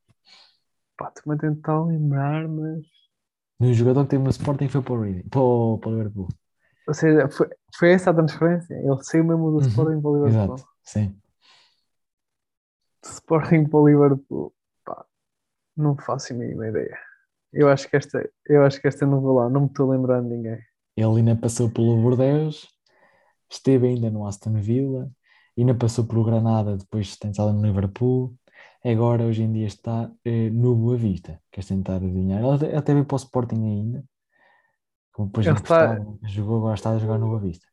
Pá, 0.95 1.07
estou-me 1.07 1.35
a 1.35 1.41
tentar 1.41 1.83
lembrar, 1.83 2.47
mas. 2.47 2.85
O 3.59 3.73
jogador 3.73 4.03
que 4.03 4.11
teve 4.11 4.23
no 4.23 4.29
Sporting 4.29 4.67
foi 4.67 4.83
para 4.83 4.93
o 4.93 5.01
Reading, 5.01 5.27
para 5.27 5.41
o, 5.41 5.79
para 5.79 5.89
o 5.89 5.95
Liverpool. 5.95 6.27
Ou 6.87 6.93
seja, 6.93 7.27
foi, 7.29 7.49
foi 7.75 7.91
essa 7.91 8.11
a 8.11 8.13
transferência? 8.13 8.75
Ele 8.75 9.01
saiu 9.03 9.23
mesmo 9.23 9.49
do 9.49 9.57
Uhum, 9.57 9.67
Sporting 9.67 9.99
para 9.99 10.11
o 10.11 10.27
Liverpool. 10.27 10.55
Exato, 10.55 10.69
sim. 10.83 11.19
Sporting 13.03 13.65
para 13.65 13.79
o 13.79 13.87
Liverpool. 13.87 14.53
Pá, 14.85 15.03
não 15.75 15.97
faço 15.97 16.33
a 16.33 16.35
mínima 16.35 16.67
ideia. 16.67 16.99
Eu 17.51 17.67
acho 17.67 17.89
que 17.89 17.95
esta, 17.95 18.29
eu 18.45 18.63
acho 18.63 18.79
que 18.79 18.87
esta 18.87 19.07
não 19.07 19.21
vou 19.21 19.37
lá, 19.37 19.49
não 19.49 19.61
me 19.61 19.67
estou 19.67 19.89
lembrando 19.89 20.29
de 20.29 20.35
ninguém. 20.35 20.63
Ele 20.95 21.17
ainda 21.17 21.35
passou 21.35 21.67
pelo 21.67 21.99
Bordeaux, 21.99 22.67
esteve 23.49 23.87
ainda 23.87 24.11
no 24.11 24.27
Aston 24.27 24.53
Villa, 24.61 25.09
ainda 25.57 25.73
passou 25.75 26.05
pelo 26.05 26.23
Granada, 26.23 26.77
depois 26.77 27.15
tem 27.17 27.31
estado 27.31 27.53
no 27.53 27.61
Liverpool, 27.65 28.35
agora 28.83 29.23
hoje 29.25 29.43
em 29.43 29.51
dia 29.51 29.67
está 29.67 30.11
eh, 30.23 30.49
no 30.49 30.75
Boa 30.75 30.97
Vista. 30.97 31.41
Queres 31.51 31.67
tentar 31.67 31.95
adivinhar? 31.95 32.39
Ele 32.43 32.49
até- 32.55 32.67
ele 32.67 32.75
até 32.77 32.93
veio 32.93 33.05
para 33.05 33.15
o 33.15 33.17
Sporting 33.17 33.63
ainda, 33.63 34.03
como 35.11 35.27
depois 35.27 35.45
Ele 35.47 35.55
está- 35.57 35.95
jogou, 36.23 36.57
agora 36.57 36.75
está 36.75 36.91
a 36.91 36.97
jogar 36.97 37.17
no 37.17 37.27
Boa 37.27 37.39
Vista. 37.39 37.65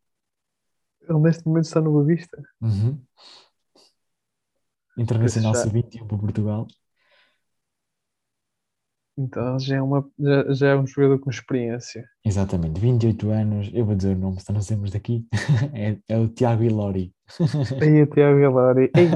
Ele 1.08 1.18
neste 1.18 1.46
momento 1.46 1.64
está 1.64 1.80
no 1.80 1.90
Boa 1.92 2.04
Vista. 2.04 2.40
Uhum. 2.60 2.98
Internacional 4.96 5.54
já- 5.54 5.62
Sub-21 5.62 6.06
para 6.06 6.18
Portugal. 6.18 6.66
Então 9.16 9.58
já 9.58 9.76
é, 9.76 9.82
uma, 9.82 10.08
já, 10.18 10.52
já 10.54 10.68
é 10.70 10.76
um 10.76 10.86
jogador 10.86 11.18
com 11.18 11.28
experiência. 11.30 12.04
Exatamente, 12.24 12.80
28 12.80 13.30
anos, 13.30 13.70
eu 13.74 13.84
vou 13.84 13.94
dizer 13.94 14.16
o 14.16 14.18
nome, 14.18 14.40
se 14.40 14.50
não 14.52 14.62
sabemos 14.62 14.90
daqui, 14.90 15.26
é, 15.74 15.98
é 16.08 16.18
o 16.18 16.28
Tiago 16.28 16.62
Ilori. 16.62 17.14
Aí 17.80 18.00
a 18.02 18.06
Tiago 18.06 18.40
Galari. 18.40 18.90
Ei, 18.96 19.08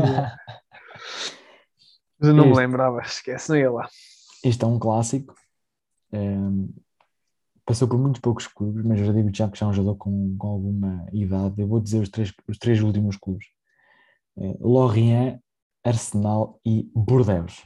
Mas 2.19 2.29
eu 2.29 2.35
não 2.35 2.45
me 2.45 2.51
Este. 2.51 2.61
lembrava, 2.61 3.01
esquece, 3.03 3.49
não 3.51 3.57
ia 3.57 3.71
lá. 3.71 3.89
Este 4.45 4.65
é 4.65 4.67
um 4.67 4.79
clássico. 4.79 5.35
ehm, 6.13 6.69
passou 7.65 7.89
por 7.89 7.99
muitos 7.99 8.21
poucos 8.21 8.47
clubes, 8.47 8.85
mas 8.85 9.01
eu 9.01 9.13
digo 9.13 9.31
já 9.35 9.49
que 9.51 9.59
já 9.59 9.67
é 9.67 9.69
um 9.69 9.73
jogador 9.73 9.97
com, 9.97 10.37
com 10.39 10.47
alguma 10.49 11.07
idade. 11.13 11.61
Eu 11.61 11.67
vou 11.69 11.81
dizer 11.81 12.01
os 12.01 12.09
três, 12.09 12.33
os 12.49 12.59
três 12.59 12.81
últimos 12.83 13.17
clubes: 13.17 13.47
Eh, 14.39 14.57
Lorient, 14.61 15.41
Arsenal 15.85 16.61
e 16.65 16.91
Bordeaux. 16.95 17.65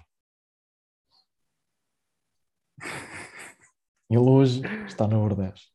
Ele 4.11 4.19
hoje 4.19 4.61
está 4.87 5.07
no 5.07 5.21
Bordeaux. 5.21 5.73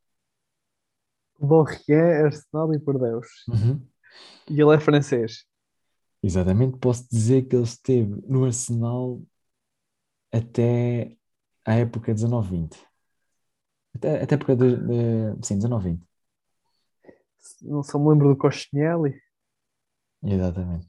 Lorient, 1.39 2.25
Arsenal 2.25 2.73
e 2.73 2.77
Bordeaux. 2.77 3.27
Uhum. 3.47 3.87
E 4.49 4.61
ele 4.61 4.75
é 4.75 4.79
francês. 4.79 5.45
Exatamente, 6.21 6.77
posso 6.77 7.07
dizer 7.09 7.43
que 7.47 7.55
ele 7.55 7.63
esteve 7.63 8.21
no 8.27 8.45
Arsenal 8.45 9.21
até 10.31 11.15
a 11.63 11.75
época 11.75 12.13
19-20. 12.13 12.75
Até, 13.95 14.23
até 14.23 14.35
a 14.35 14.37
época 14.37 14.55
de, 14.55 14.75
de, 14.75 15.47
sim, 15.47 15.57
19-20. 15.57 16.01
Não 17.61 17.83
só 17.83 17.97
me 17.97 18.09
lembro 18.09 18.29
do 18.29 18.37
Costinelli. 18.37 19.17
Exatamente. 20.23 20.87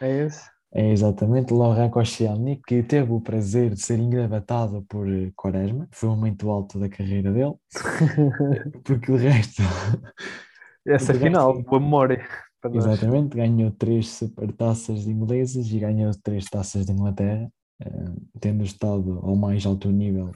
É 0.00 0.26
esse? 0.26 0.53
É 0.76 0.90
exatamente 0.90 1.54
Laurent 1.54 1.90
Koscielny, 1.90 2.60
que 2.66 2.82
teve 2.82 3.12
o 3.12 3.20
prazer 3.20 3.70
de 3.70 3.80
ser 3.80 3.98
engravatado 3.98 4.82
por 4.88 5.08
eh, 5.08 5.30
Quaresma, 5.36 5.86
foi 5.92 6.08
o 6.08 6.16
momento 6.16 6.50
alto 6.50 6.80
da 6.80 6.88
carreira 6.88 7.32
dele, 7.32 7.54
porque 8.84 9.12
o 9.12 9.16
resto, 9.16 9.62
Essa 10.86 11.12
Muito 11.12 11.24
final, 11.24 11.54
bem. 11.54 11.62
boa 11.62 11.80
memória. 11.80 12.26
Exatamente, 12.72 13.36
ganhou 13.36 13.70
três 13.70 14.08
supertaças 14.08 15.06
inglesas 15.06 15.66
e 15.70 15.78
ganhou 15.78 16.10
três 16.22 16.44
taças 16.44 16.84
de 16.84 16.92
Inglaterra. 16.92 17.50
Eh, 17.80 18.12
tendo 18.40 18.64
estado 18.64 19.20
ao 19.22 19.34
mais 19.34 19.64
alto 19.64 19.90
nível, 19.90 20.30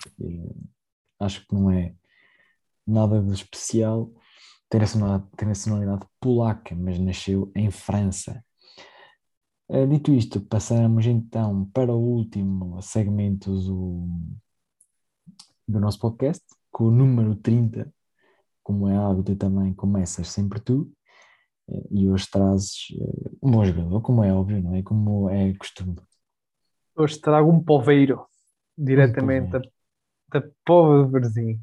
acho 1.21 1.47
que 1.47 1.55
não 1.55 1.71
é 1.71 1.95
nada 2.87 3.23
de 3.23 3.33
especial. 3.33 4.11
Tem 4.71 4.81
nacionalidade, 4.81 5.31
tem 5.37 5.49
nacionalidade 5.49 6.07
polaca, 6.21 6.75
mas 6.75 6.99
nasceu 6.99 7.51
em 7.55 7.71
França. 7.71 8.43
Uh, 9.69 9.87
dito 9.87 10.15
isto, 10.15 10.41
passamos 10.41 11.05
então 11.05 11.67
para 11.67 11.93
o 11.93 12.01
último 12.01 12.81
segmento 12.81 13.53
do, 13.53 14.09
do 15.69 15.79
nosso 15.79 15.99
podcast, 16.01 16.43
com 16.71 16.85
o 16.85 16.91
número 16.91 17.37
30. 17.37 17.93
Como 18.63 18.89
é 18.89 18.97
hábito, 18.97 19.37
também 19.37 19.75
começas 19.75 20.29
sempre 20.29 20.59
tu. 20.59 20.91
Uh, 21.69 21.87
e 21.91 22.09
hoje 22.09 22.27
trazes 22.31 22.89
uh, 22.99 23.39
um 23.43 23.51
bom 23.51 23.63
jogador, 23.63 24.01
como 24.01 24.25
é 24.25 24.33
óbvio, 24.33 24.63
não 24.63 24.75
é? 24.75 24.83
Como 24.83 25.29
é 25.29 25.53
costume. 25.53 25.97
Hoje 26.97 27.21
trago 27.21 27.51
um 27.51 27.63
poveiro, 27.63 28.27
diretamente 28.77 29.49
um 29.49 29.51
da, 29.51 29.61
da 30.33 30.49
Pova 30.65 31.05
de 31.05 31.13
Varzim, 31.13 31.61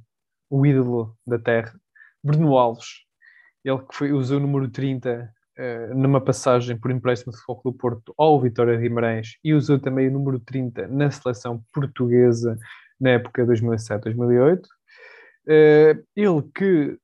o 0.47 0.63
ídolo 0.63 1.17
da 1.25 1.39
terra, 1.39 1.73
Bruno 2.23 2.55
Alves. 2.55 3.03
Ele 3.63 3.79
que 3.79 3.95
foi, 3.95 4.13
usou 4.13 4.37
o 4.37 4.41
número 4.41 4.69
30 4.69 5.09
uh, 5.11 5.34
numa 5.95 6.19
passagem 6.19 6.77
por 6.77 6.91
empréstimo 6.91 7.31
do 7.31 7.37
Futebol 7.37 7.71
do 7.71 7.77
Porto 7.77 8.13
ao 8.17 8.41
Vitória 8.41 8.75
de 8.75 8.83
Guimarães 8.83 9.37
e 9.43 9.53
usou 9.53 9.79
também 9.79 10.09
o 10.09 10.11
número 10.11 10.39
30 10.39 10.87
na 10.87 11.09
seleção 11.09 11.63
portuguesa 11.73 12.57
na 12.99 13.11
época 13.11 13.45
2007-2008. 13.45 14.63
Uh, 15.47 16.03
ele 16.15 16.41
que 16.53 16.97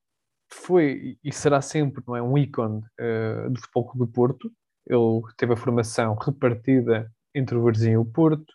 foi 0.50 1.16
e 1.24 1.32
será 1.32 1.60
sempre 1.60 2.02
não 2.06 2.16
é, 2.16 2.22
um 2.22 2.36
ícone 2.36 2.82
uh, 3.00 3.50
do 3.50 3.60
Futebol 3.60 3.92
do 3.94 4.06
Porto. 4.06 4.50
Ele 4.86 5.22
teve 5.36 5.52
a 5.52 5.56
formação 5.56 6.14
repartida 6.14 7.10
entre 7.34 7.56
o 7.56 7.62
Varzim 7.62 7.92
e 7.92 7.96
o 7.96 8.04
Porto. 8.04 8.52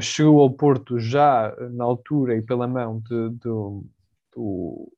Chegou 0.00 0.40
ao 0.42 0.50
Porto 0.50 0.98
já 0.98 1.52
na 1.72 1.82
altura 1.82 2.36
e 2.36 2.42
pela 2.42 2.68
mão 2.68 3.00
de, 3.00 3.30
de, 3.30 3.48
do, 4.34 4.92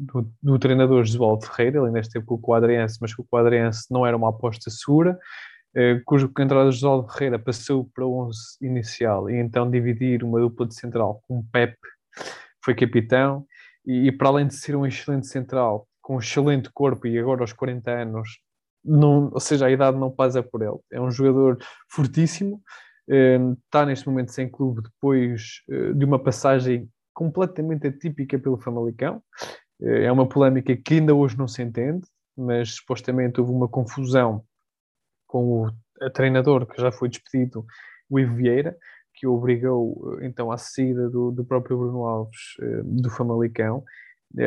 do, 0.00 0.32
do 0.42 0.58
treinador 0.58 1.04
Josualdo 1.04 1.46
Ferreira, 1.46 1.78
ele 1.78 1.88
ainda 1.88 2.00
esteve 2.00 2.24
com 2.24 2.34
o 2.34 2.40
Quadriense, 2.40 2.98
mas 3.00 3.12
o 3.18 3.24
Quadriense 3.24 3.86
não 3.90 4.06
era 4.06 4.16
uma 4.16 4.30
aposta 4.30 4.70
segura, 4.70 5.18
eh, 5.74 6.00
cujo 6.04 6.32
entrada 6.38 6.70
de 6.70 6.76
Josualdo 6.76 7.12
Ferreira 7.12 7.38
passou 7.38 7.88
para 7.94 8.06
o 8.06 8.26
11 8.26 8.38
inicial 8.62 9.30
e 9.30 9.36
então 9.36 9.70
dividir 9.70 10.24
uma 10.24 10.40
dupla 10.40 10.66
de 10.66 10.74
central 10.74 11.22
com 11.28 11.44
Pep, 11.52 11.76
foi 12.64 12.74
capitão, 12.74 13.46
e, 13.86 14.08
e, 14.08 14.12
para 14.12 14.28
além 14.28 14.46
de 14.46 14.54
ser 14.54 14.74
um 14.76 14.86
excelente 14.86 15.26
central, 15.26 15.86
com 16.00 16.16
um 16.16 16.18
excelente 16.18 16.70
corpo 16.72 17.06
e 17.06 17.18
agora 17.18 17.42
aos 17.42 17.52
40 17.52 17.90
anos, 17.90 18.38
não, 18.84 19.30
ou 19.32 19.40
seja, 19.40 19.66
a 19.66 19.70
idade 19.70 19.98
não 19.98 20.10
passa 20.10 20.42
por 20.42 20.62
ele, 20.62 20.78
é 20.90 21.00
um 21.00 21.10
jogador 21.10 21.58
fortíssimo, 21.88 22.60
eh, 23.08 23.38
está 23.64 23.84
neste 23.86 24.08
momento 24.08 24.32
sem 24.32 24.48
clube 24.48 24.82
depois 24.82 25.62
eh, 25.70 25.92
de 25.92 26.04
uma 26.04 26.18
passagem 26.18 26.88
completamente 27.12 27.86
atípica 27.86 28.38
pelo 28.38 28.58
Famalicão, 28.58 29.22
é 29.80 30.10
uma 30.10 30.28
polémica 30.28 30.76
que 30.76 30.94
ainda 30.94 31.14
hoje 31.14 31.36
não 31.38 31.48
se 31.48 31.62
entende, 31.62 32.06
mas 32.36 32.76
supostamente 32.76 33.40
houve 33.40 33.52
uma 33.52 33.68
confusão 33.68 34.44
com 35.26 35.66
o 35.66 36.10
treinador 36.10 36.66
que 36.66 36.80
já 36.80 36.90
foi 36.90 37.08
despedido, 37.08 37.64
o 38.08 38.18
Ivo 38.18 38.34
Vieira, 38.34 38.76
que 39.14 39.26
obrigou 39.26 40.18
eh, 40.20 40.26
então 40.26 40.50
à 40.50 40.56
saída 40.56 41.08
do, 41.08 41.30
do 41.30 41.44
próprio 41.44 41.78
Bruno 41.78 42.04
Alves 42.06 42.56
eh, 42.60 42.82
do 42.84 43.10
Famalicão. 43.10 43.84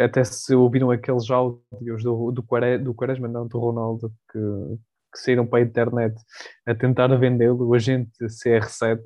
Até 0.03 0.23
se 0.23 0.55
ouviram 0.55 0.91
aqueles 0.91 1.29
áudios 1.29 2.03
do, 2.03 2.31
do, 2.31 2.43
do 2.79 2.93
Quaresma, 2.93 3.27
não, 3.27 3.47
do 3.47 3.59
Ronaldo, 3.59 4.11
que, 4.31 4.39
que 5.13 5.19
saíram 5.19 5.45
para 5.45 5.59
a 5.59 5.61
internet 5.61 6.15
a 6.65 6.73
tentar 6.73 7.07
vendê-lo, 7.17 7.67
o 7.67 7.73
agente 7.73 8.11
CR7 8.25 9.01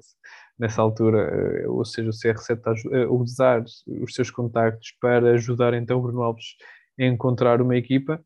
nessa 0.58 0.82
altura, 0.82 1.20
eh, 1.20 1.68
ou 1.68 1.86
seja, 1.86 2.10
o 2.10 2.14
CR7 2.14 2.58
está 2.58 2.72
a 2.72 3.12
usar 3.12 3.64
os 3.64 4.14
seus 4.14 4.32
contactos 4.32 4.92
para 5.00 5.34
ajudar 5.34 5.74
então 5.74 6.00
o 6.00 6.02
Bruno 6.02 6.22
Alves 6.22 6.56
a 7.00 7.06
encontrar 7.06 7.62
uma 7.62 7.76
equipa. 7.76 8.20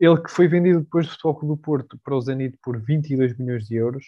Ele 0.00 0.20
que 0.22 0.30
foi 0.30 0.48
vendido 0.48 0.80
depois 0.80 1.06
do 1.06 1.12
Futebol 1.12 1.56
do 1.56 1.56
Porto 1.56 1.98
para 2.02 2.14
o 2.14 2.20
Zenit 2.20 2.58
por 2.62 2.78
22 2.80 3.36
milhões 3.38 3.66
de 3.66 3.76
euros 3.76 4.06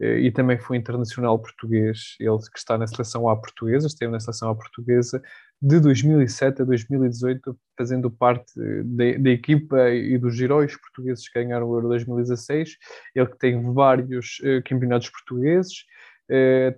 eh, 0.00 0.20
e 0.20 0.32
também 0.32 0.58
foi 0.58 0.76
internacional 0.76 1.38
português, 1.38 2.16
ele 2.18 2.38
que 2.52 2.58
está 2.58 2.76
na 2.76 2.86
seleção 2.86 3.28
A 3.28 3.36
portuguesa, 3.36 3.86
esteve 3.86 4.10
na 4.10 4.20
seleção 4.20 4.50
A 4.50 4.54
portuguesa 4.54 5.22
de 5.62 5.80
2007 5.80 6.62
a 6.62 6.64
2018, 6.64 7.56
fazendo 7.78 8.10
parte 8.10 8.52
da 8.84 9.30
equipa 9.30 9.90
e 9.90 10.18
dos 10.18 10.38
heróis 10.38 10.76
portugueses 10.76 11.28
que 11.28 11.42
ganharam 11.42 11.68
o 11.68 11.76
Euro 11.76 11.88
2016. 11.88 12.76
Ele 13.14 13.26
que 13.26 13.38
tem 13.38 13.72
vários 13.72 14.40
campeonatos 14.66 15.08
portugueses, 15.08 15.84
eh, 15.84 15.84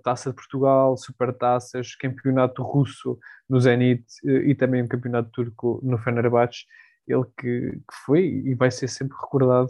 Taça 0.03 0.29
de 0.29 0.35
Portugal, 0.35 0.97
Supertaças, 0.97 1.95
Campeonato 1.95 2.61
Russo 2.63 3.17
no 3.49 3.59
Zenit 3.59 4.03
eh, 4.25 4.49
e 4.49 4.55
também 4.55 4.81
o 4.81 4.87
Campeonato 4.87 5.29
Turco 5.31 5.79
no 5.83 5.97
Fenerbahçe. 5.97 6.65
Ele 7.07 7.23
que, 7.39 7.71
que 7.71 7.95
foi 8.05 8.25
e 8.25 8.53
vai 8.53 8.69
ser 8.69 8.89
sempre 8.89 9.15
recordado 9.15 9.69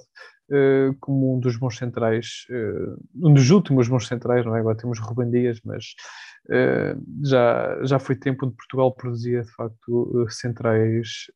uh, 0.50 0.96
como 1.00 1.36
um 1.36 1.40
dos 1.40 1.56
bons 1.56 1.78
centrais, 1.78 2.48
uh, 2.50 3.28
um 3.28 3.32
dos 3.32 3.52
últimos 3.52 3.88
bons 3.88 4.08
centrais, 4.08 4.44
não 4.44 4.56
é? 4.56 4.60
Agora 4.60 4.76
temos 4.76 5.00
Ruben 5.00 5.30
Dias, 5.30 5.62
mas 5.64 5.86
uh, 6.50 7.00
já, 7.24 7.78
já 7.84 8.00
foi 8.00 8.16
tempo 8.16 8.48
onde 8.48 8.56
Portugal 8.56 8.92
produzia 8.92 9.44
de 9.44 9.52
facto 9.52 10.26
centrais 10.30 11.28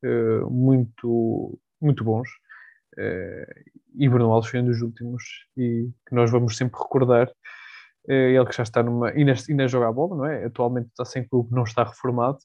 muito, 0.50 1.56
muito 1.80 2.02
bons. 2.02 2.28
e 3.94 4.08
Bruno 4.08 4.32
Alves 4.32 4.50
foi 4.50 4.60
um 4.60 4.66
dos 4.66 4.82
últimos 4.82 5.22
e 5.56 5.88
que 6.08 6.14
nós 6.14 6.30
vamos 6.30 6.56
sempre 6.56 6.80
recordar 6.80 7.28
eh, 7.28 7.32
ele 8.08 8.46
que 8.46 8.56
já 8.56 8.62
está 8.62 8.82
numa. 8.82 9.10
ainda, 9.10 9.32
ainda 9.48 9.68
joga 9.68 9.88
a 9.88 9.92
bola, 9.92 10.16
não 10.16 10.26
é? 10.26 10.44
Atualmente 10.44 10.88
está 10.88 11.04
sem 11.04 11.26
clube, 11.26 11.52
não 11.52 11.62
está 11.62 11.84
reformado, 11.84 12.38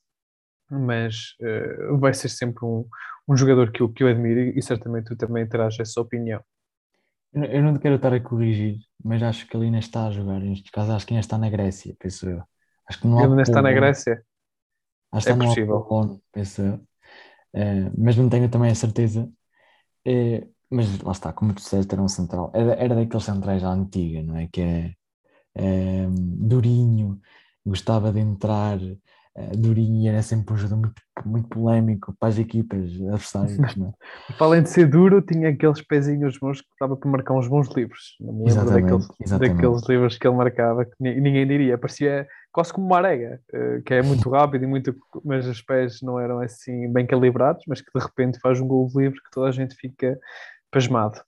mas 0.70 1.36
uh, 1.42 1.98
vai 1.98 2.14
ser 2.14 2.30
sempre 2.30 2.66
um, 2.66 2.86
um 3.28 3.36
jogador 3.36 3.72
que 3.72 3.82
eu, 3.82 3.90
que 3.90 4.04
eu 4.04 4.08
admiro 4.08 4.40
e, 4.40 4.62
certamente 4.62 5.08
tu 5.08 5.16
também 5.16 5.48
terás 5.48 5.80
essa 5.80 6.00
opinião. 6.00 6.42
Eu 7.34 7.62
não 7.62 7.74
te 7.74 7.80
quero 7.80 7.96
estar 7.96 8.14
a 8.14 8.20
corrigir, 8.20 8.80
mas 9.04 9.22
acho 9.22 9.48
que 9.48 9.56
ele 9.56 9.66
ainda 9.66 9.80
está 9.80 10.08
a 10.08 10.12
jogar. 10.12 10.40
Neste 10.40 10.72
caso, 10.72 10.92
acho 10.92 11.06
que 11.06 11.14
ainda 11.14 11.22
está 11.22 11.38
na 11.38 11.50
Grécia, 11.50 11.96
penso 12.00 12.30
eu. 12.30 12.42
Acho 12.88 13.02
que 13.02 13.08
não 13.08 13.20
ele 13.20 13.32
ainda 13.32 13.42
está 13.42 13.62
na 13.62 13.72
Grécia? 13.72 14.24
Acho 15.12 15.28
que 15.28 15.32
é 15.34 15.36
possível. 15.36 15.78
Apolo, 15.78 16.22
penso 16.32 16.62
eu. 16.62 16.76
Uh, 17.54 17.92
mas 17.98 18.16
não 18.16 18.30
tenho 18.30 18.50
também 18.50 18.72
a 18.72 18.76
certeza. 18.76 19.30
Uh, 20.08 20.54
mas 20.70 21.00
lá 21.02 21.12
está, 21.12 21.34
como 21.34 21.54
tu 21.54 21.58
disseste, 21.58 21.94
era 21.94 22.02
um 22.02 22.08
central. 22.08 22.52
Era, 22.54 22.74
era 22.76 22.96
daqueles 22.96 23.24
centrais 23.24 23.62
já 23.62 23.70
antiga, 23.70 24.24
não 24.24 24.38
é? 24.38 24.48
Que 24.48 24.62
é 24.62 24.94
uh, 25.58 26.12
durinho, 26.48 27.20
gostava 27.66 28.12
de 28.12 28.20
entrar 28.20 28.78
uh, 28.78 29.58
durinho 29.58 30.04
e 30.04 30.08
era 30.08 30.22
sempre 30.22 30.54
um 30.54 30.58
jogador 30.58 30.78
muito, 30.78 31.02
muito 31.26 31.50
polémico 31.50 32.16
para 32.20 32.30
as 32.30 32.38
equipas 32.38 32.80
adversárias. 32.80 33.58
É? 33.60 34.34
para 34.38 34.48
além 34.48 34.64
de 34.64 34.70
ser 34.70 34.88
duro, 34.88 35.22
tinha 35.22 35.50
aqueles 35.50 35.82
pezinhos 35.82 36.38
bons 36.38 36.62
que 36.62 36.68
estava 36.72 36.96
para 36.96 37.10
marcar 37.10 37.34
uns 37.34 37.48
bons 37.48 37.68
livros. 37.76 38.16
Não 38.20 38.34
me 38.34 38.52
lembro 38.52 38.72
daqueles, 38.72 39.08
daqueles 39.40 39.90
livros 39.90 40.18
que 40.18 40.28
ele 40.28 40.36
marcava 40.36 40.86
que 40.86 40.92
ninguém 41.00 41.48
diria, 41.48 41.78
parecia 41.78 42.28
quase 42.52 42.74
como 42.74 42.88
uma 42.88 42.98
arega, 42.98 43.40
uh, 43.54 43.84
que 43.84 43.94
é 43.94 44.02
muito 44.02 44.30
rápido 44.32 44.64
e 44.64 44.68
muito, 44.68 44.96
mas 45.24 45.46
os 45.46 45.62
pés 45.62 46.02
não 46.02 46.20
eram 46.20 46.40
assim 46.40 46.92
bem 46.92 47.06
calibrados, 47.06 47.64
mas 47.68 47.82
que 47.82 47.92
de 47.94 48.04
repente 48.04 48.40
faz 48.40 48.60
um 48.60 48.68
gol 48.68 48.90
livre 48.96 49.20
que 49.22 49.32
toda 49.32 49.48
a 49.48 49.52
gente 49.52 49.76
fica 49.76 50.20
pasmado. 50.72 51.22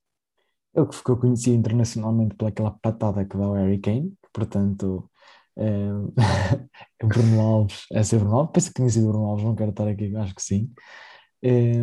Ele 0.75 0.86
que 0.88 0.95
ficou 0.95 1.17
conhecido 1.17 1.55
internacionalmente 1.55 2.36
pelaquela 2.36 2.71
patada 2.71 3.25
que 3.25 3.38
dá 3.38 3.47
o 3.47 3.53
Harry 3.53 3.80
Kane, 3.80 4.13
portanto, 4.40 5.10
é, 5.58 5.90
o 7.04 7.08
Bruno 7.08 7.42
Alves, 7.42 7.86
é 7.92 8.04
ser 8.04 8.20
Bruno 8.20 8.38
Alves, 8.38 8.54
penso 8.54 8.68
que 8.70 8.76
tinha 8.76 8.90
sido 8.90 9.08
o 9.08 9.12
Bruno 9.12 9.26
Alves, 9.28 9.46
não 9.46 9.56
quero 9.56 9.72
estar 9.72 9.88
aqui, 9.88 10.16
acho 10.16 10.36
que 10.36 10.42
sim, 10.42 10.74
é, 11.44 11.74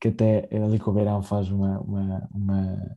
que 0.00 0.08
até 0.08 0.48
ali 0.52 0.78
com 0.78 0.90
o 0.90 0.94
Beirão 0.94 1.22
faz 1.22 1.50
uma, 1.50 1.80
uma, 1.80 2.28
uma, 2.34 2.96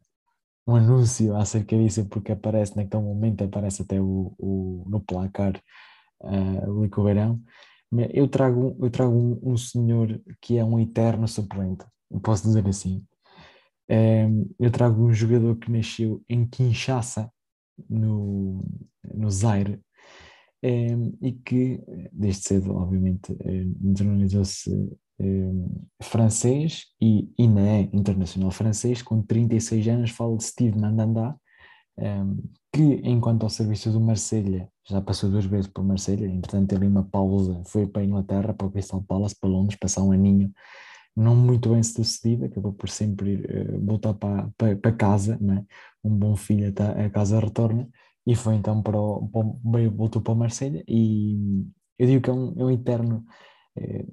um 0.68 0.76
anúncio 0.76 1.36
acerca 1.36 1.78
disso, 1.78 2.06
porque 2.08 2.32
aparece 2.32 2.76
naquele 2.76 3.04
momento, 3.04 3.44
aparece 3.44 3.84
até 3.84 4.02
o, 4.02 4.34
o 4.40 4.86
no 4.88 5.00
placar 5.02 5.62
uh, 6.22 6.72
o 6.72 6.84
Lico 6.84 7.04
Beirão, 7.04 7.42
eu 8.14 8.28
trago, 8.28 8.76
eu 8.82 8.90
trago 8.90 9.14
um, 9.14 9.40
um 9.54 9.58
senhor 9.58 10.22
que 10.42 10.58
é 10.58 10.66
um 10.66 10.80
eterno 10.80 11.28
suplente, 11.28 11.86
posso 12.24 12.44
dizer 12.44 12.68
assim, 12.68 13.06
eu 14.60 14.72
trago 14.72 15.04
um 15.04 15.14
jogador 15.14 15.56
que 15.58 15.72
nasceu 15.72 16.22
em 16.28 16.46
Kinshasa, 16.48 17.32
no, 17.90 18.60
no 19.14 19.30
Zaire, 19.30 19.80
e 21.22 21.32
que 21.46 21.80
desde 22.12 22.42
cedo, 22.42 22.76
obviamente, 22.76 23.32
internacionalizou-se 23.84 24.72
francês 26.02 26.86
e 27.00 27.30
é 27.38 27.82
internacional 27.94 28.52
francês, 28.52 29.02
com 29.02 29.22
36 29.22 29.88
anos, 29.88 30.12
falo 30.12 30.38
de 30.38 30.44
Steve 30.44 30.78
Mandanda, 30.78 31.36
que 32.74 33.02
enquanto 33.04 33.44
ao 33.44 33.50
serviço 33.50 33.92
do 33.92 34.02
Marselha 34.02 34.68
já 34.88 35.02
passou 35.02 35.30
duas 35.30 35.46
vezes 35.46 35.68
por 35.68 35.84
Marselha, 35.84 36.26
entretanto 36.26 36.68
teve 36.70 36.86
uma 36.86 37.04
pausa, 37.04 37.62
foi 37.66 37.88
para 37.88 38.02
a 38.02 38.06
Inglaterra, 38.06 38.54
para 38.54 38.68
o 38.68 38.72
Crystal 38.72 39.04
Palace, 39.04 39.36
para 39.40 39.50
Londres, 39.50 39.80
passar 39.80 40.04
um 40.04 40.12
aninho 40.12 40.52
não 41.16 41.36
muito 41.36 41.70
bem 41.70 41.82
sucedido, 41.82 42.46
acabou 42.46 42.74
por 42.74 42.90
sempre 42.90 43.36
uh, 43.36 43.86
voltar 43.86 44.14
para, 44.16 44.50
para, 44.58 44.76
para 44.76 44.92
casa, 44.92 45.38
né? 45.40 45.64
Um 46.06 46.16
bom 46.16 46.36
filho 46.36 46.70
até 46.70 47.06
a 47.06 47.10
casa 47.10 47.40
retorna, 47.40 47.90
e 48.26 48.36
foi 48.36 48.56
então 48.56 48.82
para 48.82 49.00
o, 49.00 49.28
para 49.28 49.90
voltou 49.90 50.22
para 50.22 50.34
o 50.34 50.36
Marselha 50.36 50.84
e 50.88 51.66
eu 51.98 52.08
digo 52.08 52.22
que 52.22 52.30
é 52.30 52.34
um, 52.34 52.54
é 52.58 52.64
um 52.66 52.72
eterno 52.72 53.24
eh, 53.78 54.06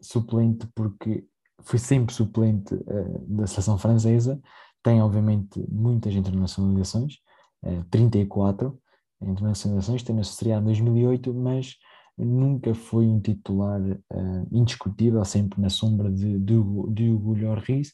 suplente 0.00 0.66
porque 0.74 1.26
foi 1.62 1.78
sempre 1.78 2.14
suplente 2.14 2.74
uh, 2.74 3.26
da 3.26 3.46
seleção 3.46 3.76
francesa, 3.78 4.40
tem 4.82 5.02
obviamente 5.02 5.64
muitas 5.68 6.14
internacionalizações, 6.14 7.14
uh, 7.64 7.84
34 7.90 8.78
internacionalizações, 9.20 10.02
tem 10.02 10.18
estreado 10.20 10.62
em 10.62 10.66
2008, 10.66 11.34
mas 11.34 11.76
nunca 12.16 12.74
foi 12.74 13.06
um 13.06 13.20
titular 13.20 13.80
indiscutível, 14.50 15.22
sempre 15.24 15.60
na 15.60 15.68
sombra 15.68 16.10
de, 16.10 16.38
de, 16.38 16.54
de 16.90 17.10
Hugo 17.10 17.34
Lloris, 17.34 17.92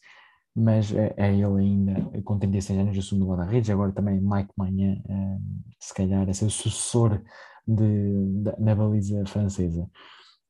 mas 0.55 0.93
é, 0.93 1.15
é, 1.17 1.33
ele 1.33 1.45
ainda 1.45 1.95
com 2.25 2.39
36 2.39 2.79
anos 2.79 3.13
o 3.13 3.27
guarda-redes, 3.27 3.71
agora 3.71 3.93
também 3.93 4.21
Mike 4.21 4.53
Manhã, 4.57 5.01
uh, 5.07 5.41
se 5.81 5.95
calhar 5.95 6.29
é 6.29 6.33
seu 6.33 6.51
sucessor 6.51 7.23
de, 7.67 8.43
de, 8.43 8.53
na 8.59 8.75
baliza 8.75 9.25
francesa. 9.27 9.89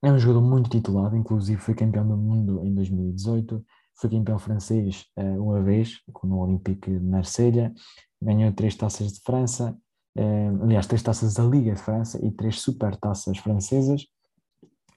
É 0.03 0.11
um 0.11 0.19
jogador 0.19 0.43
muito 0.43 0.69
titulado, 0.69 1.17
inclusive 1.17 1.61
foi 1.61 1.75
campeão 1.75 2.07
do 2.07 2.17
mundo 2.17 2.65
em 2.65 2.75
2018, 2.75 3.65
foi 3.95 4.11
campeão 4.11 4.39
francês 4.39 5.07
uh, 5.17 5.43
uma 5.43 5.63
vez, 5.63 6.01
no 6.25 6.39
Olympique 6.39 6.91
de 6.91 7.05
Marselha, 7.05 7.73
ganhou 8.21 8.53
três 8.53 8.75
taças 8.75 9.13
de 9.13 9.21
França, 9.21 9.77
uh, 10.19 10.63
aliás, 10.65 10.87
três 10.89 11.03
taças 11.03 11.35
da 11.35 11.45
Liga 11.45 11.75
de 11.75 11.81
França 11.81 12.19
e 12.27 12.31
três 12.33 12.61
super 12.61 12.97
taças 12.97 13.39
francesas. 13.39 14.05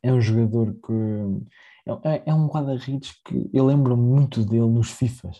É 0.01 0.12
um 0.12 0.22
jogador 0.22 0.74
que 0.74 0.93
é, 2.03 2.23
é 2.25 2.33
um 2.33 2.47
guarda-redes 2.47 3.13
que 3.23 3.49
eu 3.53 3.65
lembro 3.65 3.95
muito 3.95 4.43
dele 4.43 4.67
nos 4.67 4.89
FIFAs, 4.91 5.38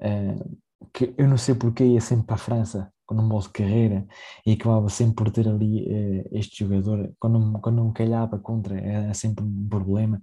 uh, 0.00 0.58
que 0.92 1.14
eu 1.16 1.28
não 1.28 1.38
sei 1.38 1.54
porque 1.54 1.84
ia 1.84 2.00
sempre 2.00 2.26
para 2.26 2.36
a 2.36 2.38
França 2.38 2.92
com 3.06 3.14
um 3.14 3.26
modo 3.26 3.44
de 3.44 3.50
carreira 3.50 4.06
e 4.46 4.52
acabava 4.52 4.88
sempre 4.88 5.16
por 5.16 5.30
ter 5.30 5.48
ali 5.48 5.84
uh, 5.84 6.28
este 6.32 6.64
jogador, 6.64 7.12
quando, 7.18 7.58
quando 7.60 7.76
não 7.76 7.92
calhava 7.92 8.38
contra, 8.38 8.78
era 8.78 9.14
sempre 9.14 9.44
um 9.44 9.68
problema. 9.68 10.20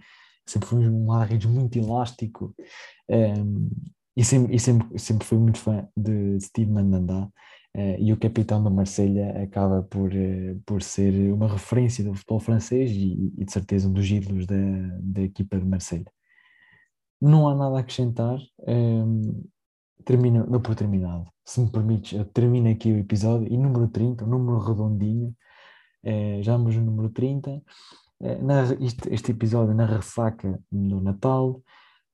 Sempre 0.47 0.69
foi 0.69 0.87
um 0.87 1.05
guarda-redes 1.05 1.47
muito 1.47 1.77
elástico 1.77 2.55
um, 3.09 3.13
ehm, 3.15 3.69
e, 4.17 4.23
sempre, 4.25 4.55
e 4.55 4.59
sempre, 4.59 4.99
sempre 4.99 5.27
fui 5.27 5.37
muito 5.37 5.59
fã 5.59 5.87
de 5.95 6.39
Steve 6.39 6.71
Mandanda. 6.71 7.31
Uh, 7.75 7.95
e 7.99 8.11
o 8.11 8.17
capitão 8.17 8.61
da 8.61 8.69
Marselha 8.69 9.41
acaba 9.41 9.81
por, 9.83 10.11
uh, 10.11 10.61
por 10.65 10.81
ser 10.83 11.31
uma 11.31 11.47
referência 11.47 12.03
do 12.03 12.13
futebol 12.13 12.39
francês 12.39 12.91
e, 12.91 13.33
e, 13.37 13.45
de 13.45 13.51
certeza 13.51 13.87
um 13.87 13.93
dos 13.93 14.09
ídolos 14.09 14.45
da, 14.45 14.55
da 14.99 15.21
equipa 15.21 15.57
de 15.57 15.65
Marselha. 15.65 16.11
Não 17.21 17.47
há 17.47 17.55
nada 17.55 17.77
a 17.77 17.79
acrescentar. 17.79 18.39
Um, 18.67 19.21
ehm, 19.21 19.43
termino, 20.03 20.45
dou 20.47 20.59
por 20.59 20.75
terminado. 20.75 21.31
Se 21.45 21.61
me 21.61 21.69
permites, 21.69 22.17
eu 22.17 22.25
termino 22.25 22.69
aqui 22.69 22.91
o 22.91 22.97
episódio. 22.97 23.47
E 23.51 23.57
número 23.57 23.87
30, 23.87 24.25
um 24.25 24.27
número 24.27 24.59
redondinho, 24.59 25.35
eh, 26.03 26.41
já 26.43 26.53
vamos 26.57 26.75
no 26.75 26.83
número 26.83 27.09
30. 27.09 27.61
Eh, 28.21 28.37
na, 28.41 28.63
este, 28.79 29.13
este, 29.13 29.31
episódio 29.31 29.73
na 29.75 29.85
ressaca 29.85 30.59
do 30.71 31.01
Natal. 31.01 31.61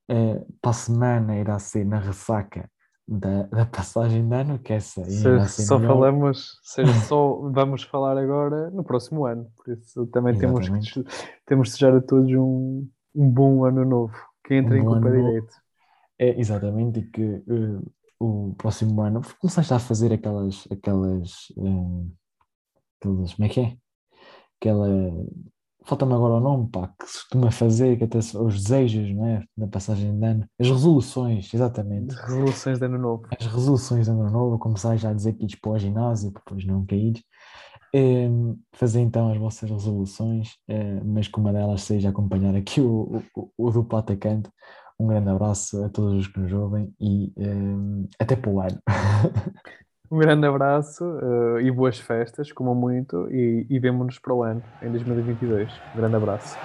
Eh, 0.08 0.44
para 0.60 0.70
a 0.70 0.74
semana 0.74 1.38
irá 1.38 1.58
ser 1.58 1.84
na 1.86 2.00
ressaca 2.00 2.70
da, 3.08 3.44
da 3.44 3.64
passagem 3.64 4.28
de 4.28 4.34
ano, 4.34 4.58
que 4.58 4.74
essa 4.74 5.02
se, 5.04 5.64
só 5.64 5.78
melhor. 5.78 5.94
falamos, 5.94 6.60
seja, 6.62 6.92
só 7.08 7.40
vamos 7.50 7.82
falar 7.84 8.18
agora 8.18 8.70
no 8.70 8.84
próximo 8.84 9.24
ano. 9.24 9.50
Por 9.56 9.72
isso 9.72 10.06
também 10.08 10.38
temos 10.38 10.68
que 10.68 11.04
temos 11.46 11.68
de 11.68 11.74
desejar 11.74 11.96
a 11.96 12.02
todos 12.02 12.30
um, 12.30 12.86
um 13.14 13.30
bom 13.30 13.64
ano 13.64 13.84
novo. 13.84 14.14
Que 14.44 14.56
entre 14.56 14.78
um 14.78 14.82
em 14.82 14.84
culpa 14.84 15.10
direito. 15.10 15.54
É, 16.18 16.38
exatamente, 16.38 17.00
e 17.00 17.10
que 17.10 17.22
uh, 17.22 17.92
o 18.20 18.54
próximo 18.58 19.00
ano 19.00 19.22
começaste 19.40 19.72
a 19.72 19.78
fazer 19.78 20.12
aquelas, 20.12 20.66
aquelas, 20.70 21.50
uh, 21.56 22.10
aquelas, 23.00 23.34
como 23.34 23.46
é 23.46 23.48
que 23.48 23.60
é? 23.60 23.76
Aquela, 24.60 24.88
falta-me 25.84 26.12
agora 26.12 26.34
o 26.34 26.40
nome, 26.40 26.68
pá, 26.68 26.88
que 26.98 27.06
se 27.06 27.20
costuma 27.20 27.50
fazer, 27.50 27.96
que 27.96 28.04
até 28.04 28.18
os 28.18 28.62
desejos, 28.62 29.14
não 29.14 29.26
é? 29.26 29.44
Na 29.56 29.66
passagem 29.66 30.18
de 30.18 30.26
ano, 30.26 30.46
as 30.58 30.68
resoluções, 30.68 31.52
exatamente. 31.52 32.14
As 32.14 32.20
resoluções 32.20 32.78
de 32.78 32.84
ano 32.84 32.98
novo. 32.98 33.26
As 33.38 33.46
resoluções 33.46 34.04
de 34.06 34.10
ano 34.10 34.30
novo, 34.30 34.58
começais 34.58 35.00
já 35.00 35.10
a 35.10 35.14
dizer 35.14 35.34
que 35.34 35.44
ides 35.44 35.58
para 35.60 35.72
o 35.72 35.78
ginásio, 35.78 36.30
depois 36.30 36.64
não 36.64 36.84
caídes. 36.84 37.22
Um, 37.94 37.98
ehm, 37.98 38.54
fazer 38.74 39.00
então 39.00 39.30
as 39.30 39.38
vossas 39.38 39.70
resoluções, 39.70 40.50
uh, 40.68 41.02
mas 41.04 41.26
que 41.26 41.38
uma 41.38 41.52
delas 41.52 41.82
seja 41.82 42.10
acompanhar 42.10 42.54
aqui 42.54 42.80
o, 42.82 43.22
o, 43.34 43.50
o 43.56 43.70
duplo 43.70 43.98
atacante, 43.98 44.50
um 44.98 45.06
grande 45.06 45.30
abraço 45.30 45.82
a 45.84 45.88
todos 45.88 46.14
os 46.14 46.26
que 46.26 46.40
nos 46.40 46.52
ouvem 46.52 46.92
e 47.00 47.32
um, 47.36 48.02
eh, 48.04 48.08
até 48.18 48.36
para 48.36 48.50
o 48.50 48.60
ano. 48.60 48.82
Um 50.10 50.18
grande 50.18 50.46
abraço 50.46 51.04
uh, 51.04 51.60
e 51.60 51.70
boas 51.70 51.98
festas, 51.98 52.50
como 52.50 52.74
muito, 52.74 53.28
e, 53.30 53.66
e 53.68 53.78
vemo-nos 53.78 54.18
para 54.18 54.32
o 54.32 54.42
ano, 54.42 54.62
em 54.80 54.90
2022. 54.90 55.70
Um 55.94 55.98
grande 55.98 56.16
abraço. 56.16 56.56